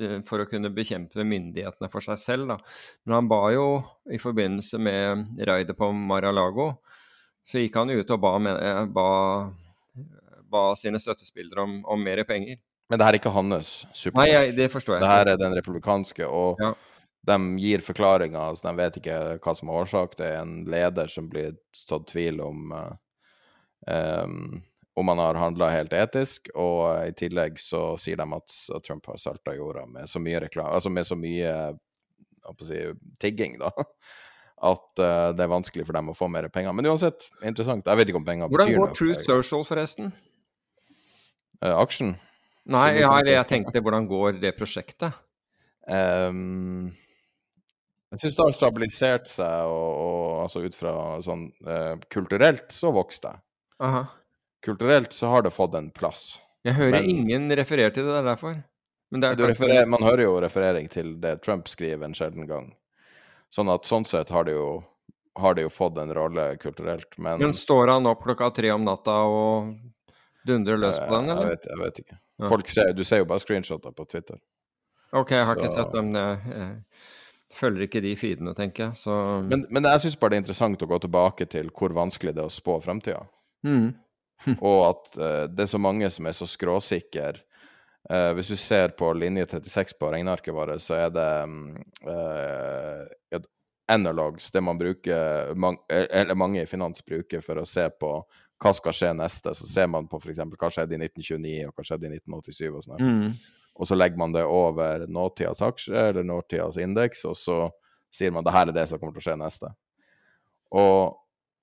[0.00, 2.50] Eh, for å kunne bekjempe myndighetene for seg selv.
[2.50, 2.58] Da.
[3.04, 3.66] Men han ba jo
[4.12, 6.72] i forbindelse med raidet på Mar-a-Lago,
[7.46, 9.08] så gikk han ut og ba, eh, ba,
[10.50, 12.60] ba sine støttespillere om, om, mer penger.
[12.90, 14.34] Men det her er ikke hans supermakt?
[14.34, 15.02] Nei, det forstår jeg.
[15.02, 16.70] Det her er den republikanske, og ja.
[17.32, 18.38] de gir forklaringer.
[18.38, 20.14] Altså de vet ikke hva som er årsak.
[20.20, 22.94] Det er en leder som blir stått tvil om uh,
[23.90, 24.62] um,
[24.96, 28.54] om han har handla helt etisk, og i tillegg så sier de at,
[28.86, 31.50] Trump har salta jorda med så mye reklame, altså med så mye
[32.64, 32.80] si,
[33.20, 33.72] tigging, da.
[34.64, 36.72] At uh, det er vanskelig for dem å få mer penger.
[36.72, 37.84] Men uansett, interessant.
[37.84, 38.86] Jeg vet ikke om penger Hvordan betyr noe.
[38.86, 40.08] Hvordan går Truth Social, forresten?
[41.64, 42.16] Uh, aksjen?
[42.66, 45.14] Nei, ja, jeg tenkte hvordan går det prosjektet?
[45.86, 46.90] Um,
[48.10, 52.90] jeg syns det har stabilisert seg, og, og altså ut fra sånn uh, kulturelt så
[52.94, 53.44] vokste det.
[53.86, 54.06] Aha
[54.66, 56.40] kulturelt så har det fått en plass.
[56.66, 58.58] Jeg hører men, ingen referere til det, det er derfor.
[59.14, 62.72] Er referer, man hører jo referering til det Trump skriver en sjelden gang.
[63.54, 64.80] Sånn at sånn sett har det jo,
[65.38, 68.82] har det jo fått en rolle kulturelt, men Men står han opp klokka tre om
[68.84, 69.76] natta og
[70.46, 71.50] dundrer løs på den, eller?
[71.50, 72.18] Jeg vet, jeg vet ikke.
[72.50, 74.40] Folk ser, du ser jo bare screenshoter på Twitter.
[75.16, 75.62] OK, jeg har så...
[75.62, 76.10] ikke sett dem.
[76.16, 79.00] Jeg følger ikke de feedene, tenker jeg.
[79.00, 79.14] Så...
[79.46, 82.44] Men, men jeg syns bare det er interessant å gå tilbake til hvor vanskelig det
[82.44, 83.22] er å spå fremtida.
[83.66, 83.90] Mm.
[84.68, 87.42] og at uh, det er så mange som er så skråsikre.
[88.06, 91.30] Uh, hvis du ser på linje 36 på regnearket vårt, så er det
[92.06, 93.40] uh,
[93.90, 98.18] analogs, det man bruker, man, eller mange i finans bruker for å se på
[98.62, 99.52] hva skal skje neste.
[99.56, 100.40] Så ser man på f.eks.
[100.40, 103.02] hva skjedde i 1929 og hva skjedde i 1987 og sånn.
[103.02, 103.62] Mm.
[103.76, 107.58] Og så legger man det over nåtidas aksje eller nåtidas indeks, og så
[108.14, 109.72] sier man det her er det som kommer til å skje neste.
[110.76, 111.16] Og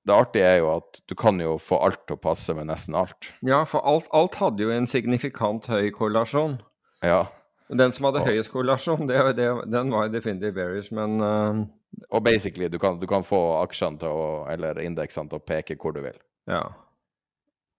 [0.06, 2.96] det artige er jo at du kan jo få alt til å passe med nesten
[3.00, 3.32] alt.
[3.46, 6.60] Ja, for alt, alt hadde jo en signifikant høy korrelasjon.
[7.04, 7.24] Ja.
[7.72, 11.64] Den som hadde og, høyest korrelasjon, det, det, den var definitivt bearish, men uh,
[12.12, 15.80] Og basically, du kan, du kan få aksjene til å, eller indeksene til å peke
[15.80, 16.20] hvor du vil.
[16.52, 16.66] Ja.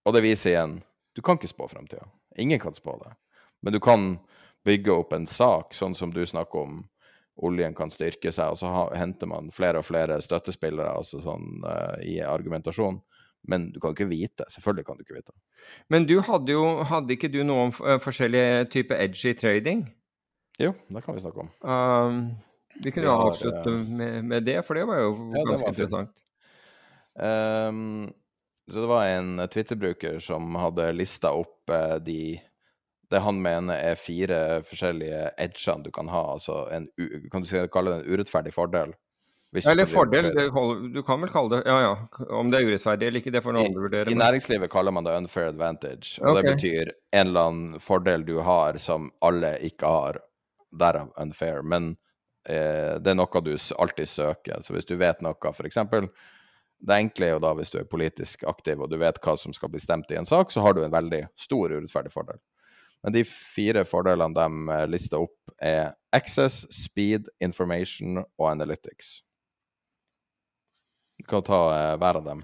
[0.05, 0.79] Og det viser igjen
[1.15, 2.03] du kan ikke spå framtida.
[2.35, 3.13] Ingen kan spå det.
[3.63, 4.17] Men du kan
[4.67, 6.81] bygge opp en sak, sånn som du snakker om
[7.35, 11.63] oljen kan styrke seg, og så ha, henter man flere og flere støttespillere altså sånn,
[11.63, 12.99] uh, i argumentasjon.
[13.47, 14.47] Men du kan ikke vite.
[14.51, 15.35] Selvfølgelig kan du ikke vite.
[15.93, 19.85] Men du hadde jo Hadde ikke du noe om uh, forskjellige typer edgy trading?
[20.59, 21.51] Jo, det kan vi snakke om.
[21.61, 22.21] Um,
[22.83, 25.75] vi kunne jo avslutte uh, med, med, det, for det var jo ja, ganske var
[25.75, 26.23] interessant.
[27.15, 28.09] Um,
[28.73, 31.71] det var en Twitter-bruker som hadde lista opp
[32.05, 32.39] de
[33.09, 36.23] det han mener er fire forskjellige edgene du kan ha.
[36.35, 36.87] Altså en,
[37.31, 38.95] kan du kalle det en urettferdig fordel?
[39.55, 40.31] Eller fordel,
[40.93, 41.91] du kan vel kalle det Ja ja,
[42.35, 44.11] om det er urettferdig eller ikke, det får noen vurdere.
[44.11, 46.17] I, I næringslivet kaller man det unfair advantage.
[46.21, 46.41] og okay.
[46.41, 50.19] Det betyr en eller annen fordel du har som alle ikke har,
[50.75, 51.61] derav unfair.
[51.63, 51.93] Men
[52.49, 54.65] eh, det er noe du alltid søker.
[54.65, 55.79] Så hvis du vet noe, f.eks.
[56.79, 59.53] Det enkle er jo da hvis du er politisk aktiv og du vet hva som
[59.55, 62.41] skal bli stemt i en sak, så har du en veldig stor urettferdig fordel.
[63.05, 69.19] Men de fire fordelene de eh, lister opp, er access, speed, information og analytics.
[71.19, 72.41] Du kan ta uh, hver av dem.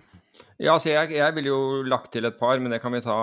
[0.62, 3.18] Ja, så jeg, jeg ville jo lagt til et par, men det kan vi ta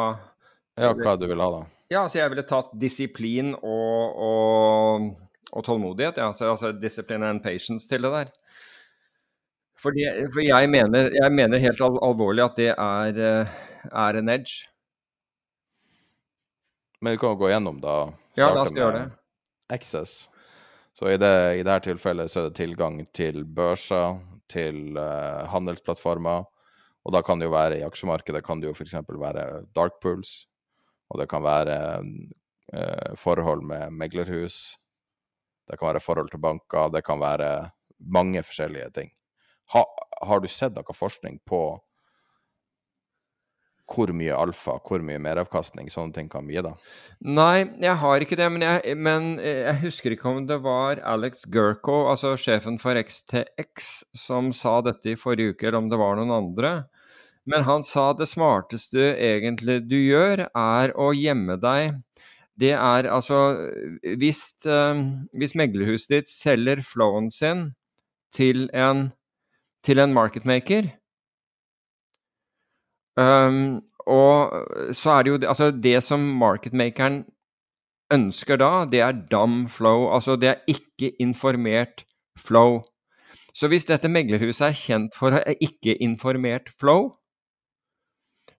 [0.79, 1.63] Ja, hva du vil ha, da?
[1.89, 5.07] Ja, så jeg ville tatt disiplin og, og,
[5.55, 6.21] og tålmodighet.
[6.21, 6.29] Ja.
[6.33, 8.35] Altså, altså discipline and patience til det der.
[9.79, 13.59] Fordi, for jeg mener, jeg mener helt al alvorlig at det er, eh,
[13.93, 14.67] er, en edge.
[17.01, 17.99] Men vi kan jo gå gjennom, da.
[18.39, 19.07] Ja, skal vi gjøre det.
[19.71, 20.27] Access.
[20.99, 24.19] Så i, det, i dette tilfellet så er det tilgang til børser,
[24.51, 26.49] til uh, handelsplattformer.
[27.07, 28.97] Og da kan det jo være i aksjemarkedet kan det jo f.eks.
[29.07, 29.45] være
[29.77, 30.49] dark pools.
[31.13, 34.75] Og det kan være uh, forhold med meglerhus.
[35.71, 36.91] Det kan være forhold til banker.
[36.91, 39.15] Det kan være mange forskjellige ting.
[39.75, 39.85] Ha,
[40.29, 41.63] har du sett noe forskning på
[43.89, 46.75] hvor mye alfa, hvor mye meravkastning sånne ting kan gi, da?
[47.25, 48.49] Nei, jeg har ikke det.
[48.53, 53.89] Men jeg, men jeg, husker ikke om det var Alex Gurko, altså sjefen for XTX,
[54.13, 56.73] som sa dette i forrige uke, eller om det var noen andre.
[57.49, 61.97] Men han sa det smarteste egentlig du gjør, er å gjemme deg.
[62.59, 63.39] Det er altså
[64.19, 64.99] Hvis, uh,
[65.33, 67.71] hvis meglerhuset ditt selger flowen sin
[68.35, 69.09] til en,
[69.89, 70.93] til en marketmaker
[73.17, 77.25] um, og så er det jo Altså, det som marketmakeren
[78.13, 80.09] ønsker da, det er dam flow.
[80.15, 82.05] Altså, det er ikke informert
[82.39, 82.83] flow.
[83.55, 87.11] Så hvis dette meglerhuset er kjent for ikke-informert flow,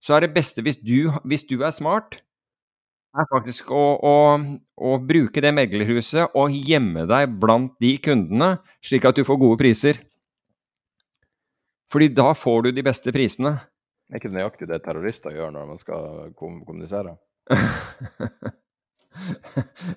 [0.03, 2.19] så er det beste hvis du, hvis du er smart,
[3.17, 4.15] er faktisk å, å,
[4.77, 9.59] å, bruke det meglerhuset og gjemme deg blant de kundene, slik at du får gode
[9.61, 10.01] priser.
[11.91, 13.57] Fordi da får du de beste prisene.
[14.09, 17.15] Det Er ikke nøyaktig det terrorister gjør når man skal kommunisere?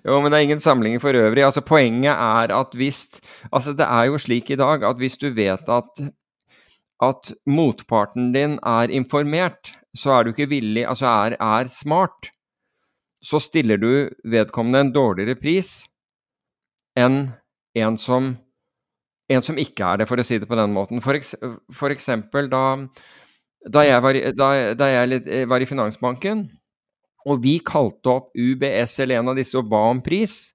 [0.06, 1.44] jo, men det er ingen samlinger for øvrig.
[1.44, 3.20] Altså, poenget er at hvis
[3.52, 6.04] Altså, det er jo slik i dag at hvis du vet at,
[7.02, 12.32] at motparten din er informert, så er du ikke villig Altså er, er smart,
[13.22, 15.84] så stiller du vedkommende en dårligere pris
[16.98, 17.30] enn
[17.78, 18.36] en som,
[19.32, 21.02] en som ikke er det, for å si det på den måten.
[21.04, 21.34] For, eks,
[21.74, 22.64] for eksempel da,
[23.68, 24.48] da, jeg var, da,
[24.78, 26.46] da jeg eh, var i Finansbanken,
[27.28, 30.52] og vi kalte opp UBS eller en av disse og ba om pris,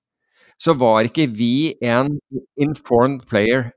[0.60, 2.18] så var ikke vi en
[2.60, 3.70] informed player.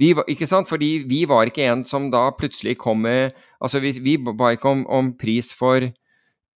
[0.00, 0.68] Vi var, ikke sant?
[0.70, 4.72] Fordi vi var ikke en som da plutselig kom med Altså, vi, vi ba ikke
[4.72, 5.84] om, om, pris for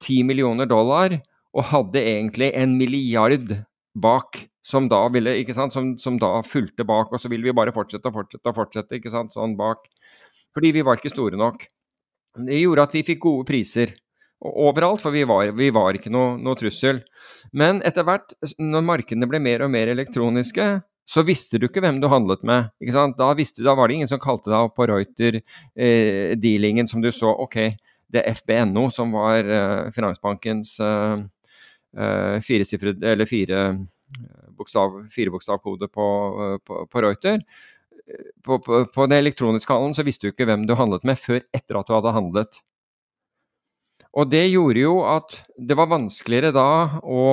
[0.02, 1.14] 10 millioner dollar,
[1.56, 3.54] og hadde egentlig en milliard
[3.96, 7.54] bak, som da ville, ikke sant, som, som da fulgte bak, og så ville vi
[7.56, 9.86] bare fortsette og fortsette og fortsette, ikke sant, sånn bak.
[10.56, 11.68] Fordi vi var ikke store nok.
[12.46, 13.94] Det gjorde at vi fikk gode priser
[14.40, 17.00] overalt, for vi var, vi var ikke noe, noe, trussel.
[17.56, 20.68] Men etter hvert, når markedene ble mer og mer elektroniske,
[21.06, 22.72] så visste du ikke hvem du handlet med.
[23.16, 27.12] Da, visste, da var det ingen som kalte deg opp på Reuter-dealingen eh, som du
[27.14, 27.30] så.
[27.46, 27.56] Ok,
[28.12, 31.16] det er FBNO som var eh, Finansbankens eh,
[31.96, 36.06] eh firesifret, eller fire eh, bokstav, firebokstavkode på,
[36.44, 37.42] eh, på, på Reuter.
[38.44, 41.40] På, på, på den elektroniske handelen så visste du ikke hvem du handlet med før
[41.56, 42.60] etter at du hadde handlet.
[44.16, 47.24] Og det gjorde jo at det var vanskeligere da å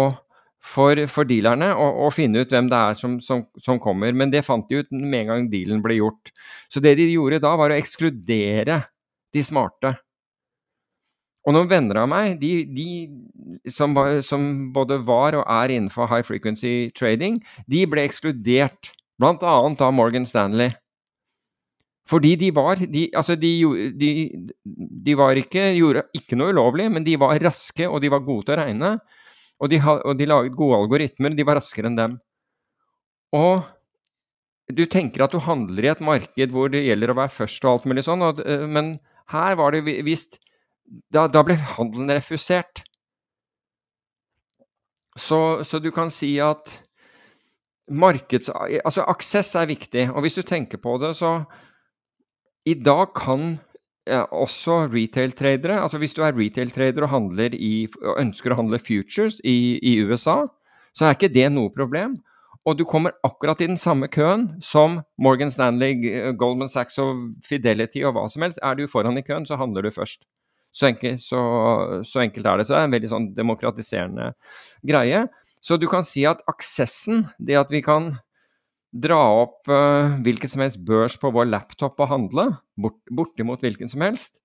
[0.63, 4.15] for, for dealerne å, å, finne ut hvem det er som, som, som, kommer.
[4.15, 6.31] Men det fant de ut med en gang dealen ble gjort.
[6.71, 8.79] Så det de gjorde da, var å ekskludere
[9.33, 9.95] de smarte.
[11.43, 14.45] Og noen venner av meg, de, de som, som,
[14.75, 19.35] både var og er innenfor high frequency trading, de ble ekskludert, bl.a.
[19.43, 20.71] av Morgan Stanley.
[22.07, 23.51] Fordi de var de, Altså, de,
[23.95, 28.47] de, var ikke, gjorde ikke noe ulovlig, men de var raske, og de var gode
[28.47, 28.95] til å regne.
[29.63, 32.17] Og de, og de laget gode algoritmer, de var raskere enn dem.
[33.35, 33.63] Og
[34.71, 37.71] du tenker at du handler i et marked hvor det gjelder å være først og
[37.71, 38.95] alt mulig sånn, og, eh, men
[39.33, 40.39] her var det visst
[41.13, 42.83] da, da, ble handelen refusert.
[45.19, 46.71] Så, så, du kan si at
[47.91, 48.49] markeds...
[48.83, 50.07] Altså, aksess er viktig.
[50.13, 51.43] Og hvis du tenker på det, så
[52.65, 53.57] I dag kan
[54.09, 55.81] også retail-tradere.
[55.81, 60.43] Altså hvis du er retail-trader og, og, ønsker å handle futures i, i, USA,
[60.93, 62.17] så er ikke det noe problem.
[62.65, 68.03] Og du kommer akkurat i den samme køen som Morgan Stanley, Goldman Sachs og Fidelity
[68.03, 68.59] og hva som helst.
[68.63, 70.23] Er du foran i køen, så handler du først.
[70.73, 71.39] Så enkelt, så,
[72.07, 72.67] så enkelt er det.
[72.67, 74.31] Så det er en veldig sånn demokratiserende
[74.85, 75.25] greie.
[75.63, 78.15] Så du kan si at aksessen, det at vi kan
[78.93, 83.89] dra opp uh, hvilken som helst børs på vår laptop og handle, bort, bortimot hvilken
[83.89, 84.37] som helst.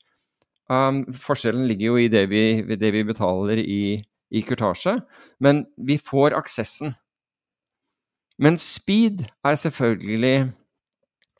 [0.68, 2.44] Um, forskjellen ligger jo i det vi,
[2.76, 3.98] det vi betaler i,
[4.28, 4.98] i kurtasje,
[5.40, 6.92] men vi får aksessen.
[8.38, 10.52] Men speed er selvfølgelig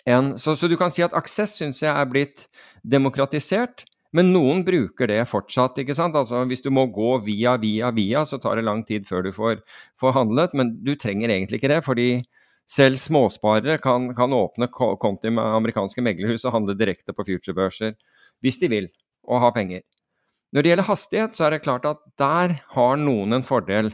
[0.08, 2.46] en Så, så du kan si at aksess syns jeg er blitt
[2.80, 3.84] demokratisert,
[4.18, 5.78] Men noen bruker det fortsatt.
[5.78, 6.16] ikke sant?
[6.18, 9.30] Altså Hvis du må gå via, via, via, så tar det lang tid før du
[9.34, 9.62] får,
[10.00, 10.56] får handlet.
[10.58, 12.08] Men du trenger egentlig ikke det, fordi
[12.68, 17.94] selv småsparere kan, kan åpne konti med amerikanske meglerhus og handle direkte på futurebørser
[18.44, 18.90] hvis de vil,
[19.24, 19.80] og ha penger.
[20.52, 23.90] Når det gjelder hastighet, så er det klart at der har noen en fordel.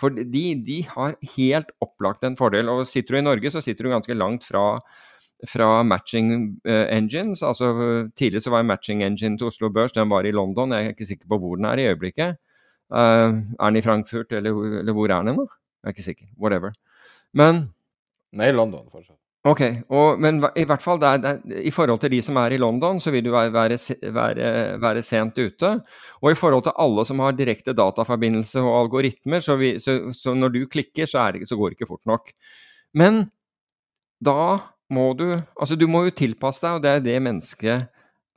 [0.00, 2.68] For de, de har helt opplagt en fordel.
[2.72, 4.80] Og sitter du i Norge, så sitter du ganske langt fra
[5.48, 7.42] fra matching uh, engines.
[7.42, 7.72] altså
[8.16, 10.72] Tidligere så var matching engine til Oslo Børs den var i London.
[10.72, 12.36] Jeg er ikke sikker på hvor den er i øyeblikket.
[12.90, 14.50] Uh, er den i Frankfurt, eller,
[14.80, 15.48] eller, hvor er den nå?
[15.82, 16.26] Jeg er ikke sikker.
[16.40, 16.72] Whatever.
[17.32, 17.68] Men
[18.32, 19.18] Nei, London fortsatt.
[19.48, 22.58] Ok, og, men i hvert fall der, der, i forhold til de som er i
[22.60, 23.78] London, så vil du være, være,
[24.12, 24.48] være,
[24.82, 25.70] være, sent ute.
[26.20, 30.34] Og i forhold til alle som har direkte dataforbindelse og algoritmer, så, vi, så, så
[30.36, 32.28] når du klikker, så, det, så går det ikke fort nok.
[32.92, 33.22] Men
[34.20, 34.36] da
[34.90, 35.26] må du
[35.56, 37.88] Altså, du må jo tilpasse deg, og det er det mennesket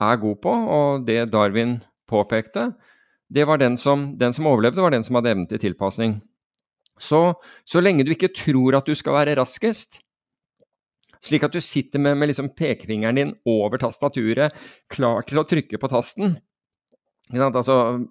[0.04, 1.78] er god på, og det Darwin
[2.10, 2.74] påpekte.
[3.34, 6.18] Det var den som, den som overlevde, var den som hadde evnen til tilpasning.
[7.00, 7.34] Så,
[7.66, 10.00] så lenge du ikke tror at du skal være raskest,
[11.24, 14.54] slik at du sitter med, med liksom pekefingeren din over tastaturet,
[14.92, 16.36] klar til å trykke på tasten
[17.32, 18.04] altså,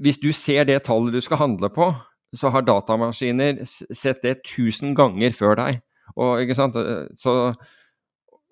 [0.00, 1.92] Hvis du ser det tallet du skal handle på,
[2.34, 5.80] så har datamaskiner sett det tusen ganger før deg.
[6.20, 6.76] Og, ikke sant?
[7.20, 7.34] Så,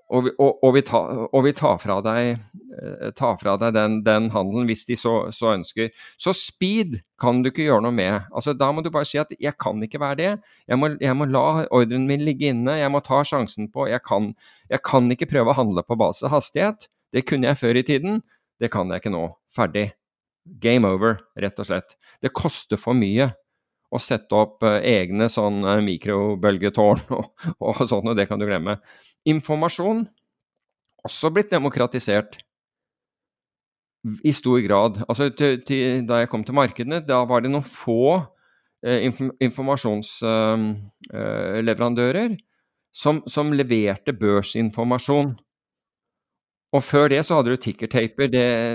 [0.09, 2.39] og, vi, og, og, vi og, vi, tar, fra deg,
[2.81, 5.91] eh, tar fra deg den, den handelen hvis de så, så, ønsker.
[6.21, 8.31] Så speed kan du ikke gjøre noe med.
[8.33, 10.39] Altså, da må du bare si at 'jeg kan ikke være det'.
[10.69, 12.79] Jeg må, jeg må la ordren min ligge inne.
[12.81, 14.33] Jeg må ta sjansen på jeg kan,
[14.71, 16.89] jeg kan ikke prøve å handle på base av hastighet.
[17.13, 18.23] Det kunne jeg før i tiden.
[18.61, 19.29] Det kan jeg ikke nå.
[19.55, 19.93] Ferdig.
[20.61, 21.97] Game over, rett og slett.
[22.23, 23.35] Det koster for mye
[23.89, 27.25] å sette opp uh, egne sånn uh, mikrobølgetårn og,
[27.59, 28.75] og sånn, og det kan du glemme.
[29.29, 29.99] Informasjon
[31.09, 32.33] også blitt demokratisert
[34.25, 35.05] i stor grad.
[35.09, 38.23] Altså, til, til, da jeg kom til markedene, da var det noen få
[38.87, 39.01] eh,
[39.45, 42.31] informasjonsleverandører
[42.95, 45.39] som, som leverte børsinformasjon.
[46.77, 48.29] Og før det så hadde du tickertaper.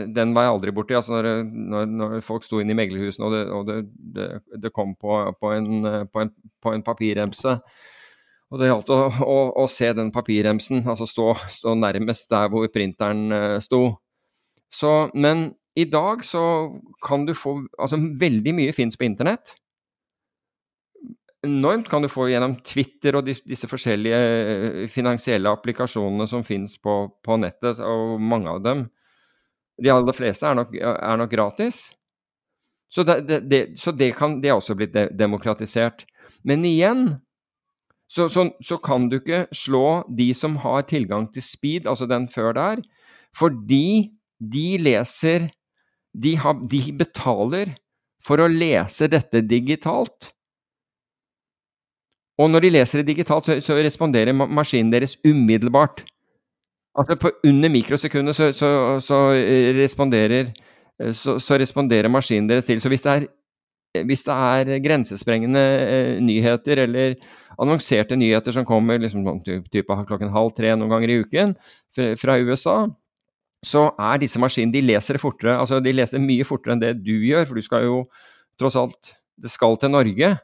[0.10, 0.96] Den var jeg aldri borti.
[0.98, 3.80] Altså når, når, når, folk sto inne i meglerhusene og det, og det,
[4.16, 4.30] det,
[4.64, 6.32] det kom på, på, en, på, en,
[6.64, 7.58] på en papirremse.
[8.54, 12.66] Og det gjaldt å, å, å, se den papirremsen, altså stå, stå, nærmest der hvor
[12.74, 13.84] printeren uh, sto.
[14.74, 16.44] Så, men i dag så
[17.02, 19.56] kan du få Altså veldig mye fins på internett
[21.44, 26.96] enormt kan du få gjennom Twitter og disse forskjellige eh, finansielle applikasjonene som finnes på,
[27.26, 28.88] på, nettet, og mange av dem
[29.82, 31.88] De aller fleste er nok, er nok gratis.
[32.94, 36.06] Så, det, det, så det, kan, det, er også blitt de, demokratisert.
[36.46, 37.08] Men igjen
[38.06, 42.28] så, så, så, kan du ikke slå de som har tilgang til speed, altså den
[42.30, 42.84] før der,
[43.34, 45.50] fordi de leser
[46.14, 47.74] de, har, de betaler
[48.24, 50.30] for å lese dette digitalt.
[52.42, 56.02] Og når de leser det digitalt, så, så responderer maskinen deres umiddelbart.
[56.98, 58.70] Altså på under mikrosekundet så, så,
[59.02, 60.52] så eh, responderer,
[61.02, 62.82] eh, så, responderer maskinen deres til.
[62.82, 63.28] Så hvis det er,
[64.06, 67.16] hvis det er grensesprengende eh, nyheter eller
[67.62, 71.54] annonserte nyheter som kommer liksom sånn type klokken halv tre noen ganger i uken
[72.18, 72.78] fra USA,
[73.64, 75.58] så er disse maskinene De leser fortere.
[75.58, 78.00] Altså de leser mye fortere enn det du gjør, for du skal jo
[78.60, 80.36] tross alt Det skal til Norge.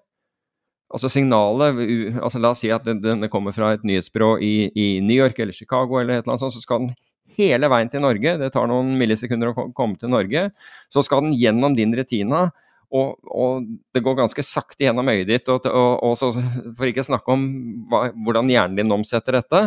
[0.90, 1.84] Altså signalet
[2.18, 5.54] altså La oss si at denne kommer fra et nyhetsbyrå i, i, New York eller
[5.54, 6.96] Chicago, eller et eller annet sånt, så skal den
[7.40, 8.34] hele veien til Norge.
[8.42, 10.48] Det tar noen millisekunder å komme til Norge.
[10.92, 12.48] Så skal den gjennom din retina,
[12.90, 15.52] og, og det går ganske sakte gjennom øyet ditt.
[15.54, 16.32] Og, og, og så,
[16.78, 17.46] for ikke snakke om
[17.92, 19.62] hva, hvordan hjernen din omsetter dette.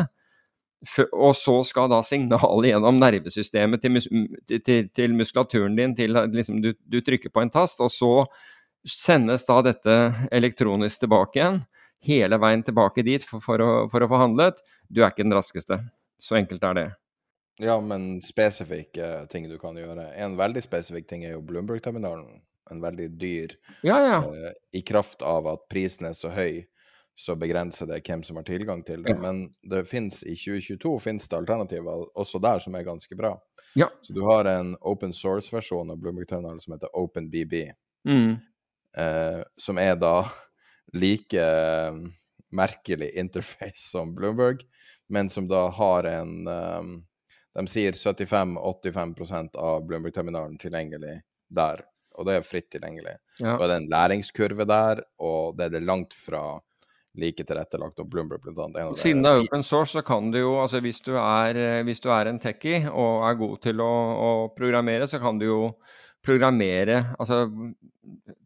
[1.15, 4.09] Og så skal da signalet gjennom nervesystemet til, mus,
[4.51, 8.27] til, til muskulaturen din til liksom du, du trykker på en tast, og så
[8.89, 9.97] sendes da dette
[10.31, 11.61] elektronisk tilbake igjen,
[12.03, 14.63] hele veien tilbake dit for, for, å, for å få handlet.
[14.89, 15.79] Du er ikke den raskeste.
[16.23, 16.89] Så enkelt er det.
[17.63, 20.09] Ja, men spesifikke ting du kan gjøre.
[20.19, 22.43] En veldig spesifikk ting er jo Bloomberg-terminalen.
[22.71, 23.57] En veldig dyr.
[23.87, 24.19] Ja, ja.
[24.23, 26.63] Eh, I kraft av at prisen er så høy,
[27.19, 29.15] så begrenser det hvem som har tilgang til det.
[29.15, 29.21] Ja.
[29.21, 33.35] Men det finnes, i 2022 finnes det alternativer også der som er ganske bra.
[33.79, 33.91] Ja.
[34.03, 37.61] Så du har en open source-versjon av Bloomberg-terminalen som heter OpenBB.
[38.09, 38.41] Mm
[38.97, 40.16] eh, som er da
[41.02, 42.02] like eh,
[42.52, 44.64] merkelig interface som Bloomberg,
[45.09, 46.93] men som da har en um,
[47.52, 51.19] De sier 75-85% av Bloomberg-terminalen tilgjengelig
[51.52, 51.82] der,
[52.16, 53.19] og det er fritt tilgjengelig.
[53.43, 53.59] Ja.
[53.59, 56.56] Og det er en læringskurve der, og det er det langt fra
[57.20, 57.98] like tilrettelagt.
[58.01, 61.12] og Bloomberg av Siden det er open source, så kan du jo altså Hvis du
[61.16, 65.20] er, eh, hvis du er en techie og er god til å, å programmere, så
[65.20, 65.62] kan du jo
[66.24, 67.44] programmere Altså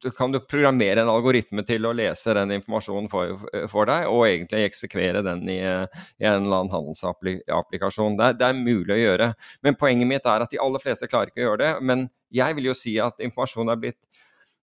[0.03, 3.39] du kan du programmere en algoritme til å lese den informasjonen for,
[3.73, 5.87] for deg, og egentlig eksekvere den i, eh,
[6.21, 8.19] i en eller annen handelsapplikasjon.
[8.19, 9.29] Det, er- det er mulig å gjøre.
[9.65, 11.71] Men poenget mitt er at de aller fleste klarer ikke å gjøre det.
[11.89, 12.05] Men
[12.37, 14.03] jeg vil jo si at informasjon er blitt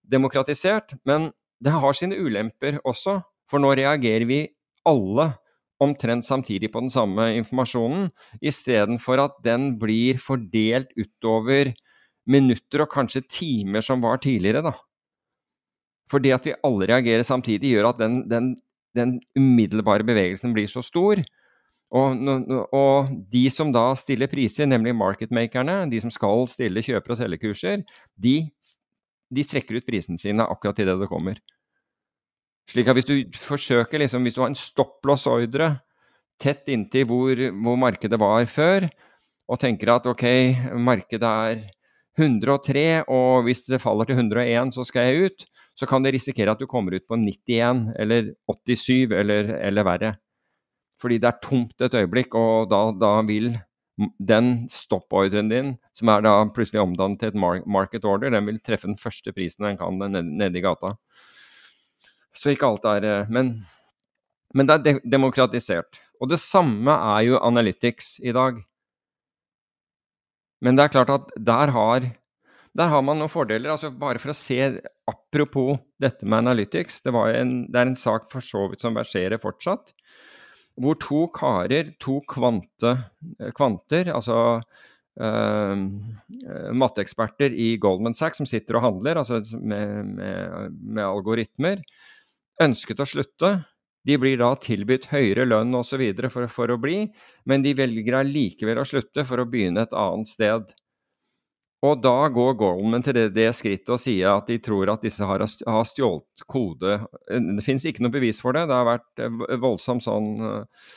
[0.06, 0.94] demokratisert.
[1.04, 1.32] Men
[1.62, 3.18] det har sine ulemper også,
[3.50, 4.40] for nå reagerer vi
[4.86, 5.32] alle
[5.82, 8.12] omtrent samtidig på den samme informasjonen,
[8.46, 11.74] istedenfor at den blir fordelt utover
[12.30, 14.74] minutter og kanskje timer som var tidligere, da.
[16.10, 18.52] For det at vi alle reagerer samtidig, gjør at den, den,
[18.96, 21.22] den umiddelbare bevegelsen blir så stor.
[21.94, 22.26] Og,
[22.74, 27.84] og de som da stiller priser, nemlig marketmakerne, de som skal stille kjøper- og selgekurser,
[28.16, 28.36] de,
[29.30, 31.38] de trekker ut prisene sine akkurat til det kommer.
[32.70, 35.74] Slik at hvis du forsøker, liksom, hvis du har en stopplåsordre
[36.40, 38.88] tett inntil hvor, hvor markedet var før,
[39.44, 40.24] og tenker at ok,
[40.80, 41.64] markedet er
[42.18, 46.54] 103, og hvis det faller til 101, så skal jeg ut, så kan du risikere
[46.54, 50.12] at du kommer ut på 91 eller 87 eller, eller verre.
[51.02, 53.56] Fordi det er tomt et øyeblikk, og da, da vil
[54.18, 58.88] den stoppordren din, som er da plutselig omdannet til et market order, den vil treffe
[58.88, 60.94] den første prisen den kan nede, nede i gata.
[62.34, 63.54] Så ikke alt er eh, Men,
[64.54, 66.00] men det er de demokratisert.
[66.20, 68.58] Og det samme er jo Analytics i dag.
[70.62, 72.06] Men det er klart at der har,
[72.78, 73.74] der har man noen fordeler.
[73.74, 74.60] altså Bare for å se
[75.10, 77.02] Apropos dette med Analytics.
[77.04, 79.92] Det, en, det er en sak for så vidt som verserer fortsatt.
[80.80, 82.96] Hvor to karer, to kvante,
[83.54, 84.38] kvanter, altså
[85.20, 85.84] eh,
[86.74, 91.84] matteeksperter i Goldman Sachs som sitter og handler altså med, med, med algoritmer,
[92.64, 93.52] ønsket å slutte.
[94.04, 96.02] De blir da tilbudt høyere lønn osv.
[96.28, 97.06] For, for å bli,
[97.48, 100.74] men de velger allikevel å slutte for å begynne et annet sted.
[101.84, 105.24] Og da går Goldman til det, det skrittet og sier at de tror at disse
[105.24, 106.98] har, har stjålet kode.
[107.28, 108.66] Det finnes ikke noe bevis for det.
[108.70, 110.92] Det har vært eh, voldsom sånn eh,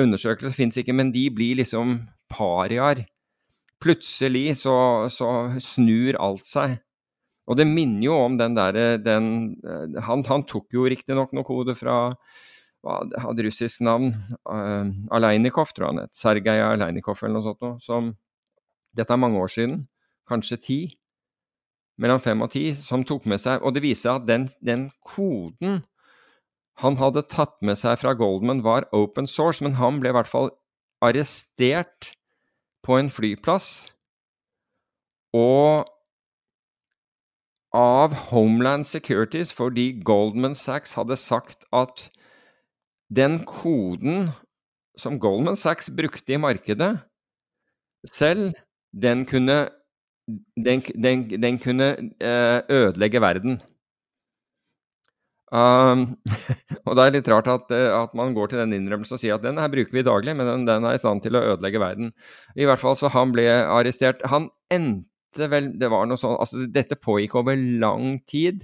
[0.00, 1.98] undersøkelse, fins ikke, men de blir liksom
[2.32, 3.04] pariaer.
[3.80, 4.76] Plutselig så,
[5.12, 5.28] så
[5.64, 6.78] snur alt seg.
[7.50, 9.30] Og det minner jo om den derre den,
[9.60, 11.98] eh, han, han tok jo riktignok noe kode fra
[12.84, 14.14] hadde russisk navn,
[14.48, 16.16] uh, Aleinikov, tror jeg han het.
[16.16, 17.78] Sergej Aleinikov eller noe sånt noe.
[17.84, 18.14] Som
[18.96, 19.84] Dette er mange år siden,
[20.26, 20.78] kanskje ti.
[22.00, 24.86] Mellom fem og ti, som tok med seg Og det viser seg at den, den
[25.04, 25.82] koden
[26.80, 30.30] han hadde tatt med seg fra Goldman, var open source, men han ble i hvert
[30.30, 30.48] fall
[31.04, 32.14] arrestert
[32.80, 33.90] på en flyplass.
[35.36, 35.84] Og
[37.76, 42.08] av Homeland Securities fordi Goldman Sachs hadde sagt at
[43.10, 44.30] den koden
[44.98, 46.92] som Goldman Sachs brukte i markedet
[48.06, 48.54] selv,
[48.92, 49.68] den kunne,
[50.56, 53.60] den, den, den kunne eh, ødelegge verden.
[55.50, 56.14] Um,
[56.86, 59.34] og det er litt rart at, eh, at, man går til den innrømmelsen og sier
[59.34, 61.82] at den her bruker vi daglig, men den, den er i stand til å ødelegge
[61.82, 62.12] verden.
[62.54, 64.22] I hvert fall så han ble arrestert.
[64.30, 68.62] Han endte vel Det var noe sånn Altså, dette pågikk over lang tid.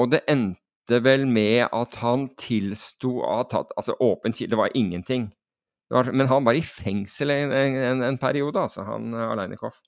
[0.00, 0.59] Og det endte
[1.04, 5.30] vel med at han tilsto at Altså, åpen kilde var ingenting.
[5.90, 9.78] Var, men han var i fengsel en, en, en periode, altså, han Aleinikov.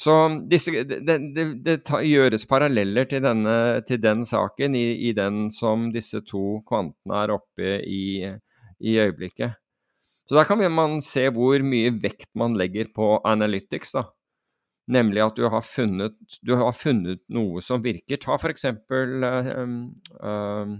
[0.00, 0.14] Så
[0.48, 5.50] disse, det, det, det ta, gjøres paralleller til, denne, til den saken i, i, den
[5.52, 8.24] som disse to kvantene er oppe i,
[8.80, 9.58] i øyeblikket.
[10.24, 13.92] Så der kan man se hvor mye vekt man legger på analytics.
[13.98, 14.06] da.
[14.90, 18.18] Nemlig at du har funnet, du har funnet noe som virker.
[18.20, 19.76] Ta for eksempel um,
[20.18, 20.78] um,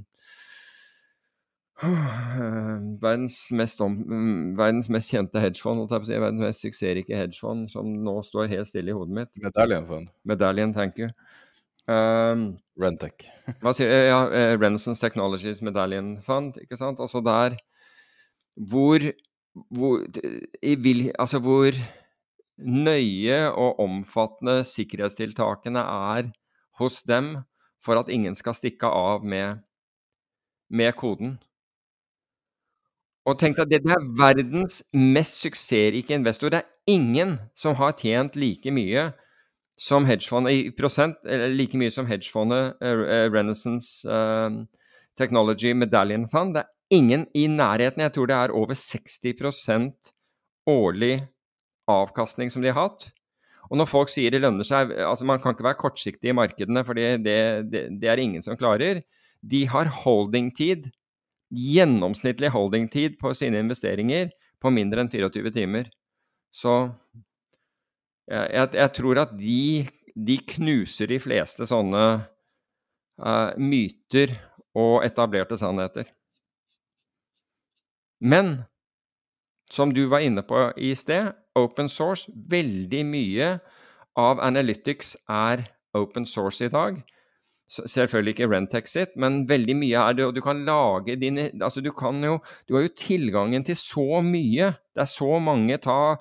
[3.04, 3.94] verdens, mest om,
[4.58, 8.96] verdens mest kjente hedgefond, si, verdens mest suksessrike hedgefond, som nå står helt stille i
[8.96, 9.32] hodet mitt.
[9.40, 10.10] Medallion Fund.
[10.28, 11.08] Medallion, thank you.
[11.90, 13.24] Um, Rentec.
[13.62, 14.10] hva sier jeg?
[14.10, 14.20] Ja,
[14.58, 17.00] Renaissance Technologies Medallion Fund, ikke sant.
[17.00, 17.56] Altså der
[18.58, 19.06] hvor,
[19.70, 20.04] hvor,
[20.84, 21.78] vil, altså hvor
[22.60, 26.30] nøye og omfattende sikkerhetstiltakene er
[26.80, 27.36] hos dem
[27.84, 29.62] for at ingen skal stikke av med,
[30.68, 31.38] med koden.
[33.28, 36.52] Og tenk deg, det er verdens mest suksessrike investor.
[36.52, 39.10] Det er ingen som har tjent like mye
[39.80, 44.50] som hedgefondet i prosent, eller like mye som hedgefondet uh, Renaissance uh,
[45.16, 46.56] Technology Medallion Fund.
[46.56, 48.02] Det er ingen i nærheten.
[48.04, 50.12] Jeg tror det er over 60%
[50.68, 51.14] årlig
[51.90, 53.08] avkastning som de har hatt.
[53.70, 56.82] Og når folk sier det lønner seg altså Man kan ikke være kortsiktig i markedene,
[56.86, 57.36] for det, det,
[57.70, 59.04] det, er ingen som klarer.
[59.40, 60.90] De har holdingtid
[61.50, 64.30] gjennomsnittlig holdingtid på sine investeringer
[64.62, 65.88] på mindre enn 24 timer.
[66.54, 66.74] Så
[68.30, 74.36] jeg, jeg tror at de, de, knuser de fleste sånne uh, myter
[74.78, 76.10] og etablerte sannheter.
[78.20, 78.60] Men
[79.72, 83.52] som du var inne på i sted, open source Veldig mye
[84.18, 85.64] av Analytics er
[85.96, 87.00] open source i dag.
[87.70, 91.92] Selvfølgelig ikke Rentexit, men veldig mye er det, og du kan lage dine Altså, du
[91.94, 92.38] kan jo
[92.68, 94.72] Du har jo tilgangen til så mye.
[94.94, 96.16] Det er så mange Ta,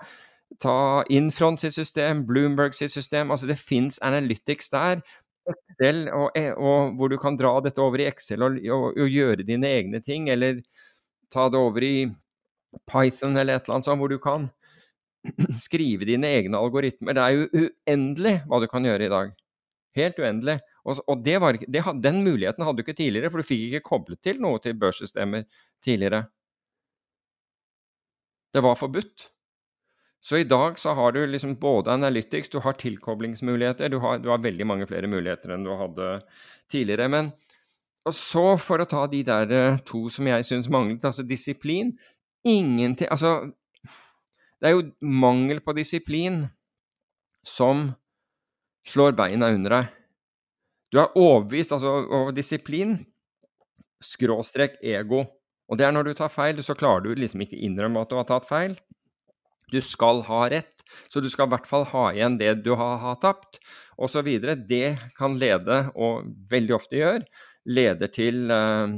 [0.62, 5.02] ta Infront sitt system, Bloomberg sitt system Altså, det fins Analytics der.
[5.50, 9.46] Excel, og, og, hvor du kan dra dette over i Excel og, og, og, gjøre
[9.48, 10.60] dine egne ting, eller
[11.34, 11.94] ta det over i
[12.90, 14.50] Python eller et eller annet sånt, hvor du kan
[15.66, 17.18] skrive dine egne algoritmer.
[17.18, 19.34] Det er jo uendelig hva du kan gjøre i dag.
[19.98, 20.60] Helt uendelig.
[20.86, 23.88] Og, og det var, det, den muligheten hadde du ikke tidligere, for du fikk ikke
[23.90, 25.48] koblet til noe til børssystemer
[25.86, 26.24] tidligere.
[28.54, 29.28] Det var forbudt.
[30.22, 34.30] Så i dag så har du liksom både Analytics, du har tilkoblingsmuligheter, du har, du
[34.30, 36.10] har veldig mange flere muligheter enn du hadde
[36.72, 37.08] tidligere.
[37.12, 37.32] Men
[38.08, 41.92] og så, for å ta de der eh, to som jeg syns manglet, altså disiplin
[42.48, 43.52] Ingenting Altså,
[44.60, 46.46] det er jo mangel på disiplin
[47.46, 47.90] som
[48.88, 49.96] slår beina under deg.
[50.90, 52.98] Du er overbevist altså, over disiplin,
[54.04, 55.26] skråstrek ego.
[55.70, 58.18] Og det er når du tar feil, så klarer du liksom ikke innrømme at du
[58.18, 58.76] har tatt feil.
[59.70, 60.82] Du skal ha rett,
[61.14, 63.60] så du skal i hvert fall ha igjen det du har, har tapt,
[64.02, 64.26] osv.
[64.66, 64.88] Det
[65.18, 67.28] kan lede, og veldig ofte gjør,
[67.70, 68.90] leder til, uh,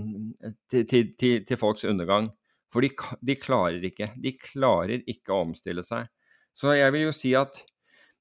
[0.71, 2.31] til, til, til, folks undergang.
[2.71, 4.13] For de, de, klarer ikke.
[4.21, 6.07] De klarer ikke å omstille seg.
[6.55, 7.59] Så jeg vil jo si at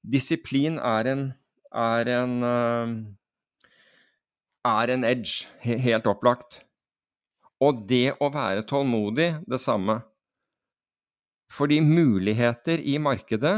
[0.01, 1.25] disiplin er en,
[1.71, 2.93] er en uh,
[4.67, 6.61] er en edge, helt opplagt.
[7.61, 9.99] Og det å være tålmodig, det samme.
[11.51, 13.57] Fordi muligheter i markedet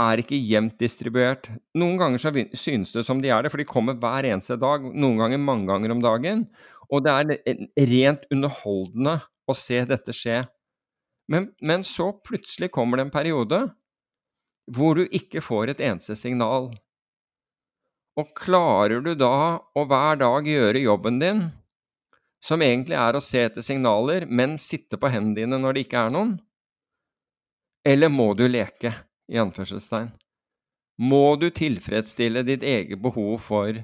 [0.00, 1.50] er ikke jevnt distribuert.
[1.76, 4.86] Noen ganger så synes det som de er det, for de kommer hver eneste dag,
[4.94, 6.46] noen ganger mange ganger om dagen.
[6.90, 9.18] Og det er rent underholdende
[9.50, 10.42] å se dette skje.
[11.30, 13.60] Men, men så plutselig kommer det en periode
[14.70, 16.70] hvor du ikke får et eneste signal.
[18.18, 21.42] Og klarer du da å hver dag gjøre jobben din,
[22.42, 26.06] som egentlig er å se etter signaler, men sitte på hendene dine når det ikke
[26.06, 26.34] er noen?
[27.86, 28.92] Eller må du leke,
[29.30, 30.10] i anførselstegn?
[31.00, 33.78] Må du tilfredsstille ditt eget behov for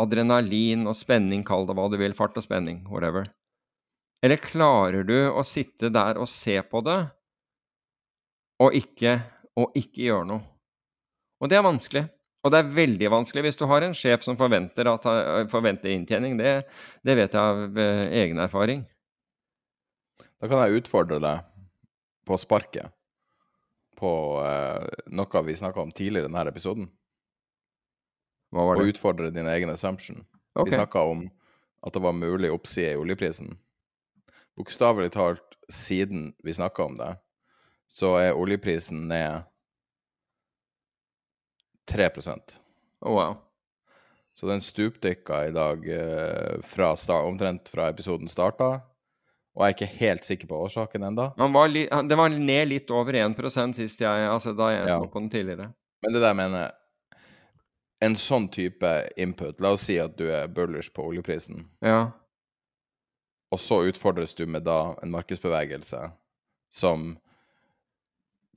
[0.00, 3.28] adrenalin og spenning, kall det hva du vil, fart og spenning, whatever?
[4.20, 7.00] Eller klarer du å sitte der og se på det,
[8.60, 9.16] og ikke,
[9.56, 10.42] og ikke gjøre noe?
[11.40, 12.04] Og det er vanskelig.
[12.44, 15.92] Og det er veldig vanskelig hvis du har en sjef som forventer, at, eh, forventer
[15.92, 16.38] inntjening.
[16.40, 16.54] Det,
[17.04, 18.86] det, vet jeg av eh, egen erfaring.
[20.40, 21.44] Da kan jeg utfordre deg
[22.28, 22.92] på sparket
[24.00, 26.88] på eh, noe vi snakka om tidligere i denne episoden.
[28.50, 28.86] Hva var det?
[28.86, 30.24] Og utfordre din egen assumption.
[30.54, 30.70] Okay.
[30.70, 31.26] Vi snakka om
[31.84, 33.52] at det var mulig oppside i oljeprisen.
[34.58, 37.14] Bokstavelig talt, siden vi snakka om det,
[37.90, 39.46] så er oljeprisen ned
[41.90, 42.10] 3
[43.00, 43.34] oh, wow.
[44.32, 48.80] Så den stupdykka i dag eh, fra start, omtrent fra episoden starta.
[49.56, 51.26] Og jeg er ikke helt sikker på årsaken ennå.
[51.36, 55.00] Det var ned litt over 1% sist jeg, altså da jeg ja.
[55.02, 55.72] på den tidligere.
[56.04, 56.76] Men det der mener
[58.00, 58.88] En sånn type
[59.20, 61.66] input La oss si at du er bullish på oljeprisen.
[61.84, 62.14] Ja.
[63.50, 66.04] Og så utfordres du med da en markedsbevegelse
[66.70, 67.12] som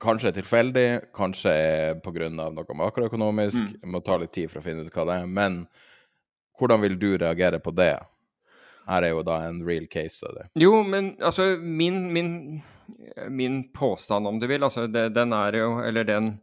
[0.04, 2.28] kanskje er tilfeldig, kanskje er pga.
[2.30, 3.74] noe makroøkonomisk.
[3.82, 3.90] Mm.
[3.90, 5.26] Må ta litt tid for å finne ut hva det er.
[5.26, 5.64] Men
[6.58, 7.96] hvordan vil du reagere på det?
[8.84, 10.44] Her er jo da en real case study.
[10.60, 12.62] Jo, men altså min, min,
[13.32, 16.34] min påstand, om du vil, altså det, den er jo Eller den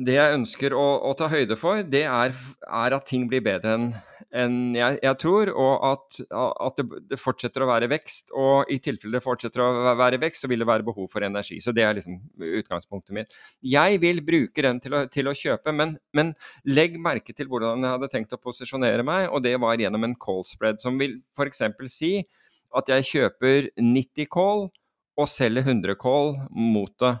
[0.00, 2.32] Det jeg ønsker å, å ta høyde for, det er,
[2.64, 3.92] er at ting blir bedre enn
[4.32, 8.32] en jeg, jeg, tror, og at, at det, det, fortsetter å være vekst.
[8.38, 11.58] Og i tilfelle det fortsetter å være vekst, så vil det være behov for energi.
[11.60, 12.16] Så det er liksom
[12.62, 13.36] utgangspunktet mitt.
[13.60, 16.32] Jeg vil bruke den til å, til å kjøpe, men, men,
[16.64, 20.16] legg merke til hvordan jeg hadde tenkt å posisjonere meg, og det var gjennom en
[20.16, 21.66] call spread, som vil f.eks.
[21.92, 22.14] si
[22.72, 24.70] at jeg kjøper 90 call
[25.20, 27.18] og selger 100 call mot det.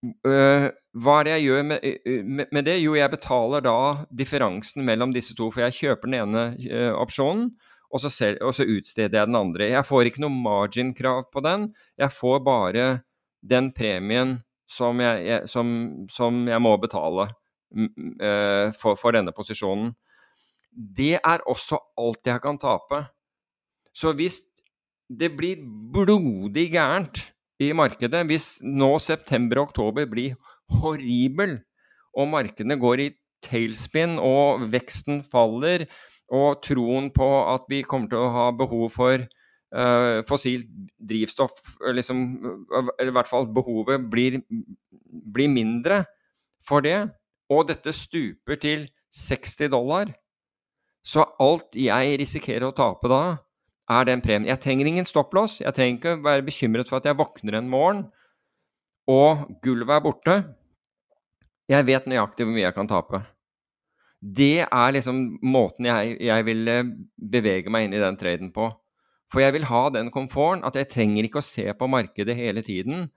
[0.00, 1.82] Uh, hva er det jeg gjør med,
[2.24, 2.78] med, med, det?
[2.80, 3.76] Jo, jeg betaler da
[4.16, 7.50] differansen mellom disse to, for jeg kjøper den ene opsjonen,
[7.90, 9.68] og så, selv, og så, utsteder jeg den andre.
[9.74, 11.68] Jeg får ikke noe margin-krav på den,
[12.00, 12.86] jeg får bare
[13.40, 14.38] den premien
[14.70, 15.72] som jeg, jeg, som,
[16.12, 17.26] som jeg må betale
[18.78, 19.92] for, for, denne posisjonen.
[20.70, 23.02] Det er også alt jeg kan tape.
[23.90, 24.40] Så hvis
[25.10, 25.62] det blir
[25.92, 27.24] blodig gærent
[27.60, 28.22] i markedet.
[28.28, 30.36] Hvis nå september og oktober blir
[30.80, 31.58] horribel,
[32.16, 33.10] og markedene går i
[33.44, 35.86] tailspin, og veksten faller,
[36.30, 40.68] og troen på at vi kommer til å ha behov for uh, fossilt
[41.10, 41.58] drivstoff,
[41.96, 42.24] liksom,
[42.98, 44.40] eller i hvert fall behovet blir,
[45.10, 46.04] blir mindre
[46.66, 46.98] for det,
[47.50, 50.12] og dette stuper til 60 dollar,
[51.02, 53.22] så alt jeg risikerer å tape da,
[53.90, 54.48] er den premien.
[54.48, 55.60] Jeg trenger ingen stopplås.
[55.64, 58.04] Jeg trenger ikke være bekymret for at jeg våkner en morgen
[59.10, 60.36] og gulvet er borte.
[61.70, 63.22] Jeg vet nøyaktig hvor mye jeg kan tape.
[64.20, 66.70] Det er liksom måten jeg, jeg vil
[67.32, 68.68] bevege meg inn i den traden på.
[69.30, 72.64] For jeg vil ha den komforten at jeg trenger ikke å se på markedet hele
[72.66, 73.08] tiden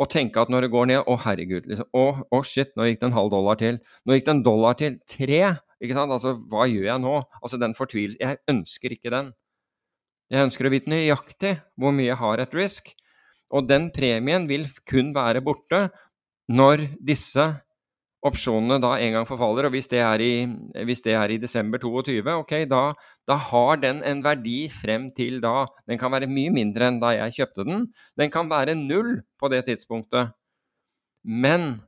[0.00, 1.66] og tenke at når det går ned Å, herregud.
[1.68, 3.80] Liksom, å, å, shit, nå gikk det en halv dollar til.
[4.08, 4.96] Nå gikk det en dollar til.
[5.04, 5.40] Tre!
[5.80, 6.12] Ikke sant?
[6.14, 7.18] Altså, hva gjør jeg nå?
[7.40, 9.30] Altså, den fortvilelsen Jeg ønsker ikke den.
[10.30, 12.92] Jeg ønsker å vite nøyaktig hvor mye jeg har et risk.
[13.50, 15.88] Og den premien vil kun være borte
[16.50, 17.48] når disse
[18.26, 19.66] opsjonene da en gang forfaller.
[19.66, 22.82] Og hvis det er i, det er i desember 22, ok, da,
[23.28, 25.66] da, har den en verdi frem til da.
[25.88, 27.86] Den kan være mye mindre enn da jeg kjøpte den.
[28.20, 30.34] Den kan være null på det tidspunktet.
[31.24, 31.80] Men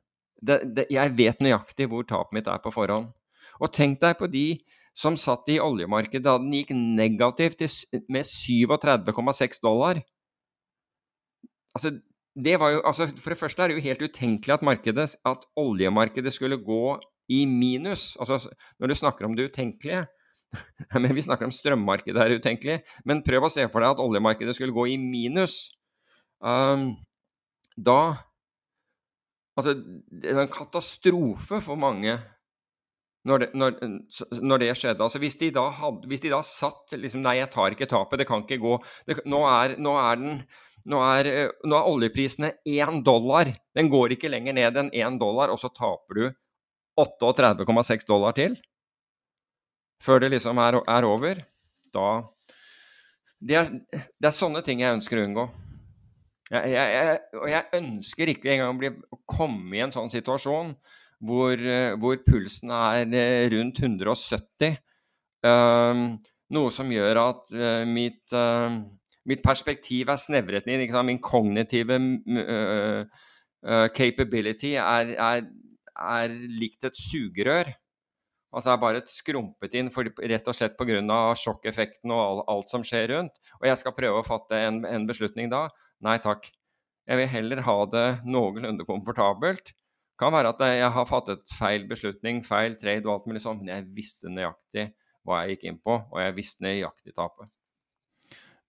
[0.43, 3.13] det, det, jeg vet nøyaktig hvor tapet mitt er på forhånd.
[3.61, 4.47] Og tenk deg på de
[4.97, 7.63] som satt i oljemarkedet da den gikk negativt
[8.11, 10.01] med 37,6 dollar.
[11.73, 11.95] Altså,
[12.33, 16.33] det jo, altså, for det første er det jo helt utenkelig at, markedet, at oljemarkedet
[16.33, 16.99] skulle gå
[17.29, 18.13] i minus.
[18.19, 18.49] Altså,
[18.79, 20.05] når du snakker om det utenkelige
[21.01, 22.81] men Vi snakker om strømmarkedet er utenkelig.
[23.05, 25.71] Men prøv å se for deg at oljemarkedet skulle gå i minus.
[26.43, 26.93] Um,
[27.77, 28.29] da
[29.53, 29.75] Altså,
[30.09, 32.15] det var en katastrofe for mange
[33.27, 33.77] når det, når,
[34.43, 35.03] når det, skjedde.
[35.03, 38.19] Altså hvis de da, hadde, hvis de da satt liksom Nei, jeg tar ikke tapet,
[38.19, 38.75] det kan ikke gå.
[39.07, 40.41] Det, nå, er, nå, er den,
[40.91, 43.53] nå, er, eh, nå er oljeprisene én dollar.
[43.75, 46.25] Den går ikke lenger ned enn én dollar, og så taper du
[46.99, 48.59] 38,6 dollar til
[50.03, 51.43] før det liksom er, er over.
[51.93, 52.07] Da
[53.43, 55.45] det er, det er, sånne ting jeg ønsker å unngå.
[56.53, 60.73] Jeg, jeg, jeg, og jeg ønsker ikke engang å komme i en sånn situasjon
[61.23, 64.77] hvor, eh, hvor pulsen er eh, rundt 170.
[65.43, 66.05] Um,
[66.55, 68.31] noe som gjør at uh, mitt,
[69.27, 70.83] mitt, perspektiv er snevret inn.
[71.07, 71.97] Min kognitive
[73.95, 75.47] capability er, er,
[75.95, 77.73] er, likt et sugerør.
[78.53, 81.01] Altså er bare et skrumpet inn for, rett og slett pga.
[81.41, 83.39] sjokkeffekten og all, alt som skjer rundt.
[83.61, 85.65] Og jeg skal prøve å fatte en, en beslutning da.
[86.05, 86.51] Nei takk.
[87.09, 89.73] Jeg vil heller ha det noenlunde komfortabelt
[90.23, 93.73] kan være at jeg har fattet feil beslutning, feil trade og alt mulig sånt, men
[93.75, 94.89] jeg visste nøyaktig
[95.23, 97.51] hva jeg gikk inn på, og jeg visste nøyaktig tapet.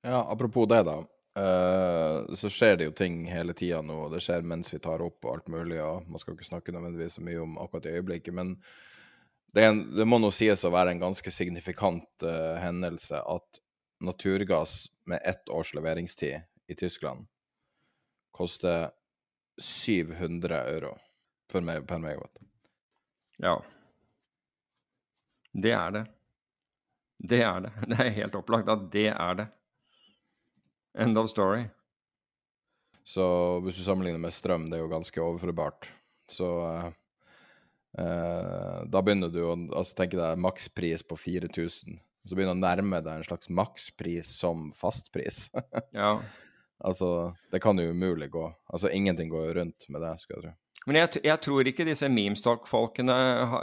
[0.04, 1.00] Ja, apropos det, da.
[1.34, 5.02] Uh, så skjer det jo ting hele tida nå, og det skjer mens vi tar
[5.02, 7.96] opp og alt mulig, og man skal ikke snakke nødvendigvis så mye om akkurat i
[7.96, 8.54] øyeblikket, men
[9.54, 13.62] det, en, det må nå sies å være en ganske signifikant uh, hendelse at
[14.04, 17.26] naturgass med ett års leveringstid i Tyskland
[18.34, 18.90] koster
[19.62, 20.94] 700 euro
[21.62, 22.40] meg, per megawatt.
[23.42, 23.58] Ja.
[25.52, 26.04] Det er det.
[27.18, 27.72] Det er det.
[27.90, 29.48] Det er helt opplagt at det er det.
[30.98, 31.64] End of story.
[33.04, 33.24] Så
[33.60, 35.90] hvis du sammenligner med strøm, det er jo ganske overførbart.
[36.30, 36.86] Så eh,
[38.00, 42.00] eh, da begynner du å altså, tenke deg makspris på 4000.
[42.24, 45.50] Så begynner du å nærme deg en slags makspris som fastpris.
[45.92, 46.16] ja.
[46.84, 48.46] Altså, det kan jo umulig gå.
[48.72, 50.54] Altså, ingenting går jo rundt med det, skal jeg tro.
[50.84, 53.14] Men jeg, jeg, tror ikke disse memestock-folkene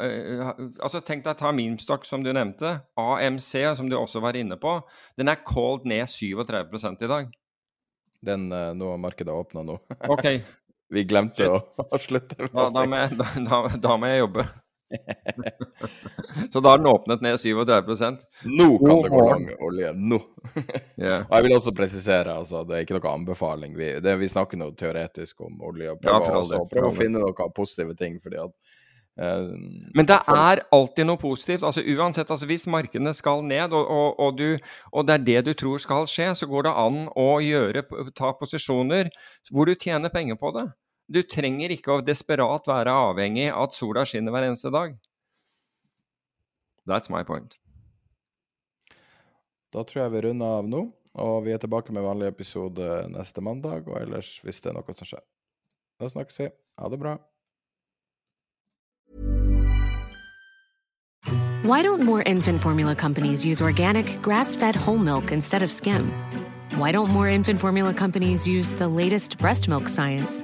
[0.02, 0.48] eh,
[0.82, 2.80] altså Tenk deg ta memestock, som du nevnte.
[2.98, 4.80] AMC, som du også var inne på.
[5.20, 7.30] Den er called ned 37 i dag.
[8.22, 9.78] Den uh, Nå har markedet åpna nå.
[10.10, 10.42] Okay.
[10.94, 11.62] Vi glemte å,
[11.96, 12.50] å slutte.
[12.52, 14.46] Da, da, da, da, må jeg jobbe.
[16.54, 19.94] så da har den åpnet ned 37% Nå kan det gå lang olje.
[19.94, 20.20] Nå.
[20.98, 21.26] yeah.
[21.30, 23.76] Og jeg vil også presisere, altså, det er ikke noe anbefaling.
[23.78, 27.24] Vi, det, vi snakker noe teoretisk om olje, og prøver, ja, også, prøver å finne
[27.24, 28.20] noen positive ting.
[28.24, 28.54] fordi at
[29.22, 29.48] eh,
[29.96, 31.64] men det er alltid noe positivt.
[31.64, 34.58] altså uansett, altså Hvis markedene skal ned, og, og, og, du,
[34.92, 37.86] og, det er det du tror skal skje, så går det an å gjøre,
[38.18, 39.12] ta posisjoner
[39.52, 40.70] hvor du tjener penger på det.
[41.12, 44.94] Du trenger ikke å desperat være avhengig av at sola skinner hver eneste dag.
[46.88, 47.58] That's my point.
[49.76, 50.86] Da tror jeg vi runder av nå,
[51.20, 54.96] og vi er tilbake med vanlig episode neste mandag, og ellers hvis det er noe
[54.96, 55.24] som skjer.
[56.00, 56.48] Da snakkes vi.
[56.80, 57.18] Ha det bra.
[61.62, 66.12] Why don't more infant formula companies use organic, grass-fed whole milk instead of skim?
[66.76, 70.44] Why don't more infant formula companies use the latest breast milk science?